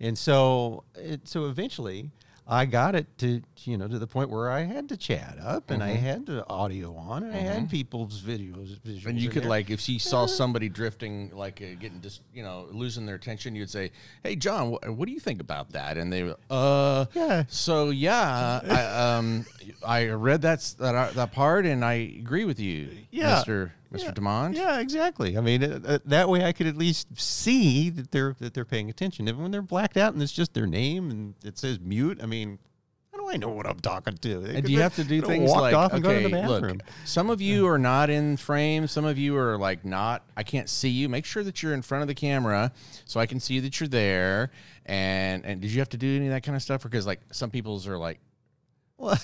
And 0.00 0.16
so 0.16 0.84
it, 0.96 1.28
so 1.28 1.46
eventually. 1.46 2.10
I 2.48 2.64
got 2.64 2.94
it 2.94 3.06
to 3.18 3.42
you 3.64 3.76
know 3.76 3.88
to 3.88 3.98
the 3.98 4.06
point 4.06 4.30
where 4.30 4.48
I 4.50 4.60
had 4.62 4.88
to 4.90 4.96
chat 4.96 5.36
up 5.42 5.70
and 5.70 5.82
I 5.82 5.96
Mhm. 5.96 6.00
had 6.00 6.26
the 6.26 6.46
audio 6.48 6.94
on 6.94 7.24
and 7.24 7.34
I 7.34 7.38
had 7.40 7.64
Mhm. 7.64 7.70
people's 7.70 8.20
videos. 8.22 8.78
And 9.04 9.18
you 9.20 9.28
could 9.30 9.42
there. 9.42 9.50
like, 9.50 9.68
if 9.70 9.80
she 9.80 9.98
saw 9.98 10.26
somebody 10.26 10.68
drifting, 10.68 11.30
like 11.34 11.60
uh, 11.60 11.74
getting 11.80 12.00
just, 12.00 12.20
you 12.32 12.44
know, 12.44 12.68
losing 12.70 13.04
their 13.04 13.16
attention, 13.16 13.56
you'd 13.56 13.70
say, 13.70 13.90
"Hey, 14.22 14.36
John, 14.36 14.72
wh- 14.74 14.96
what 14.96 15.06
do 15.06 15.12
you 15.12 15.18
think 15.18 15.40
about 15.40 15.70
that?" 15.72 15.96
And 15.98 16.12
they, 16.12 16.32
uh, 16.48 17.06
Yeah. 17.14 17.44
So 17.48 17.90
yeah, 17.90 18.60
I, 18.64 19.16
um, 19.16 19.44
I 19.84 20.06
read 20.10 20.42
that 20.42 20.60
that 20.78 20.94
uh, 20.94 21.12
that 21.14 21.32
part, 21.32 21.66
and 21.66 21.84
I 21.84 21.94
agree 21.94 22.44
with 22.44 22.60
you, 22.60 22.90
Yeah. 23.10 23.34
Mister 23.36 23.72
Mister 23.90 24.12
DeMond. 24.12 24.54
Yeah, 24.54 24.80
exactly. 24.80 25.38
I 25.38 25.40
mean, 25.40 25.62
uh, 25.62 25.80
uh, 25.86 25.98
that 26.06 26.28
way 26.28 26.44
I 26.44 26.52
could 26.52 26.66
at 26.66 26.76
least 26.76 27.08
see 27.18 27.90
that 27.90 28.10
they're 28.10 28.34
that 28.40 28.54
they're 28.54 28.64
paying 28.64 28.90
attention. 28.90 29.28
Even 29.28 29.42
when 29.42 29.50
they're 29.50 29.62
blacked 29.62 29.96
out 29.96 30.12
and 30.12 30.22
it's 30.22 30.32
just 30.32 30.54
their 30.54 30.66
name 30.66 31.10
and 31.10 31.34
it 31.44 31.58
says 31.58 31.78
mute, 31.80 32.20
I 32.22 32.26
mean, 32.26 32.58
how 33.12 33.18
do 33.18 33.30
I 33.30 33.36
know 33.36 33.48
what 33.48 33.66
I'm 33.66 33.80
talking 33.80 34.16
to? 34.16 34.40
They 34.40 34.56
And 34.56 34.66
do 34.66 34.72
you 34.72 34.80
have 34.80 34.96
to 34.96 35.04
do 35.04 35.22
things 35.22 35.50
like 35.50 35.74
off 35.74 35.92
and 35.92 36.02
go 36.02 36.10
to 36.10 36.16
okay, 36.16 36.24
the 36.24 36.30
bathroom? 36.30 36.78
look, 36.78 36.82
some 37.04 37.30
of 37.30 37.40
you 37.40 37.66
are 37.68 37.78
not 37.78 38.10
in 38.10 38.36
frame, 38.36 38.86
some 38.88 39.04
of 39.04 39.18
you 39.18 39.36
are 39.36 39.56
like 39.56 39.84
not. 39.84 40.24
I 40.36 40.42
can't 40.42 40.68
see 40.68 40.90
you. 40.90 41.08
Make 41.08 41.24
sure 41.24 41.44
that 41.44 41.62
you're 41.62 41.74
in 41.74 41.82
front 41.82 42.02
of 42.02 42.08
the 42.08 42.14
camera 42.14 42.72
so 43.04 43.20
I 43.20 43.26
can 43.26 43.40
see 43.40 43.60
that 43.60 43.80
you're 43.80 43.88
there. 43.88 44.50
And 44.84 45.44
and 45.46 45.60
did 45.60 45.70
you 45.70 45.78
have 45.80 45.88
to 45.90 45.96
do 45.96 46.16
any 46.16 46.26
of 46.26 46.32
that 46.32 46.42
kind 46.42 46.56
of 46.56 46.62
stuff? 46.62 46.82
Because 46.82 47.06
like 47.06 47.20
some 47.32 47.50
people's 47.50 47.86
are 47.86 47.98
like. 47.98 48.20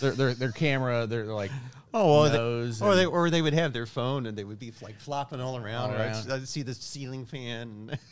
Their, 0.00 0.12
their 0.12 0.34
their 0.34 0.52
camera, 0.52 1.06
they're 1.06 1.24
like 1.26 1.50
Oh, 1.94 2.22
well, 2.22 2.30
they- 2.30 2.38
or 2.84 2.94
they 2.96 3.04
or 3.06 3.30
they 3.30 3.42
would 3.42 3.52
have 3.54 3.72
their 3.72 3.86
phone 3.86 4.26
and 4.26 4.36
they 4.36 4.44
would 4.44 4.58
be 4.58 4.72
like 4.82 4.98
flopping 5.00 5.40
all 5.40 5.56
around. 5.56 5.90
All 5.90 5.96
or 5.96 5.98
I'd. 5.98 6.30
I'd 6.30 6.48
see 6.48 6.62
the 6.62 6.74
ceiling 6.74 7.26
fan. 7.26 7.98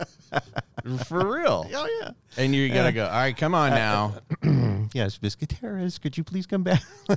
for 1.06 1.26
real. 1.34 1.66
Oh 1.74 1.88
yeah. 2.00 2.10
And 2.36 2.54
you 2.54 2.68
gotta 2.68 2.92
go. 2.92 3.04
All 3.04 3.10
right, 3.10 3.36
come 3.36 3.54
on 3.54 3.70
now. 3.70 4.14
yes, 4.94 5.18
Biscuiteras, 5.18 6.00
could 6.00 6.16
you 6.16 6.24
please 6.24 6.46
come 6.46 6.62
back? 6.62 6.82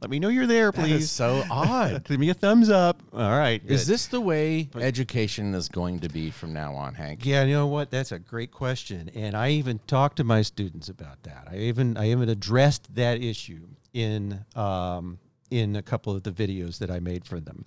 Let 0.00 0.10
me 0.10 0.18
know 0.18 0.28
you're 0.28 0.46
there, 0.46 0.70
That 0.70 0.82
is 0.86 0.90
please. 0.90 1.10
so 1.10 1.42
odd. 1.50 2.04
Give 2.04 2.20
me 2.20 2.30
a 2.30 2.34
thumbs 2.34 2.70
up. 2.70 3.02
All 3.12 3.36
right. 3.38 3.60
Is 3.66 3.84
good. 3.84 3.92
this 3.92 4.06
the 4.06 4.20
way 4.20 4.68
education 4.76 5.54
is 5.54 5.68
going 5.68 6.00
to 6.00 6.08
be 6.08 6.30
from 6.30 6.52
now 6.52 6.74
on, 6.74 6.94
Hank? 6.94 7.24
Yeah, 7.26 7.44
you 7.44 7.54
know 7.54 7.66
what? 7.66 7.90
That's 7.90 8.12
a 8.12 8.18
great 8.18 8.50
question, 8.52 9.10
and 9.14 9.36
I 9.36 9.50
even 9.50 9.80
talked 9.86 10.16
to 10.18 10.24
my 10.24 10.42
students 10.42 10.88
about 10.88 11.22
that. 11.24 11.48
I 11.50 11.56
even 11.58 11.96
I 11.96 12.10
even 12.10 12.28
addressed 12.28 12.94
that 12.94 13.20
issue 13.22 13.66
in 13.94 14.44
um, 14.54 15.18
in 15.50 15.76
a 15.76 15.82
couple 15.82 16.14
of 16.14 16.22
the 16.22 16.32
videos 16.32 16.78
that 16.78 16.90
I 16.90 17.00
made 17.00 17.24
for 17.24 17.40
them. 17.40 17.64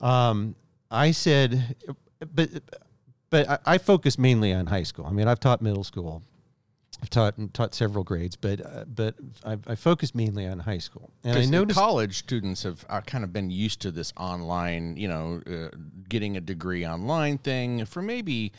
Um, 0.00 0.54
I 0.90 1.10
said, 1.10 1.76
but 2.34 2.50
but 3.32 3.48
I, 3.48 3.58
I 3.74 3.78
focus 3.78 4.18
mainly 4.18 4.52
on 4.52 4.66
high 4.66 4.82
school. 4.82 5.06
I 5.06 5.10
mean, 5.10 5.26
I've 5.26 5.40
taught 5.40 5.62
middle 5.62 5.82
school. 5.82 6.22
I've 7.02 7.10
taught 7.10 7.34
taught 7.52 7.74
several 7.74 8.04
grades, 8.04 8.36
but 8.36 8.64
uh, 8.64 8.84
but 8.84 9.16
I, 9.44 9.58
I 9.66 9.74
focus 9.74 10.14
mainly 10.14 10.46
on 10.46 10.60
high 10.60 10.78
school. 10.78 11.10
And 11.24 11.36
I 11.36 11.46
noticed 11.46 11.76
college 11.76 12.18
students 12.18 12.62
have 12.62 12.84
are 12.88 13.02
kind 13.02 13.24
of 13.24 13.32
been 13.32 13.50
used 13.50 13.80
to 13.80 13.90
this 13.90 14.12
online, 14.16 14.96
you 14.96 15.08
know, 15.08 15.42
uh, 15.50 15.76
getting 16.08 16.36
a 16.36 16.40
degree 16.40 16.86
online 16.86 17.38
thing 17.38 17.86
for 17.86 18.02
maybe 18.02 18.52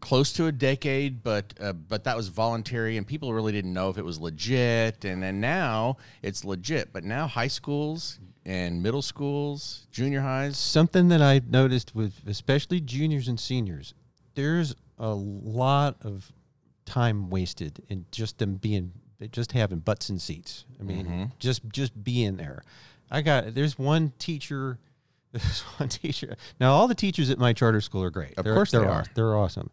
close 0.00 0.32
to 0.34 0.46
a 0.46 0.52
decade, 0.52 1.24
but 1.24 1.54
uh, 1.60 1.72
but 1.72 2.04
that 2.04 2.16
was 2.16 2.28
voluntary, 2.28 2.98
and 2.98 3.06
people 3.06 3.34
really 3.34 3.52
didn't 3.52 3.72
know 3.72 3.88
if 3.88 3.98
it 3.98 4.04
was 4.04 4.20
legit. 4.20 5.04
And 5.04 5.22
then 5.22 5.40
now 5.40 5.96
it's 6.22 6.44
legit, 6.44 6.92
but 6.92 7.02
now 7.02 7.26
high 7.26 7.48
schools 7.48 8.20
and 8.44 8.82
middle 8.82 9.02
schools, 9.02 9.86
junior 9.90 10.20
highs, 10.20 10.56
something 10.56 11.08
that 11.08 11.22
I 11.22 11.40
noticed 11.48 11.94
with 11.94 12.14
especially 12.26 12.80
juniors 12.80 13.26
and 13.26 13.40
seniors, 13.40 13.94
there's 14.38 14.74
a 14.98 15.12
lot 15.12 15.96
of 16.02 16.32
time 16.86 17.28
wasted 17.28 17.82
in 17.88 18.06
just 18.12 18.38
them 18.38 18.54
being 18.54 18.92
just 19.32 19.50
having 19.50 19.80
butts 19.80 20.08
and 20.10 20.22
seats. 20.22 20.64
I 20.78 20.84
mean, 20.84 21.06
Mhm. 21.06 21.32
just 21.40 21.62
just 21.72 22.04
being 22.04 22.36
there. 22.36 22.62
I 23.10 23.20
got 23.22 23.54
there's 23.54 23.76
one 23.78 24.12
teacher. 24.18 24.78
There's 25.32 25.60
one 25.78 25.90
teacher. 25.90 26.36
Now 26.58 26.72
all 26.72 26.88
the 26.88 26.94
teachers 26.94 27.28
at 27.28 27.38
my 27.38 27.52
charter 27.52 27.82
school 27.82 28.02
are 28.02 28.10
great. 28.10 28.32
Of 28.38 28.44
They're- 28.44 28.54
course 28.54 28.70
they're 28.70 28.80
they 28.80 28.86
are. 28.86 29.04
They're 29.14 29.36
awesome. 29.36 29.68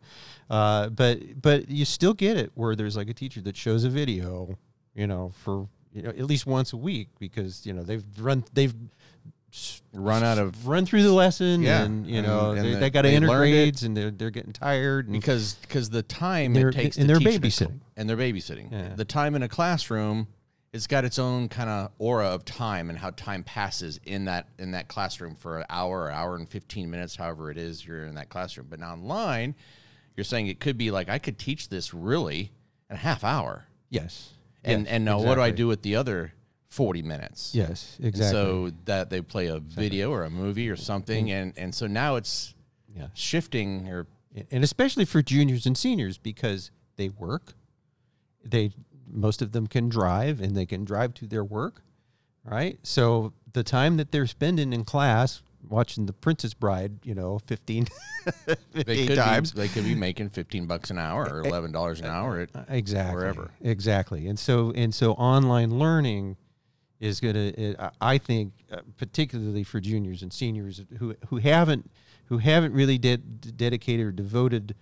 Uh, 0.49 0.89
but 0.89 1.41
but 1.41 1.69
you 1.69 1.85
still 1.85 2.13
get 2.13 2.35
it 2.35 2.51
where 2.55 2.75
there's 2.75 2.97
like 2.97 3.07
a 3.09 3.13
teacher 3.13 3.39
that 3.41 3.55
shows 3.55 3.85
a 3.85 3.89
video, 3.89 4.57
you 4.95 5.07
know, 5.07 5.31
for 5.43 5.69
you 5.93 6.01
know 6.01 6.09
at 6.09 6.25
least 6.25 6.45
once 6.45 6.73
a 6.73 6.77
week 6.77 7.07
because 7.19 7.65
you 7.65 7.71
know 7.71 7.83
they've 7.83 8.03
run 8.19 8.43
they've 8.53 8.75
Run 9.93 10.23
out 10.23 10.37
of- 10.37 10.67
run 10.67 10.85
through 10.85 11.03
the 11.03 11.13
lesson 11.13 11.61
Yeah, 11.61 11.83
and 11.83 12.05
you 12.05 12.21
know 12.21 12.51
and 12.51 12.65
they, 12.65 12.73
they- 12.73 12.79
they 12.81 12.89
got 12.89 13.03
to 13.03 13.09
enter 13.09 13.27
grades 13.27 13.83
and 13.83 13.95
they're 13.95 14.11
they're 14.11 14.29
getting 14.29 14.51
tired 14.53 15.05
and 15.07 15.13
because 15.13 15.53
because 15.61 15.89
the 15.89 16.03
time 16.03 16.55
it 16.55 16.71
takes 16.73 16.97
and 16.97 17.07
to 17.07 17.13
they're 17.13 17.19
teach 17.19 17.27
in 17.61 17.67
a 17.67 17.69
babysitting. 17.69 17.79
and 17.95 18.09
they're 18.09 18.17
babysitting. 18.17 18.71
Yeah. 18.71 18.93
The 18.95 19.05
time 19.05 19.35
in 19.35 19.43
a 19.43 19.47
classroom, 19.47 20.27
it's 20.73 20.87
got 20.87 21.05
its 21.05 21.17
own 21.17 21.47
kind 21.47 21.69
of 21.69 21.91
aura 21.97 22.27
of 22.27 22.43
time 22.43 22.89
and 22.89 22.99
how 22.99 23.11
time 23.11 23.43
passes 23.43 23.97
in 24.03 24.25
that 24.25 24.49
in 24.59 24.71
that 24.71 24.89
classroom 24.89 25.35
for 25.35 25.59
an 25.59 25.65
hour, 25.69 26.03
or 26.05 26.11
hour 26.11 26.35
and 26.35 26.49
fifteen 26.49 26.91
minutes, 26.91 27.15
however 27.15 27.49
it 27.49 27.57
is 27.57 27.85
you're 27.85 28.03
in 28.05 28.15
that 28.15 28.27
classroom. 28.27 28.67
But 28.69 28.79
now 28.81 28.91
online, 28.93 29.55
you're 30.17 30.25
saying 30.25 30.47
it 30.47 30.59
could 30.59 30.77
be 30.77 30.91
like 30.91 31.07
I 31.07 31.19
could 31.19 31.37
teach 31.39 31.69
this 31.69 31.93
really 31.93 32.51
in 32.89 32.95
a 32.97 32.99
half 32.99 33.23
hour. 33.23 33.65
yes 33.89 34.31
And 34.65 34.81
Yes, 34.83 34.91
and 34.91 35.05
now 35.05 35.19
what 35.21 35.35
do 35.35 35.41
I 35.41 35.51
do 35.51 35.67
with 35.67 35.81
the 35.83 35.95
other 35.95 36.33
40 36.75 37.01
minutes. 37.03 37.55
Yes, 37.55 37.95
And 37.97 38.07
exactly. 38.07 38.31
so 38.39 38.71
that 38.85 39.09
they 39.09 39.21
play 39.21 39.47
a 39.47 39.59
video 39.59 40.11
or 40.11 40.23
a 40.25 40.29
movie 40.29 40.69
or 40.69 40.75
something, 40.75 41.27
mm-hmm. 41.27 41.35
and 41.49 41.53
and 41.57 41.73
so 41.75 41.87
now 41.87 42.15
it's 42.17 42.53
Yeah. 42.95 43.07
shifting 43.13 43.87
or 43.87 44.07
and 44.51 44.63
especially 44.63 45.05
for 45.05 45.21
juniors 45.21 45.65
and 45.65 45.77
seniors 45.77 46.17
because 46.17 46.69
they 46.97 47.07
work 47.09 47.53
they 48.43 48.71
most 49.07 49.41
of 49.41 49.51
them 49.53 49.65
can 49.67 49.87
drive 49.89 50.41
and 50.41 50.55
they 50.55 50.65
can 50.65 50.83
drive 50.85 51.13
to 51.13 51.25
their 51.27 51.43
work 51.43 51.81
right 52.43 52.77
so 52.83 53.31
the 53.53 53.63
time 53.63 53.95
that 53.97 54.11
they're 54.11 54.27
spending 54.27 54.73
in 54.73 54.83
class 54.83 55.41
watching 55.69 56.05
the 56.05 56.13
princess 56.13 56.53
bride 56.53 56.91
you 57.03 57.15
know 57.15 57.39
15 57.47 57.87
they 58.73 59.07
could 59.07 59.15
times 59.15 59.51
be, 59.53 59.61
they 59.61 59.67
could 59.69 59.83
be 59.85 59.95
making 59.95 60.29
15 60.29 60.65
bucks 60.67 60.89
an 60.91 60.97
hour 60.99 61.23
or 61.31 61.41
11 61.41 61.71
dollars 61.71 61.99
an 62.01 62.07
hour 62.07 62.39
at 62.41 62.49
uh, 62.55 62.63
exactly 62.67 63.15
wherever. 63.15 63.51
exactly 63.61 64.27
and 64.27 64.37
so 64.37 64.71
and 64.75 64.93
so 64.93 65.13
online 65.13 65.79
learning 65.79 66.35
is 67.05 67.19
going 67.19 67.33
to 67.33 67.91
i 68.01 68.17
think 68.17 68.53
uh, 68.71 68.77
particularly 68.97 69.63
for 69.63 69.79
juniors 69.79 70.21
and 70.21 70.33
seniors 70.33 70.83
who 70.99 71.15
who 71.29 71.37
haven't 71.37 71.89
who 72.25 72.39
haven't 72.39 72.73
really 72.73 72.97
ded- 72.97 73.55
dedicated 73.57 74.05
or 74.05 74.11
devoted 74.11 74.75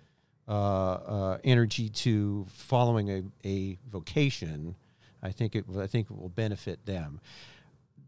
uh, 0.48 0.52
uh, 0.52 1.38
energy 1.44 1.90
to 1.90 2.46
following 2.50 3.10
a, 3.10 3.24
a 3.48 3.78
vocation 3.90 4.76
i 5.22 5.32
think 5.32 5.56
it 5.56 5.66
i 5.80 5.88
think 5.88 6.10
it 6.10 6.18
will 6.18 6.30
benefit 6.30 6.86
them 6.86 7.20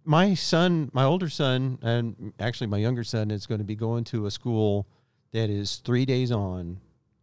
my 0.06 0.36
son, 0.36 0.92
my 0.94 1.04
older 1.04 1.30
son, 1.30 1.80
and 1.82 2.34
actually 2.40 2.68
my 2.68 2.78
younger 2.78 3.04
son 3.04 3.32
is 3.32 3.46
going 3.48 3.58
to 3.58 3.66
be 3.66 3.76
going 3.76 4.04
to 4.06 4.28
a 4.28 4.32
school 4.32 4.88
that 5.32 5.50
is 5.50 5.78
three 5.78 6.06
days 6.06 6.32
on, 6.32 6.80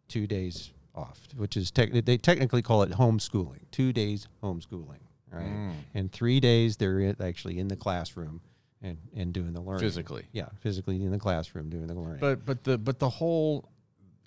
two 0.08 0.26
days 0.26 0.72
off, 0.94 1.20
which 1.36 1.56
is 1.56 1.70
they 1.70 2.18
technically 2.18 2.60
call 2.60 2.82
it 2.82 2.90
homeschooling. 2.90 3.60
Two 3.70 3.92
days 3.92 4.28
homeschooling, 4.42 4.98
right? 5.32 5.46
Mm. 5.46 5.72
And 5.94 6.12
three 6.12 6.40
days 6.40 6.76
they're 6.76 7.14
actually 7.20 7.58
in 7.58 7.68
the 7.68 7.76
classroom 7.76 8.40
and 8.82 8.98
and 9.16 9.32
doing 9.32 9.52
the 9.52 9.60
learning 9.60 9.80
Physically. 9.80 10.26
Yeah, 10.32 10.48
physically 10.60 11.02
in 11.02 11.10
the 11.10 11.18
classroom 11.18 11.70
doing 11.70 11.86
the 11.86 11.94
learning. 11.94 12.20
But 12.20 12.44
but 12.44 12.64
the 12.64 12.78
but 12.78 12.98
the 12.98 13.08
whole 13.08 13.68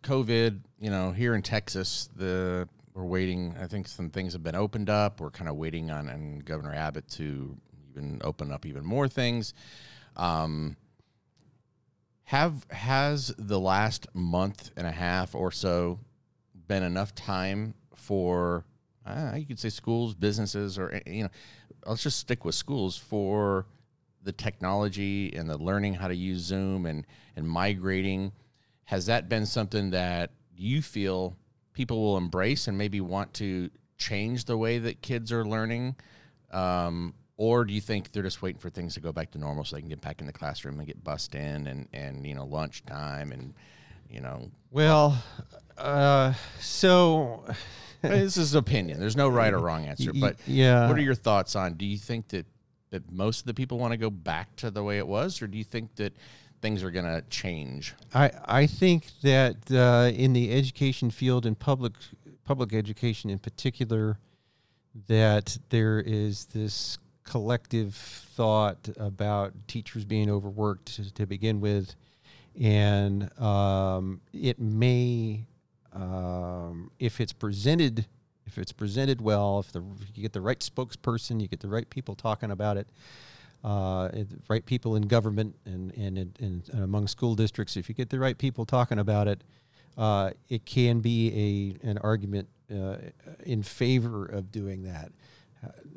COVID, 0.04 0.62
you 0.80 0.90
know, 0.90 1.12
here 1.12 1.36
in 1.36 1.42
Texas, 1.42 2.10
the 2.16 2.68
we're 2.94 3.04
waiting. 3.04 3.56
I 3.60 3.68
think 3.68 3.88
some 3.88 4.10
things 4.10 4.34
have 4.34 4.44
been 4.44 4.56
opened 4.56 4.90
up. 4.90 5.20
We're 5.20 5.32
kind 5.32 5.50
of 5.50 5.56
waiting 5.58 5.92
on 5.92 6.08
and 6.08 6.44
Governor 6.44 6.74
Abbott 6.74 7.08
to 7.12 7.58
even 7.92 8.22
open 8.24 8.52
up 8.52 8.66
even 8.66 8.86
more 8.86 9.08
things. 9.08 9.54
Um, 10.16 10.78
have 12.24 12.66
has 12.72 13.34
the 13.38 13.60
last 13.60 14.08
month 14.14 14.72
and 14.78 14.88
a 14.88 14.92
half 14.92 15.36
or 15.36 15.52
so 15.52 16.00
been 16.68 16.84
enough 16.84 17.14
time 17.14 17.76
for 17.94 18.66
uh, 19.06 19.34
you 19.36 19.46
could 19.46 19.60
say 19.60 19.70
schools, 19.70 20.14
businesses, 20.14 20.78
or 20.78 21.02
you 21.06 21.24
know, 21.24 21.30
let's 21.86 22.04
just 22.04 22.20
stick 22.20 22.46
with 22.46 22.56
schools 22.56 22.98
for 22.98 23.66
the 24.24 24.32
technology 24.32 25.34
and 25.36 25.50
the 25.50 25.58
learning 25.58 25.94
how 25.94 26.08
to 26.08 26.16
use 26.16 26.40
Zoom 26.40 26.86
and 26.86 27.06
and 27.36 27.48
migrating. 27.48 28.32
Has 28.86 29.06
that 29.08 29.30
been 29.30 29.46
something 29.46 29.92
that 29.92 30.32
you 30.56 30.82
feel 30.82 31.36
people 31.74 32.02
will 32.02 32.18
embrace 32.18 32.68
and 32.68 32.78
maybe 32.78 33.02
want 33.02 33.34
to 33.36 33.70
change 33.98 34.46
the 34.46 34.58
way 34.58 34.80
that 34.80 35.02
kids 35.02 35.32
are 35.32 35.46
learning? 35.46 35.96
Um, 36.52 37.14
or 37.38 37.66
do 37.66 37.74
you 37.74 37.82
think 37.82 38.12
they're 38.12 38.24
just 38.24 38.42
waiting 38.42 38.60
for 38.60 38.70
things 38.70 38.94
to 38.94 39.00
go 39.02 39.12
back 39.12 39.32
to 39.32 39.38
normal 39.38 39.66
so 39.66 39.76
they 39.76 39.82
can 39.82 39.90
get 39.90 40.02
back 40.02 40.22
in 40.22 40.28
the 40.28 40.34
classroom 40.34 40.80
and 40.80 40.88
get 40.88 41.04
bussed 41.04 41.36
in 41.36 41.68
and, 41.68 41.88
and 41.94 42.26
you 42.26 42.34
know 42.34 42.46
lunchtime 42.46 43.32
and 43.32 43.54
you 44.10 44.22
know 44.22 44.50
well, 44.72 45.24
uh, 45.78 46.34
so 46.60 47.46
this 48.10 48.38
is 48.38 48.56
opinion. 48.56 49.00
There's 49.00 49.16
no 49.16 49.30
right 49.30 49.54
or 49.54 49.60
wrong 49.60 49.86
answer, 49.86 50.12
but 50.14 50.38
yeah. 50.48 50.88
what 50.88 50.98
are 50.98 51.02
your 51.02 51.16
thoughts 51.16 51.56
on? 51.56 51.74
Do 51.74 51.86
you 51.86 51.98
think 51.98 52.30
that 52.30 52.46
that 52.92 53.12
most 53.12 53.42
of 53.42 53.46
the 53.48 53.54
people 53.54 53.78
want 53.78 53.92
to 53.92 53.98
go 53.98 54.10
back 54.10 54.56
to 54.58 54.72
the 54.72 54.84
way 54.84 54.98
it 54.98 55.08
was, 55.08 55.42
or 55.42 55.48
do 55.48 55.58
you 55.58 55.64
think 55.64 55.96
that 55.96 56.14
things 56.62 56.84
are 56.84 56.92
going 56.92 57.06
to 57.06 57.22
change? 57.30 57.94
I, 58.14 58.32
I 58.46 58.68
think 58.68 59.08
that 59.22 59.58
uh, 59.72 60.12
in 60.16 60.34
the 60.34 60.54
education 60.54 61.12
field 61.12 61.46
and 61.46 61.58
public 61.58 61.94
public 62.46 62.74
education 62.74 63.30
in 63.30 63.40
particular, 63.40 64.20
that 65.08 65.58
there 65.70 66.00
is 66.00 66.46
this 66.46 66.98
collective 67.24 67.96
thought 67.96 68.88
about 68.98 69.54
teachers 69.68 70.06
being 70.06 70.30
overworked 70.30 70.96
to, 70.96 71.14
to 71.14 71.26
begin 71.26 71.60
with, 71.60 71.96
and 72.62 73.38
um, 73.40 74.22
it 74.32 74.60
may, 74.60 75.46
um, 75.96 76.92
if 77.00 77.22
it's 77.22 77.34
presented, 77.34 78.06
if 78.46 78.58
it's 78.58 78.72
presented 78.72 79.22
well, 79.22 79.60
if 79.60 79.72
the 79.72 79.84
if 80.02 80.16
you 80.16 80.22
get 80.22 80.34
the 80.34 80.42
right 80.42 80.60
spokesperson, 80.60 81.42
you 81.42 81.48
get 81.48 81.62
the 81.62 81.70
right 81.70 81.90
people 81.90 82.16
talking 82.16 82.52
about 82.52 82.78
it, 82.78 82.88
uh, 83.64 84.10
right 84.48 84.66
people 84.66 84.96
in 84.96 85.04
government 85.04 85.56
and, 85.66 85.92
and, 85.98 86.18
and, 86.18 86.38
and 86.40 86.70
among 86.84 87.08
school 87.08 87.36
districts, 87.36 87.78
if 87.78 87.90
you 87.90 87.96
get 87.96 88.10
the 88.10 88.20
right 88.20 88.38
people 88.38 88.66
talking 88.66 89.00
about 89.00 89.28
it, 89.28 89.44
uh, 89.98 90.32
it 90.50 90.66
can 90.66 91.00
be 91.00 91.78
a 91.84 91.88
an 91.88 91.98
argument 92.00 92.50
uh, 92.76 92.98
in 93.46 93.64
favor 93.64 94.26
of 94.26 94.52
doing 94.52 94.84
that. 94.84 95.12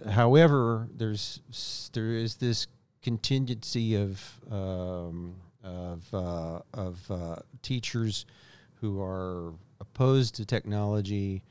However, 0.08 0.88
there's 0.96 1.90
there 1.92 2.12
is 2.12 2.36
this 2.36 2.68
contingency 3.02 3.96
of 3.96 4.22
um, 4.50 5.34
of 5.64 6.14
uh, 6.14 6.60
of 6.72 7.10
uh, 7.10 7.36
teachers 7.62 8.24
who 8.80 9.02
are 9.02 9.52
opposed 9.98 10.36
to 10.36 10.44
technology. 10.44 11.42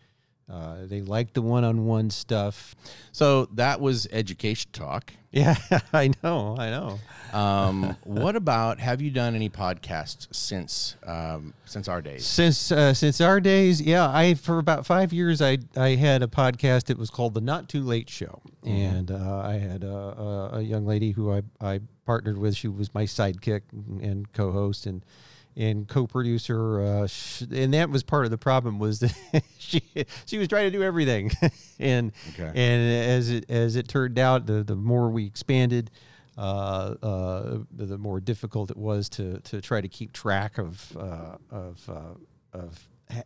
Uh, 0.49 0.77
they 0.85 1.01
like 1.01 1.33
the 1.33 1.41
one-on-one 1.41 2.09
stuff. 2.09 2.73
So 3.11 3.47
that 3.55 3.81
was 3.81 4.07
education 4.11 4.71
talk. 4.71 5.13
Yeah, 5.29 5.55
I 5.93 6.09
know, 6.23 6.55
I 6.57 6.69
know. 6.71 6.99
Um, 7.37 7.95
what 8.05 8.35
about 8.35 8.79
have 8.79 9.01
you 9.01 9.11
done 9.11 9.35
any 9.35 9.49
podcasts 9.49 10.33
since 10.33 10.95
um, 11.05 11.53
since 11.65 11.87
our 11.87 12.01
days? 12.01 12.25
Since 12.25 12.71
uh, 12.71 12.93
since 12.95 13.21
our 13.21 13.39
days, 13.39 13.79
yeah, 13.79 14.09
I 14.09 14.33
for 14.33 14.57
about 14.57 14.87
five 14.87 15.13
years 15.13 15.39
I 15.39 15.59
I 15.75 15.89
had 15.89 16.23
a 16.23 16.27
podcast. 16.27 16.89
It 16.89 16.97
was 16.97 17.11
called 17.11 17.35
the 17.35 17.41
Not 17.41 17.69
Too 17.69 17.83
Late 17.83 18.09
Show, 18.09 18.41
and 18.65 19.11
uh, 19.11 19.41
I 19.43 19.55
had 19.55 19.83
a, 19.83 19.93
a, 19.93 20.49
a 20.53 20.61
young 20.61 20.87
lady 20.87 21.11
who 21.11 21.31
I, 21.31 21.43
I 21.61 21.81
partnered 22.05 22.39
with. 22.39 22.55
She 22.55 22.69
was 22.69 22.91
my 22.95 23.03
sidekick 23.03 23.61
and 23.73 24.31
co-host 24.31 24.87
and 24.87 25.03
and 25.57 25.87
co-producer. 25.87 26.79
Uh, 26.81 27.07
sh- 27.07 27.41
and 27.51 27.73
that 27.73 27.89
was 27.89 28.03
part 28.03 28.25
of 28.25 28.31
the 28.31 28.37
problem 28.37 28.79
was 28.79 28.99
that 28.99 29.15
she 29.57 29.81
she 30.25 30.37
was 30.37 30.47
trying 30.47 30.71
to 30.71 30.77
do 30.77 30.83
everything, 30.83 31.31
and 31.79 32.11
Okay. 32.29 32.47
and 32.47 33.09
as 33.11 33.29
it 33.29 33.49
as 33.49 33.75
it 33.75 33.87
turned 33.87 34.17
out, 34.19 34.45
the 34.45 34.63
the 34.63 34.75
more 34.75 35.09
we 35.09 35.25
expanded. 35.25 35.91
Uh, 36.39 36.93
uh, 37.01 37.57
the, 37.75 37.87
the 37.87 37.97
more 37.97 38.19
difficult 38.21 38.69
it 38.69 38.77
was 38.77 39.09
to, 39.09 39.39
to 39.39 39.59
try 39.59 39.81
to 39.81 39.87
keep 39.87 40.13
track 40.13 40.59
of 40.59 40.95
uh, 40.95 41.35
of 41.49 41.89
uh, 41.89 42.13
of 42.59 42.87
ha- 43.11 43.23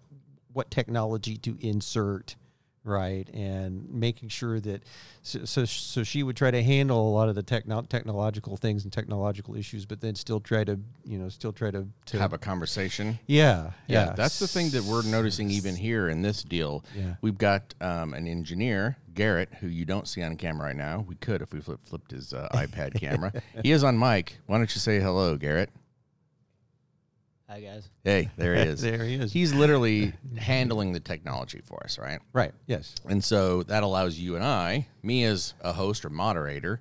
what 0.53 0.71
technology 0.71 1.35
to 1.35 1.57
insert, 1.59 2.37
right, 2.83 3.29
and 3.33 3.89
making 3.89 4.29
sure 4.29 4.59
that 4.59 4.83
so, 5.21 5.45
so 5.45 5.65
so 5.65 6.03
she 6.03 6.23
would 6.23 6.35
try 6.35 6.51
to 6.51 6.63
handle 6.63 7.09
a 7.09 7.11
lot 7.11 7.29
of 7.29 7.35
the 7.35 7.43
techno- 7.43 7.81
technological 7.83 8.57
things 8.57 8.83
and 8.83 8.91
technological 8.91 9.55
issues, 9.55 9.85
but 9.85 10.01
then 10.01 10.15
still 10.15 10.39
try 10.39 10.63
to 10.63 10.79
you 11.05 11.17
know 11.17 11.29
still 11.29 11.53
try 11.53 11.71
to, 11.71 11.87
to 12.07 12.19
have 12.19 12.33
a 12.33 12.37
conversation. 12.37 13.19
Yeah, 13.27 13.71
yeah, 13.87 14.05
yeah. 14.05 14.13
That's 14.13 14.39
the 14.39 14.47
thing 14.47 14.69
that 14.71 14.83
we're 14.83 15.03
noticing 15.03 15.49
even 15.49 15.75
here 15.75 16.09
in 16.09 16.21
this 16.21 16.43
deal. 16.43 16.83
Yeah. 16.95 17.15
we've 17.21 17.37
got 17.37 17.73
um, 17.81 18.13
an 18.13 18.27
engineer, 18.27 18.97
Garrett, 19.13 19.49
who 19.59 19.67
you 19.67 19.85
don't 19.85 20.07
see 20.07 20.21
on 20.23 20.35
camera 20.37 20.67
right 20.67 20.75
now. 20.75 21.05
We 21.07 21.15
could 21.15 21.41
if 21.41 21.53
we 21.53 21.61
flip, 21.61 21.79
flipped 21.85 22.11
his 22.11 22.33
uh, 22.33 22.49
iPad 22.53 22.93
camera. 22.99 23.33
He 23.63 23.71
is 23.71 23.83
on 23.83 23.97
mic. 23.97 24.37
Why 24.47 24.57
don't 24.57 24.73
you 24.73 24.79
say 24.79 24.99
hello, 24.99 25.37
Garrett? 25.37 25.69
Hi 27.51 27.59
guys. 27.59 27.89
Hey, 28.05 28.29
there 28.37 28.55
he 28.55 28.61
is. 28.69 28.81
There 28.81 29.03
he 29.03 29.15
is. 29.15 29.33
He's 29.33 29.53
literally 29.53 30.13
handling 30.37 30.93
the 30.93 31.01
technology 31.01 31.59
for 31.65 31.83
us, 31.83 31.99
right? 31.99 32.21
Right. 32.31 32.53
Yes. 32.65 32.95
And 33.09 33.21
so 33.21 33.63
that 33.63 33.83
allows 33.83 34.17
you 34.17 34.37
and 34.37 34.45
I, 34.45 34.87
me 35.03 35.25
as 35.25 35.53
a 35.59 35.73
host 35.73 36.05
or 36.05 36.09
moderator, 36.09 36.79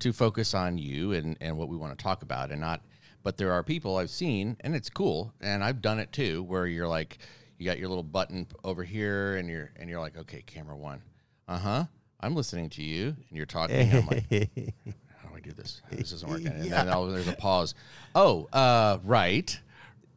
to 0.00 0.12
focus 0.12 0.52
on 0.52 0.76
you 0.76 1.12
and, 1.12 1.38
and 1.40 1.56
what 1.56 1.70
we 1.70 1.76
want 1.78 1.98
to 1.98 2.02
talk 2.02 2.22
about 2.22 2.50
and 2.50 2.60
not 2.60 2.82
but 3.22 3.38
there 3.38 3.50
are 3.52 3.62
people 3.62 3.96
I've 3.96 4.10
seen 4.10 4.58
and 4.60 4.76
it's 4.76 4.90
cool 4.90 5.32
and 5.40 5.64
I've 5.64 5.80
done 5.80 5.98
it 5.98 6.12
too 6.12 6.42
where 6.42 6.66
you're 6.66 6.88
like 6.88 7.16
you 7.56 7.64
got 7.64 7.78
your 7.78 7.88
little 7.88 8.04
button 8.04 8.46
over 8.62 8.84
here 8.84 9.36
and 9.36 9.48
you're 9.48 9.70
and 9.76 9.88
you're 9.88 10.00
like, 10.00 10.18
okay, 10.18 10.42
camera 10.42 10.76
one. 10.76 11.00
Uh-huh. 11.48 11.86
I'm 12.20 12.34
listening 12.34 12.68
to 12.70 12.82
you 12.82 13.06
and 13.06 13.36
you're 13.38 13.46
talking. 13.46 13.90
I'm 13.90 14.06
like, 14.06 14.24
how 14.30 15.30
do 15.30 15.34
I 15.34 15.40
do 15.40 15.52
this? 15.52 15.80
This 15.90 16.12
isn't 16.12 16.30
working. 16.30 16.48
And 16.48 16.70
then 16.70 17.10
there's 17.10 17.28
a 17.28 17.32
pause. 17.32 17.74
Oh, 18.14 18.48
uh, 18.52 18.98
right. 19.02 19.58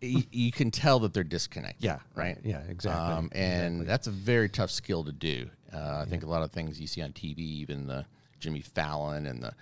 You 0.03 0.51
can 0.51 0.69
tell 0.71 0.99
that 0.99 1.13
they're 1.13 1.23
disconnected. 1.23 1.83
Yeah, 1.83 1.99
Right. 2.15 2.37
yeah, 2.43 2.61
exactly, 2.69 3.13
Um, 3.13 3.29
and 3.33 3.87
that's 3.87 4.07
a 4.07 4.11
very 4.11 4.49
tough 4.49 4.69
skill 4.71 5.03
to 5.05 5.11
do. 5.11 5.49
Uh, 5.73 6.03
I 6.05 6.05
think 6.09 6.23
a 6.23 6.27
lot 6.27 6.43
of 6.43 6.51
things 6.51 6.79
you 6.79 6.87
see 6.87 7.01
on 7.01 7.13
TV, 7.13 7.39
even 7.39 7.87
the 7.87 8.05
Jimmy 8.39 8.61
Fallon 8.61 9.25
and 9.25 9.41
the 9.41 9.53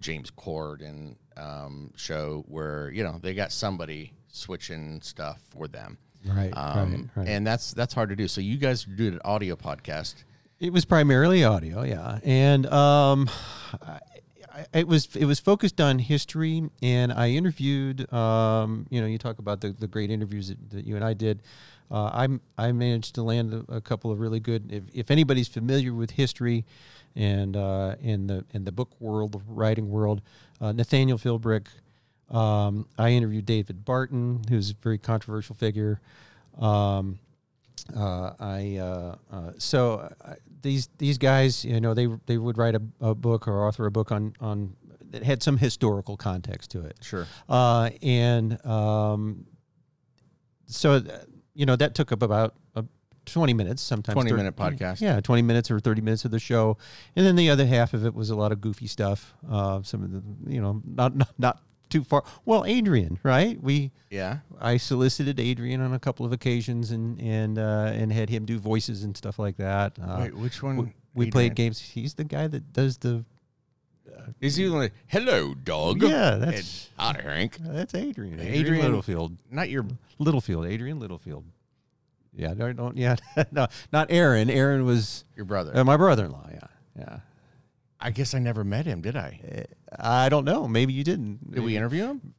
James 0.00 0.30
Corden 0.30 1.16
um, 1.36 1.92
show, 1.96 2.44
where 2.48 2.90
you 2.90 3.04
know 3.04 3.18
they 3.20 3.34
got 3.34 3.52
somebody 3.52 4.12
switching 4.28 5.00
stuff 5.02 5.40
for 5.50 5.68
them. 5.68 5.98
Right, 6.24 6.52
Um, 6.56 7.10
right, 7.14 7.24
right. 7.24 7.28
And 7.28 7.46
that's 7.46 7.72
that's 7.72 7.94
hard 7.94 8.08
to 8.10 8.16
do. 8.16 8.28
So 8.28 8.40
you 8.40 8.56
guys 8.56 8.84
do 8.84 9.08
an 9.08 9.20
audio 9.24 9.56
podcast. 9.56 10.14
It 10.58 10.72
was 10.72 10.84
primarily 10.84 11.44
audio, 11.44 11.82
yeah. 11.84 12.18
And 12.22 12.66
um, 12.66 13.30
I, 13.80 13.98
it 14.72 14.86
was 14.86 15.14
it 15.16 15.24
was 15.24 15.40
focused 15.40 15.80
on 15.80 15.98
history, 15.98 16.68
and 16.82 17.12
I 17.12 17.30
interviewed. 17.30 18.12
Um, 18.12 18.86
you 18.90 19.00
know, 19.00 19.06
you 19.06 19.18
talk 19.18 19.38
about 19.38 19.60
the, 19.60 19.72
the 19.72 19.86
great 19.86 20.10
interviews 20.10 20.48
that, 20.48 20.70
that 20.70 20.84
you 20.86 20.96
and 20.96 21.04
I 21.04 21.14
did. 21.14 21.42
Uh, 21.90 22.04
I 22.04 22.28
I 22.58 22.72
managed 22.72 23.14
to 23.16 23.22
land 23.22 23.52
a, 23.52 23.76
a 23.76 23.80
couple 23.80 24.10
of 24.10 24.20
really 24.20 24.40
good. 24.40 24.72
If, 24.72 24.84
if 24.92 25.10
anybody's 25.10 25.48
familiar 25.48 25.92
with 25.92 26.12
history, 26.12 26.64
and 27.16 27.56
uh, 27.56 27.96
in 28.00 28.26
the 28.26 28.44
in 28.52 28.64
the 28.64 28.72
book 28.72 28.90
world, 29.00 29.32
the 29.32 29.40
writing 29.46 29.90
world, 29.90 30.22
uh, 30.60 30.72
Nathaniel 30.72 31.18
Philbrick. 31.18 31.66
Um, 32.30 32.86
I 32.96 33.10
interviewed 33.10 33.44
David 33.44 33.84
Barton, 33.84 34.42
who's 34.48 34.70
a 34.70 34.74
very 34.74 34.98
controversial 34.98 35.56
figure. 35.56 36.00
Um, 36.60 37.18
uh, 37.96 38.34
I 38.38 38.76
uh, 38.76 39.16
uh, 39.32 39.52
so 39.58 40.12
uh, 40.24 40.34
these 40.62 40.88
these 40.98 41.18
guys, 41.18 41.64
you 41.64 41.80
know, 41.80 41.94
they 41.94 42.08
they 42.26 42.38
would 42.38 42.58
write 42.58 42.74
a, 42.74 42.82
a 43.00 43.14
book 43.14 43.48
or 43.48 43.66
author 43.66 43.86
a 43.86 43.90
book 43.90 44.12
on 44.12 44.34
on 44.40 44.76
that 45.10 45.22
had 45.22 45.42
some 45.42 45.56
historical 45.56 46.16
context 46.16 46.70
to 46.72 46.84
it. 46.84 46.96
Sure. 47.02 47.26
Uh, 47.48 47.90
and 48.02 48.64
um, 48.66 49.46
so 50.66 51.02
you 51.54 51.66
know 51.66 51.76
that 51.76 51.94
took 51.94 52.12
up 52.12 52.22
about 52.22 52.54
uh, 52.74 52.82
20 53.26 53.54
minutes 53.54 53.82
sometimes 53.82 54.14
20 54.14 54.30
thir- 54.30 54.36
minute 54.36 54.56
podcast. 54.56 55.00
yeah 55.00 55.20
20 55.20 55.42
minutes 55.42 55.70
or 55.70 55.80
30 55.80 56.00
minutes 56.00 56.24
of 56.24 56.30
the 56.30 56.38
show 56.38 56.76
and 57.16 57.26
then 57.26 57.36
the 57.36 57.50
other 57.50 57.66
half 57.66 57.92
of 57.92 58.06
it 58.06 58.14
was 58.14 58.30
a 58.30 58.36
lot 58.36 58.52
of 58.52 58.60
goofy 58.60 58.86
stuff 58.86 59.34
uh, 59.50 59.82
some 59.82 60.02
of 60.02 60.12
the 60.12 60.22
you 60.52 60.60
know 60.60 60.80
not 60.86 61.14
not, 61.16 61.28
not 61.38 61.62
too 61.90 62.02
far 62.04 62.24
well 62.44 62.64
adrian 62.64 63.18
right 63.22 63.62
we 63.62 63.90
Yeah. 64.10 64.38
i 64.60 64.76
solicited 64.76 65.38
adrian 65.38 65.80
on 65.80 65.92
a 65.92 65.98
couple 65.98 66.24
of 66.24 66.32
occasions 66.32 66.90
and 66.90 67.20
and 67.20 67.58
uh, 67.58 67.90
and 67.92 68.12
had 68.12 68.30
him 68.30 68.44
do 68.46 68.58
voices 68.58 69.04
and 69.04 69.16
stuff 69.16 69.38
like 69.38 69.56
that 69.58 69.98
uh, 70.02 70.18
Wait, 70.20 70.34
which 70.34 70.62
one, 70.62 70.76
we, 70.76 70.92
we 71.26 71.30
played 71.30 71.54
games 71.54 71.78
he's 71.80 72.14
the 72.14 72.24
guy 72.24 72.46
that 72.46 72.72
does 72.72 72.96
the 72.98 73.24
Is 74.40 74.56
he 74.56 74.68
like, 74.68 74.92
hello, 75.08 75.54
dog? 75.54 76.02
yeah 76.02 76.36
that's 76.36 76.88
Hi, 76.98 77.20
Hank. 77.22 77.56
that's 77.60 77.94
adrian 77.94 78.34
adrian, 78.40 78.54
Adrian- 78.54 78.84
littlefield 78.84 79.36
Not 79.50 79.68
your. 79.70 79.84
Littlefield, 80.18 80.66
Adrian 80.66 80.98
Littlefield. 81.00 81.44
Yeah, 82.36 82.52
don't, 82.54 82.76
don't 82.76 82.96
yeah, 83.04 83.16
no, 83.50 83.66
not 83.92 84.08
Aaron. 84.10 84.50
Aaron 84.50 84.84
was 84.84 85.24
Your 85.36 85.46
brother. 85.46 85.72
uh, 85.76 85.82
my 85.82 85.96
brother-in-law. 85.96 86.48
Yeah, 86.52 86.60
yeah. 86.98 87.16
I 88.00 88.10
guess 88.10 88.34
I 88.34 88.38
never 88.38 88.64
met 88.64 88.86
him, 88.86 89.00
did 89.02 89.16
I? 89.16 89.66
I 89.98 90.28
don't 90.28 90.44
know. 90.44 90.66
Maybe 90.66 90.92
you 90.92 91.04
didn't. 91.04 91.50
Did 91.52 91.62
we 91.62 91.76
interview 91.76 92.04
him? 92.06 92.34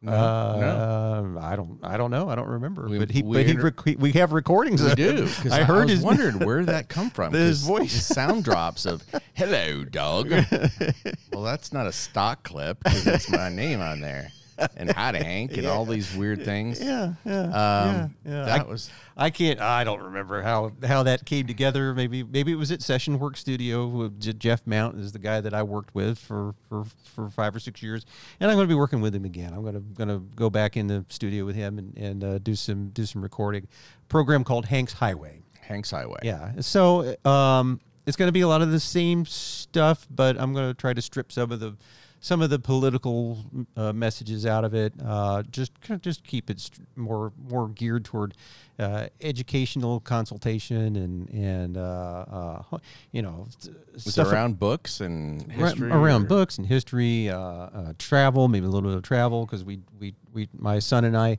No. 0.00 0.12
Uh, 0.12 1.40
I 1.40 1.56
don't. 1.56 1.78
I 1.82 1.96
don't 1.96 2.10
know. 2.10 2.28
I 2.28 2.34
don't 2.34 2.48
remember. 2.48 2.86
We- 2.88 2.98
but 2.98 3.10
he. 3.10 3.22
we 3.22 3.38
But 3.38 3.46
he. 3.46 3.56
Rec- 3.56 3.98
we 3.98 4.12
have 4.12 4.32
recordings. 4.32 4.82
We 4.82 4.90
of 4.90 4.96
do. 4.96 5.28
I 5.50 5.60
I, 5.60 5.62
heard 5.64 5.84
was 5.84 5.92
his. 5.94 6.00
wondering 6.04 6.38
where 6.40 6.58
did 6.58 6.68
that 6.68 6.88
come 6.90 7.08
from. 7.10 7.32
His 7.32 7.62
voice. 7.62 7.92
the 7.94 8.14
sound 8.14 8.44
drops 8.44 8.84
of 8.84 9.02
"Hello, 9.32 9.82
dog." 9.84 10.30
well, 11.32 11.42
that's 11.42 11.72
not 11.72 11.86
a 11.86 11.92
stock 11.92 12.42
clip 12.42 12.82
because 12.84 13.06
it's 13.06 13.30
my 13.30 13.48
name 13.48 13.80
on 13.80 14.00
there, 14.02 14.30
and 14.76 14.90
hi 14.90 15.12
to 15.12 15.22
Hank, 15.22 15.56
and 15.56 15.66
all 15.66 15.84
these 15.86 16.14
weird 16.14 16.44
things. 16.44 16.80
Yeah, 16.82 17.14
yeah, 17.24 17.42
Um, 17.42 17.50
yeah, 17.50 18.08
yeah. 18.24 18.44
That 18.44 18.60
I, 18.60 18.64
was 18.64 18.90
I 19.16 19.30
can't. 19.30 19.60
I 19.60 19.84
don't 19.84 20.02
remember 20.02 20.42
how 20.42 20.72
how 20.84 21.02
that 21.04 21.24
came 21.24 21.46
together. 21.46 21.94
Maybe 21.94 22.22
maybe 22.22 22.52
it 22.52 22.56
was 22.56 22.72
at 22.72 22.82
Session 22.82 23.18
Work 23.18 23.36
Studio. 23.36 23.86
with 23.86 24.38
Jeff 24.38 24.66
Mount 24.66 24.98
is 24.98 25.12
the 25.12 25.18
guy 25.18 25.40
that 25.40 25.54
I 25.54 25.62
worked 25.62 25.94
with 25.94 26.18
for 26.18 26.54
for 26.68 26.84
for 27.14 27.30
five 27.30 27.54
or 27.54 27.60
six 27.60 27.82
years, 27.82 28.04
and 28.40 28.50
I'm 28.50 28.56
going 28.56 28.66
to 28.66 28.72
be 28.72 28.78
working 28.78 29.00
with 29.00 29.14
him 29.14 29.24
again. 29.24 29.52
I'm 29.52 29.62
going 29.62 29.74
to 29.74 29.80
going 29.80 30.08
to 30.08 30.18
go 30.34 30.50
back 30.50 30.76
in 30.76 30.86
the 30.86 31.04
studio 31.08 31.44
with 31.44 31.56
him 31.56 31.78
and 31.78 31.96
and 31.96 32.24
uh, 32.24 32.38
do 32.38 32.54
some 32.54 32.88
do 32.90 33.06
some 33.06 33.22
recording. 33.22 33.68
Program 34.08 34.44
called 34.44 34.66
Hank's 34.66 34.92
Highway. 34.94 35.42
Hank's 35.60 35.90
Highway. 35.90 36.20
Yeah. 36.22 36.52
So 36.60 37.16
um, 37.24 37.80
it's 38.06 38.16
going 38.16 38.28
to 38.28 38.32
be 38.32 38.42
a 38.42 38.48
lot 38.48 38.62
of 38.62 38.70
the 38.70 38.80
same 38.80 39.24
stuff, 39.24 40.06
but 40.10 40.38
I'm 40.38 40.52
going 40.52 40.68
to 40.68 40.74
try 40.74 40.92
to 40.92 41.02
strip 41.02 41.32
some 41.32 41.50
of 41.52 41.60
the 41.60 41.76
some 42.24 42.40
of 42.40 42.48
the 42.48 42.58
political 42.58 43.36
uh, 43.76 43.92
messages 43.92 44.46
out 44.46 44.64
of 44.64 44.72
it. 44.72 44.94
Uh, 45.04 45.42
just 45.50 45.78
kind 45.82 45.98
of 45.98 46.00
just 46.00 46.24
keep 46.24 46.48
it 46.48 46.70
more 46.96 47.34
more 47.36 47.68
geared 47.68 48.02
toward 48.02 48.32
uh, 48.78 49.08
educational 49.20 50.00
consultation 50.00 50.96
and 50.96 51.28
and 51.28 51.76
uh, 51.76 52.62
uh, 52.72 52.78
you 53.12 53.20
know 53.20 53.46
it 53.94 54.18
around 54.18 54.58
books 54.58 55.02
and 55.02 55.52
history? 55.52 55.90
around 55.90 56.22
or- 56.22 56.28
books 56.28 56.56
and 56.56 56.66
history, 56.66 57.28
uh, 57.28 57.38
uh, 57.38 57.92
travel, 57.98 58.48
maybe 58.48 58.64
a 58.64 58.70
little 58.70 58.88
bit 58.88 58.96
of 58.96 59.02
travel 59.02 59.44
because 59.44 59.62
we, 59.62 59.80
we 60.00 60.14
we 60.32 60.48
my 60.56 60.78
son 60.78 61.04
and 61.04 61.18
I, 61.18 61.38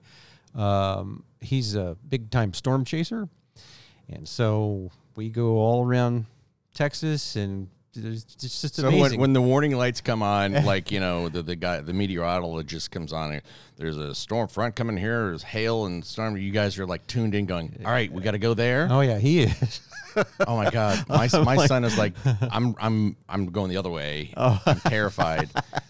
um, 0.54 1.24
he's 1.42 1.74
a 1.74 1.98
big 2.08 2.30
time 2.30 2.54
storm 2.54 2.86
chaser, 2.86 3.28
and 4.08 4.30
so 4.30 4.92
we 5.16 5.30
go 5.30 5.58
all 5.58 5.84
around 5.84 6.28
Texas 6.76 7.36
and 7.36 7.70
it's 7.96 8.24
just 8.36 8.76
So 8.76 8.88
amazing. 8.88 9.02
when, 9.02 9.20
when 9.20 9.34
the 9.34 9.41
warning 9.41 9.76
lights 9.78 10.02
come 10.02 10.22
on, 10.22 10.54
like 10.66 10.91
you 10.91 11.00
know, 11.00 11.30
the 11.30 11.41
the 11.43 11.56
guy, 11.56 11.80
the 11.82 11.93
meteorologist 11.93 12.91
comes 12.91 13.14
on. 13.14 13.34
and 13.34 13.41
There's 13.78 13.98
a 13.98 14.14
storm 14.16 14.48
front 14.48 14.76
coming 14.76 14.98
here. 14.98 15.28
There's 15.28 15.43
hail 15.43 15.86
and 15.86 16.04
storm. 16.04 16.38
You 16.38 16.52
guys 16.52 16.78
are 16.80 16.86
like 16.86 17.06
tuned 17.08 17.36
in, 17.36 17.46
going, 17.46 17.82
"All 17.86 17.91
right, 17.91 18.12
we 18.12 18.22
got 18.22 18.32
to 18.32 18.39
go 18.39 18.54
there." 18.54 18.88
oh 18.89 19.02
yeah, 19.02 19.18
he 19.18 19.41
is. 19.43 19.82
Oh 20.48 20.56
my 20.56 20.70
god, 20.72 21.04
my 21.10 21.28
I'm 21.34 21.43
my 21.43 21.56
like- 21.56 21.68
son 21.68 21.84
is 21.84 21.98
like, 21.98 22.14
I'm 22.50 22.74
I'm 22.80 23.18
I'm 23.28 23.48
going 23.48 23.70
the 23.70 23.76
other 23.76 23.89
way. 23.89 24.32
Oh. 24.38 24.62
I'm 24.66 24.80
terrified. 24.80 25.50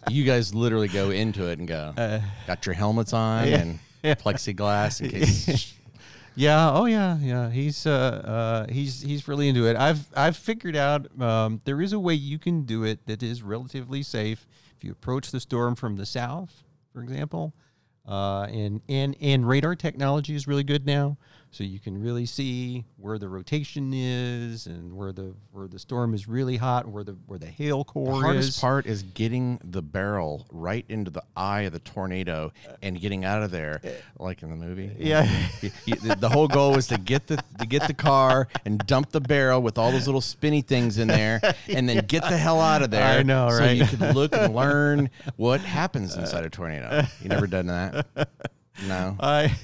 you 0.09 0.23
guys 0.23 0.51
literally 0.55 0.87
go 0.87 1.11
into 1.11 1.45
it 1.47 1.59
and 1.59 1.67
go, 1.67 1.93
uh, 1.95 2.21
got 2.47 2.65
your 2.65 2.73
helmets 2.73 3.13
on 3.13 3.47
yeah. 3.47 3.57
and 3.57 3.79
plexiglass 4.17 5.01
in 5.01 5.11
case. 5.11 5.73
Yeah. 6.35 6.71
Oh, 6.71 6.85
yeah. 6.85 7.17
Yeah. 7.19 7.49
He's 7.49 7.85
uh, 7.85 8.65
uh 8.67 8.71
he's 8.71 9.01
he's 9.01 9.27
really 9.27 9.47
into 9.49 9.67
it. 9.67 9.75
I've 9.75 10.05
I've 10.15 10.37
figured 10.37 10.75
out 10.75 11.19
um, 11.21 11.61
there 11.65 11.81
is 11.81 11.93
a 11.93 11.99
way 11.99 12.13
you 12.13 12.37
can 12.39 12.63
do 12.63 12.83
it 12.83 13.05
that 13.07 13.23
is 13.23 13.41
relatively 13.41 14.03
safe 14.03 14.45
if 14.77 14.83
you 14.83 14.91
approach 14.91 15.31
the 15.31 15.39
storm 15.39 15.75
from 15.75 15.95
the 15.95 16.05
south, 16.05 16.63
for 16.93 17.01
example. 17.01 17.53
Uh, 18.07 18.43
and 18.51 18.81
and 18.87 19.15
and 19.19 19.47
radar 19.47 19.75
technology 19.75 20.35
is 20.35 20.47
really 20.47 20.63
good 20.63 20.85
now, 20.85 21.17
so 21.55 21.63
you 21.63 21.79
can 21.79 22.01
really 22.01 22.25
see 22.25 22.83
where 22.97 23.17
the 23.17 23.29
rotation 23.29 23.93
is 23.93 24.67
and 24.67 24.93
where 24.93 25.13
the 25.13 25.33
where 25.53 25.69
the 25.69 25.79
storm 25.79 26.13
is 26.13 26.27
really 26.27 26.57
hot, 26.57 26.85
where 26.85 27.05
the 27.05 27.13
where 27.27 27.39
the 27.39 27.45
hail 27.45 27.85
core 27.85 28.15
The 28.17 28.19
hardest 28.19 28.49
is. 28.49 28.59
part 28.59 28.85
is 28.85 29.03
getting 29.03 29.61
the 29.63 29.81
barrel 29.81 30.45
right 30.51 30.83
into 30.89 31.11
the 31.11 31.23
eye 31.37 31.61
of 31.61 31.71
the 31.71 31.79
tornado 31.79 32.51
and 32.81 32.99
getting 32.99 33.23
out 33.23 33.41
of 33.41 33.51
there, 33.51 33.79
like 34.19 34.43
in 34.43 34.49
the 34.49 34.57
movie. 34.57 34.91
Yeah. 34.99 35.23
You- 35.61 35.71
you- 35.85 35.95
the, 35.95 36.15
the 36.17 36.27
whole 36.29 36.49
goal 36.49 36.73
was 36.73 36.87
to 36.87 36.97
get 36.97 37.27
the 37.27 37.37
to 37.59 37.65
get 37.65 37.87
the 37.87 37.93
car 37.93 38.49
and 38.65 38.77
dump 38.79 39.11
the 39.11 39.21
barrel 39.21 39.61
with 39.61 39.77
all 39.77 39.93
those 39.93 40.07
little 40.07 40.19
spinny 40.19 40.61
things 40.61 40.97
in 40.97 41.07
there, 41.07 41.39
and 41.69 41.87
then 41.87 42.05
get 42.05 42.23
the 42.23 42.37
hell 42.37 42.59
out 42.59 42.81
of 42.81 42.91
there. 42.91 43.19
I 43.19 43.23
know, 43.23 43.45
right? 43.47 43.57
So 43.57 43.71
you 43.71 43.85
could 43.85 44.13
look 44.13 44.35
and 44.35 44.53
learn 44.61 45.09
what 45.37 45.61
happens 45.61 46.17
inside 46.17 46.43
a 46.43 46.49
tornado. 46.49 47.03
You 47.21 47.29
never 47.29 47.47
done 47.47 47.67
that? 47.67 48.05
No. 48.87 49.15
I, 49.19 49.55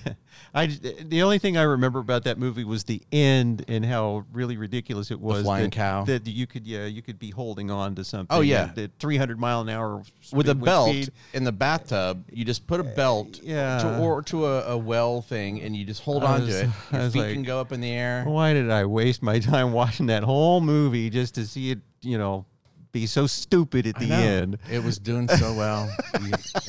I, 0.53 0.65
the 0.65 1.23
only 1.23 1.39
thing 1.39 1.57
I 1.57 1.63
remember 1.63 1.99
about 1.99 2.25
that 2.25 2.37
movie 2.37 2.63
was 2.63 2.83
the 2.83 3.01
end 3.11 3.65
and 3.67 3.85
how 3.85 4.25
really 4.33 4.57
ridiculous 4.57 5.11
it 5.11 5.19
was. 5.19 5.43
flying 5.43 5.65
that, 5.65 5.71
cow? 5.71 6.03
That 6.03 6.27
you 6.27 6.45
could, 6.45 6.67
yeah, 6.67 6.85
you 6.85 7.01
could 7.01 7.19
be 7.19 7.29
holding 7.29 7.71
on 7.71 7.95
to 7.95 8.03
something. 8.03 8.35
Oh, 8.35 8.41
yeah. 8.41 8.71
the 8.73 8.91
300 8.99 9.39
mile 9.39 9.61
an 9.61 9.69
hour 9.69 10.03
with 10.33 10.49
a 10.49 10.55
belt 10.55 10.89
speed. 10.89 11.11
in 11.33 11.43
the 11.43 11.51
bathtub, 11.51 12.25
you 12.31 12.43
just 12.43 12.67
put 12.67 12.79
a 12.79 12.85
eh, 12.85 12.95
belt 12.95 13.39
yeah. 13.41 13.79
to, 13.79 13.99
or 13.99 14.21
to 14.23 14.45
a, 14.45 14.73
a 14.73 14.77
well 14.77 15.21
thing, 15.21 15.61
and 15.61 15.75
you 15.75 15.85
just 15.85 16.01
hold 16.01 16.23
I 16.23 16.35
on 16.35 16.41
to 16.41 16.47
it. 16.47 16.69
Your 16.91 17.01
was 17.01 17.13
feet 17.13 17.19
like, 17.19 17.33
can 17.33 17.43
go 17.43 17.59
up 17.61 17.71
in 17.71 17.79
the 17.79 17.91
air. 17.91 18.23
Why 18.25 18.53
did 18.53 18.69
I 18.69 18.85
waste 18.85 19.21
my 19.21 19.39
time 19.39 19.71
watching 19.71 20.07
that 20.07 20.23
whole 20.23 20.59
movie 20.59 21.09
just 21.09 21.35
to 21.35 21.45
see 21.45 21.71
it, 21.71 21.79
you 22.01 22.17
know, 22.17 22.45
be 22.91 23.05
so 23.05 23.27
stupid 23.27 23.87
at 23.87 23.95
the 23.97 24.11
end? 24.11 24.57
It 24.69 24.83
was 24.83 24.99
doing 24.99 25.27
so 25.27 25.53
well. 25.53 25.89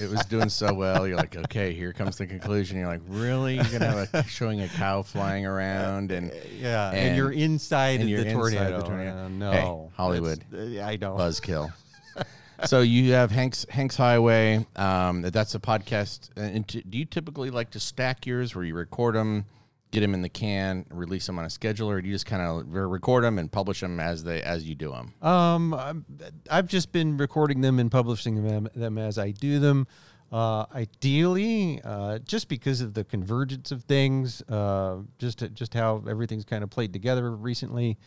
It 0.00 0.10
was 0.10 0.24
doing 0.26 0.48
so 0.48 0.72
well. 0.74 1.06
You're 1.06 1.16
like, 1.16 1.36
okay, 1.36 1.72
here 1.74 1.92
comes 1.92 2.16
the 2.18 2.26
conclusion. 2.26 2.78
You're 2.78 2.86
like, 2.86 3.00
really? 3.08 3.54
You're 3.56 3.64
gonna 3.64 3.86
have 4.06 4.14
a 4.14 4.22
showing 4.28 4.60
a 4.60 4.68
cow 4.68 5.02
flying 5.02 5.46
around 5.46 6.12
and 6.12 6.32
Yeah, 6.58 6.90
and, 6.92 7.16
you're 7.16 7.32
inside 7.32 8.00
and 8.00 8.08
you're 8.08 8.22
the 8.24 8.30
inside 8.30 8.38
tornado. 8.70 8.78
the 8.78 8.84
tornado. 8.86 9.16
Uh, 9.16 9.52
Hey, 9.52 9.62
no, 9.64 9.90
Hollywood. 9.96 10.44
That's- 10.50 10.78
uh, 10.78 10.82
I 10.88 10.96
know. 10.96 11.16
Buzzkill. 11.16 11.72
so 12.66 12.80
you 12.80 13.12
have 13.12 13.30
Hank's 13.30 13.66
Hank's 13.68 13.96
Highway. 13.96 14.64
Um, 14.76 15.22
that's 15.22 15.54
a 15.54 15.58
podcast. 15.58 16.30
Uh, 16.36 16.42
And 16.42 16.66
do 16.66 16.82
you 16.98 17.04
typically 17.04 17.50
like 17.50 17.70
to 17.72 17.80
stack 17.80 18.26
yours, 18.26 18.54
where 18.54 18.64
you 18.64 18.74
record 18.74 19.14
them, 19.14 19.46
get 19.92 20.00
them 20.00 20.14
in 20.14 20.22
the 20.22 20.28
can, 20.28 20.84
release 20.90 21.26
them 21.26 21.38
on 21.38 21.44
a 21.44 21.50
schedule, 21.50 21.88
or 21.88 22.00
do 22.00 22.08
you 22.08 22.14
just 22.14 22.26
kind 22.26 22.42
of 22.42 22.74
record 22.74 23.22
them 23.22 23.38
and 23.38 23.52
publish 23.52 23.80
them 23.80 24.00
as 24.00 24.24
they 24.24 24.42
as 24.42 24.68
you 24.68 24.74
do 24.74 24.90
them? 24.90 25.12
Um, 25.22 26.04
I've 26.50 26.66
just 26.66 26.90
been 26.90 27.16
recording 27.18 27.60
them 27.60 27.78
and 27.78 27.90
publishing 27.90 28.42
them, 28.42 28.68
them 28.74 28.98
as 28.98 29.18
I 29.18 29.30
do 29.30 29.60
them. 29.60 29.86
Uh, 30.32 30.64
ideally, 30.74 31.78
uh, 31.84 32.18
just 32.20 32.48
because 32.48 32.80
of 32.80 32.94
the 32.94 33.04
convergence 33.04 33.70
of 33.70 33.84
things, 33.84 34.40
uh, 34.48 34.96
just 35.18 35.44
just 35.52 35.74
how 35.74 36.02
everything's 36.08 36.46
kind 36.46 36.64
of 36.64 36.70
played 36.70 36.92
together 36.92 37.30
recently. 37.30 37.98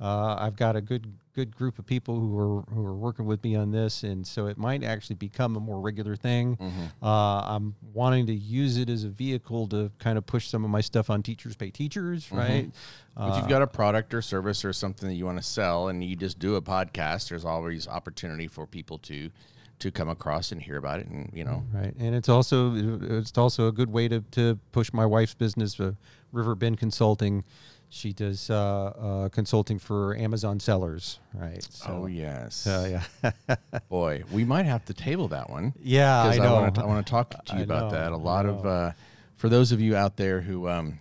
Uh, 0.00 0.36
I've 0.38 0.56
got 0.56 0.76
a 0.76 0.80
good 0.80 1.06
good 1.34 1.54
group 1.54 1.78
of 1.78 1.86
people 1.86 2.18
who 2.18 2.38
are 2.38 2.62
who 2.74 2.84
are 2.84 2.94
working 2.94 3.26
with 3.26 3.42
me 3.44 3.56
on 3.56 3.70
this, 3.70 4.02
and 4.02 4.26
so 4.26 4.46
it 4.46 4.58
might 4.58 4.84
actually 4.84 5.16
become 5.16 5.56
a 5.56 5.60
more 5.60 5.80
regular 5.80 6.16
thing. 6.16 6.58
Uh, 7.02 7.06
I'm 7.06 7.74
wanting 7.94 8.26
to 8.26 8.34
use 8.34 8.76
it 8.78 8.90
as 8.90 9.04
a 9.04 9.08
vehicle 9.08 9.66
to 9.68 9.90
kind 9.98 10.18
of 10.18 10.26
push 10.26 10.48
some 10.48 10.64
of 10.64 10.70
my 10.70 10.80
stuff 10.80 11.08
on 11.08 11.22
Teachers 11.22 11.56
Pay 11.56 11.70
Teachers, 11.70 12.30
right? 12.32 12.70
Mm-hmm. 13.18 13.30
if 13.30 13.36
you've 13.38 13.48
got 13.48 13.62
a 13.62 13.66
product 13.66 14.12
or 14.12 14.20
service 14.20 14.64
or 14.64 14.72
something 14.72 15.08
that 15.08 15.14
you 15.14 15.24
want 15.24 15.38
to 15.38 15.44
sell 15.44 15.88
and 15.88 16.04
you 16.04 16.16
just 16.16 16.38
do 16.38 16.56
a 16.56 16.62
podcast, 16.62 17.28
there's 17.30 17.44
always 17.44 17.88
opportunity 17.88 18.48
for 18.48 18.66
people 18.66 18.98
to 18.98 19.30
to 19.78 19.90
come 19.90 20.08
across 20.08 20.52
and 20.52 20.62
hear 20.62 20.78
about 20.78 21.00
it 21.00 21.06
and 21.06 21.30
you 21.34 21.44
know 21.44 21.62
right 21.70 21.94
and 21.98 22.14
it's 22.14 22.30
also 22.30 22.72
it's 22.74 23.36
also 23.36 23.68
a 23.68 23.72
good 23.72 23.90
way 23.90 24.08
to, 24.08 24.20
to 24.30 24.58
push 24.72 24.90
my 24.92 25.04
wife's 25.04 25.34
business 25.34 25.78
uh, 25.78 25.92
river 26.32 26.54
bend 26.54 26.78
consulting 26.78 27.44
she 27.88 28.12
does 28.12 28.50
uh, 28.50 28.54
uh, 28.54 29.28
consulting 29.30 29.78
for 29.78 30.16
amazon 30.16 30.60
sellers 30.60 31.18
right? 31.34 31.62
So, 31.70 32.02
oh 32.02 32.06
yes. 32.06 32.66
uh, 32.66 33.00
yeah. 33.22 33.56
Boy 33.88 34.24
we 34.32 34.44
might 34.44 34.66
have 34.66 34.84
to 34.86 34.94
table 34.94 35.28
that 35.28 35.50
one. 35.50 35.72
Yeah, 35.82 36.22
I 36.22 36.38
know. 36.38 36.56
I 36.56 36.84
want 36.84 37.06
to 37.06 37.10
talk 37.10 37.30
to 37.46 37.54
you 37.54 37.60
I 37.60 37.62
about 37.62 37.92
know, 37.92 37.98
that. 37.98 38.12
A 38.12 38.16
lot 38.16 38.46
of 38.46 38.66
uh, 38.66 38.92
for 39.36 39.48
those 39.48 39.72
of 39.72 39.80
you 39.80 39.94
out 39.96 40.16
there 40.16 40.40
who 40.40 40.68
um, 40.68 40.98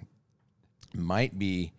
might 0.94 1.38
be 1.38 1.72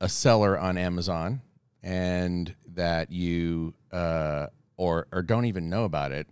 a 0.00 0.08
seller 0.08 0.58
on 0.58 0.78
amazon 0.78 1.40
and 1.82 2.54
that 2.74 3.10
you 3.10 3.74
uh, 3.92 4.46
or 4.76 5.06
or 5.12 5.22
don't 5.22 5.44
even 5.44 5.68
know 5.68 5.84
about 5.84 6.12
it 6.12 6.26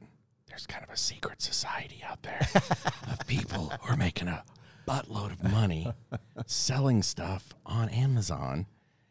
there's 0.49 0.67
kind 0.67 0.85
of 0.85 0.91
a 0.91 0.97
secret 0.97 1.43
society 1.43 2.03
out 2.09 2.23
there 2.23 2.41
of 3.11 3.27
people 3.27 3.73
who 3.81 3.93
are 3.93 3.97
making 3.97 4.29
a 4.29 4.43
buttload 4.87 5.33
of 5.33 5.43
money 5.53 5.93
selling 6.47 7.03
stuff 7.03 7.55
on 7.65 7.89
Amazon. 7.91 8.67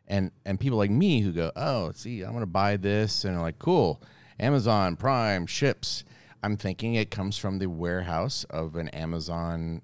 And 0.08 0.32
and 0.46 0.60
people 0.60 0.78
like 0.78 0.92
me 0.92 1.22
who 1.22 1.32
go, 1.32 1.52
"Oh, 1.56 1.92
see, 1.94 2.22
I'm 2.22 2.32
to 2.42 2.46
buy 2.46 2.78
this." 2.78 3.26
And 3.26 3.42
like, 3.42 3.58
"Cool. 3.60 4.02
Amazon 4.40 4.96
Prime 4.96 5.48
ships." 5.48 6.04
I'm 6.44 6.58
thinking 6.58 6.94
it 6.94 7.10
comes 7.10 7.38
from 7.40 7.58
the 7.58 7.66
warehouse 7.68 8.44
of 8.52 8.76
an 8.76 8.90
Amazon 8.90 9.82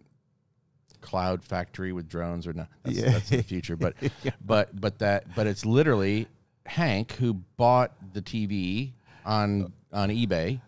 cloud 1.01 1.43
factory 1.43 1.91
with 1.91 2.07
drones 2.07 2.45
or 2.45 2.53
not. 2.53 2.67
That's, 2.83 2.97
Yeah. 2.97 3.11
that's 3.11 3.29
the 3.29 3.41
future, 3.41 3.75
but 3.75 3.95
but 4.45 4.79
but 4.79 4.99
that 4.99 5.33
but 5.35 5.47
it's 5.47 5.65
literally 5.65 6.27
Hank 6.67 7.13
who 7.13 7.33
bought 7.33 7.91
the 8.13 8.21
TV 8.21 8.91
on 9.25 9.73
on 9.91 10.09
eBay 10.09 10.61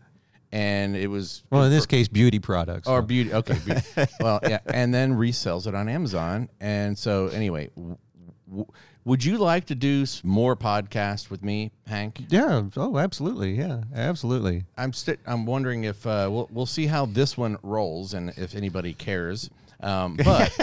and 0.53 0.95
it 0.95 1.07
was 1.07 1.43
well 1.49 1.63
in 1.63 1.71
this 1.71 1.87
case 1.87 2.07
beauty 2.07 2.37
products 2.37 2.87
or 2.87 3.01
beauty. 3.01 3.33
Okay, 3.33 3.57
beauty. 3.65 3.81
well, 4.19 4.39
yeah, 4.43 4.59
and 4.67 4.93
then 4.93 5.15
resells 5.15 5.65
it 5.65 5.73
on 5.73 5.89
Amazon. 5.89 6.47
And 6.61 6.95
so, 6.95 7.27
anyway, 7.29 7.71
w- 7.75 8.67
would 9.03 9.25
you 9.25 9.39
like 9.39 9.65
to 9.65 9.75
do 9.75 10.05
more 10.23 10.55
podcasts 10.55 11.31
with 11.31 11.43
me, 11.43 11.71
Hank? 11.87 12.25
yeah 12.29 12.61
oh 12.77 12.97
absolutely 12.97 13.53
yeah 13.53 13.81
absolutely 13.95 14.63
I'm 14.77 14.93
st- 14.93 15.19
I'm 15.25 15.45
wondering 15.45 15.85
if 15.85 16.05
uh, 16.05 16.29
we'll 16.31 16.47
we'll 16.51 16.65
see 16.67 16.85
how 16.85 17.07
this 17.07 17.35
one 17.35 17.57
rolls 17.63 18.13
and 18.13 18.29
if 18.37 18.55
anybody 18.55 18.93
cares. 18.93 19.49
Um, 19.79 20.17
but 20.23 20.55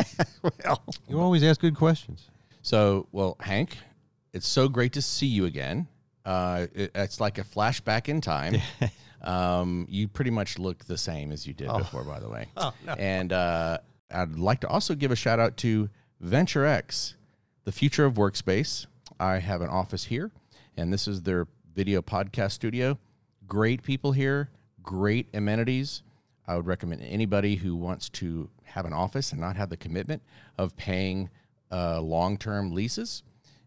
well, 0.64 0.82
you 1.09 1.20
always 1.20 1.43
ask 1.43 1.61
good 1.61 1.76
questions. 1.76 2.28
So, 2.62 3.09
well, 3.11 3.36
Hank, 3.41 3.76
it's 4.32 4.47
so 4.47 4.68
great 4.68 4.93
to 4.93 5.03
see 5.03 5.26
you 5.26 5.47
again. 5.47 5.88
Uh, 6.24 6.68
it, 6.74 6.93
it's 6.95 7.20
like 7.20 7.38
a 7.38 7.45
flashback 7.45 8.09
in 8.09 8.20
time. 8.20 8.57
um, 9.23 9.87
you 9.89 10.09
pretty 10.09 10.31
much 10.31 10.59
look 10.59 10.85
the 10.87 10.99
same 10.99 11.33
as 11.33 11.47
you 11.47 11.53
did 11.53 11.68
Oh. 11.68 11.79
before, 11.79 12.05
by 12.05 12.21
the 12.21 12.29
way. 12.29 12.47
Oh, 12.57 12.73
no. 12.87 12.93
And 12.95 13.33
uh, 13.33 13.79
I'd 14.11 14.37
like 14.37 14.61
to 14.61 14.68
also 14.68 14.95
give 14.95 15.11
a 15.11 15.16
shout 15.16 15.39
out 15.41 15.57
to 15.59 15.89
Venture 16.21 16.64
X, 16.66 17.14
the 17.64 17.73
future 17.73 18.05
of 18.05 18.14
workspace. 18.14 18.87
I 19.18 19.39
have 19.39 19.61
an 19.61 19.68
office 19.68 20.05
here, 20.05 20.31
and 20.77 20.93
this 20.93 21.07
is 21.07 21.23
their 21.23 21.47
video 21.75 22.01
podcast 22.03 22.53
studio. 22.53 22.99
Great 23.47 23.83
people 23.83 24.12
here, 24.12 24.49
great 24.83 25.29
amenities. 25.35 26.03
I 26.47 26.57
would 26.57 26.66
recommend 26.66 27.03
anybody 27.03 27.57
who 27.57 27.77
wants 27.77 28.09
to 28.11 28.49
have 28.64 28.85
an 28.87 28.93
office 28.93 29.33
and 29.33 29.41
not 29.41 29.57
have 29.57 29.68
the 29.71 29.77
commitment 29.77 30.23
of 30.59 30.77
paying 30.77 31.29
uh, 31.71 32.01
long 32.01 32.37
term 32.39 32.73
leases. 32.73 33.23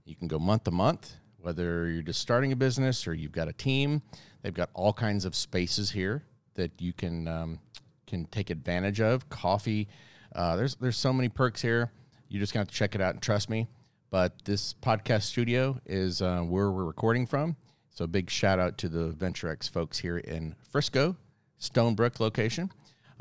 You 0.06 0.16
can 0.16 0.28
go 0.28 0.38
month 0.40 0.66
to 0.66 0.72
month, 0.72 1.14
whether 1.38 1.90
you're 1.90 2.02
just 2.02 2.20
starting 2.20 2.52
a 2.52 2.56
business 2.56 3.08
or 3.08 3.14
you've 3.14 3.32
got 3.32 3.48
a 3.48 3.54
team. 3.54 4.02
They've 4.44 4.54
got 4.54 4.70
all 4.74 4.94
kinds 4.94 5.26
of 5.26 5.36
spaces 5.36 5.90
here 5.90 6.24
that 6.54 6.72
you 6.80 6.94
can 6.94 7.28
um, 7.28 7.60
can 8.06 8.26
take 8.26 8.50
advantage 8.50 9.02
of. 9.02 9.28
Coffee, 9.30 9.88
uh, 10.36 10.56
there's 10.56 10.76
there's 10.76 10.98
so 10.98 11.12
many 11.12 11.30
perks 11.30 11.62
here. 11.62 11.92
You 12.30 12.40
just 12.40 12.54
got 12.54 12.68
to 12.68 12.74
check 12.74 12.94
it 12.94 13.02
out 13.02 13.14
and 13.14 13.22
trust 13.22 13.50
me. 13.50 13.68
But 14.12 14.46
this 14.46 14.76
podcast 14.76 15.24
studio 15.24 15.80
is 15.86 16.22
uh, 16.22 16.42
where 16.42 16.70
we're 16.70 16.84
recording 16.84 17.26
from. 17.26 17.56
So 17.90 18.06
big 18.06 18.30
shout 18.30 18.60
out 18.60 18.78
to 18.80 18.90
the 18.90 19.10
VentureX 19.10 19.70
folks 19.70 19.98
here 19.98 20.18
in 20.18 20.56
Frisco, 20.72 21.16
Stonebrook 21.60 22.20
location. 22.20 22.72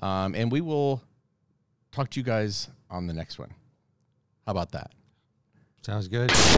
Um, 0.03 0.35
and 0.35 0.51
we 0.51 0.61
will 0.61 1.03
talk 1.93 2.11
to 2.11 2.21
you 2.21 2.25
guys 2.25 2.69
on 2.91 3.07
the 3.07 3.15
next 3.15 3.39
one. 3.39 3.55
How 4.47 4.53
about 4.53 4.73
that? 4.73 4.91
Sounds 5.83 6.09
good. 6.09 6.31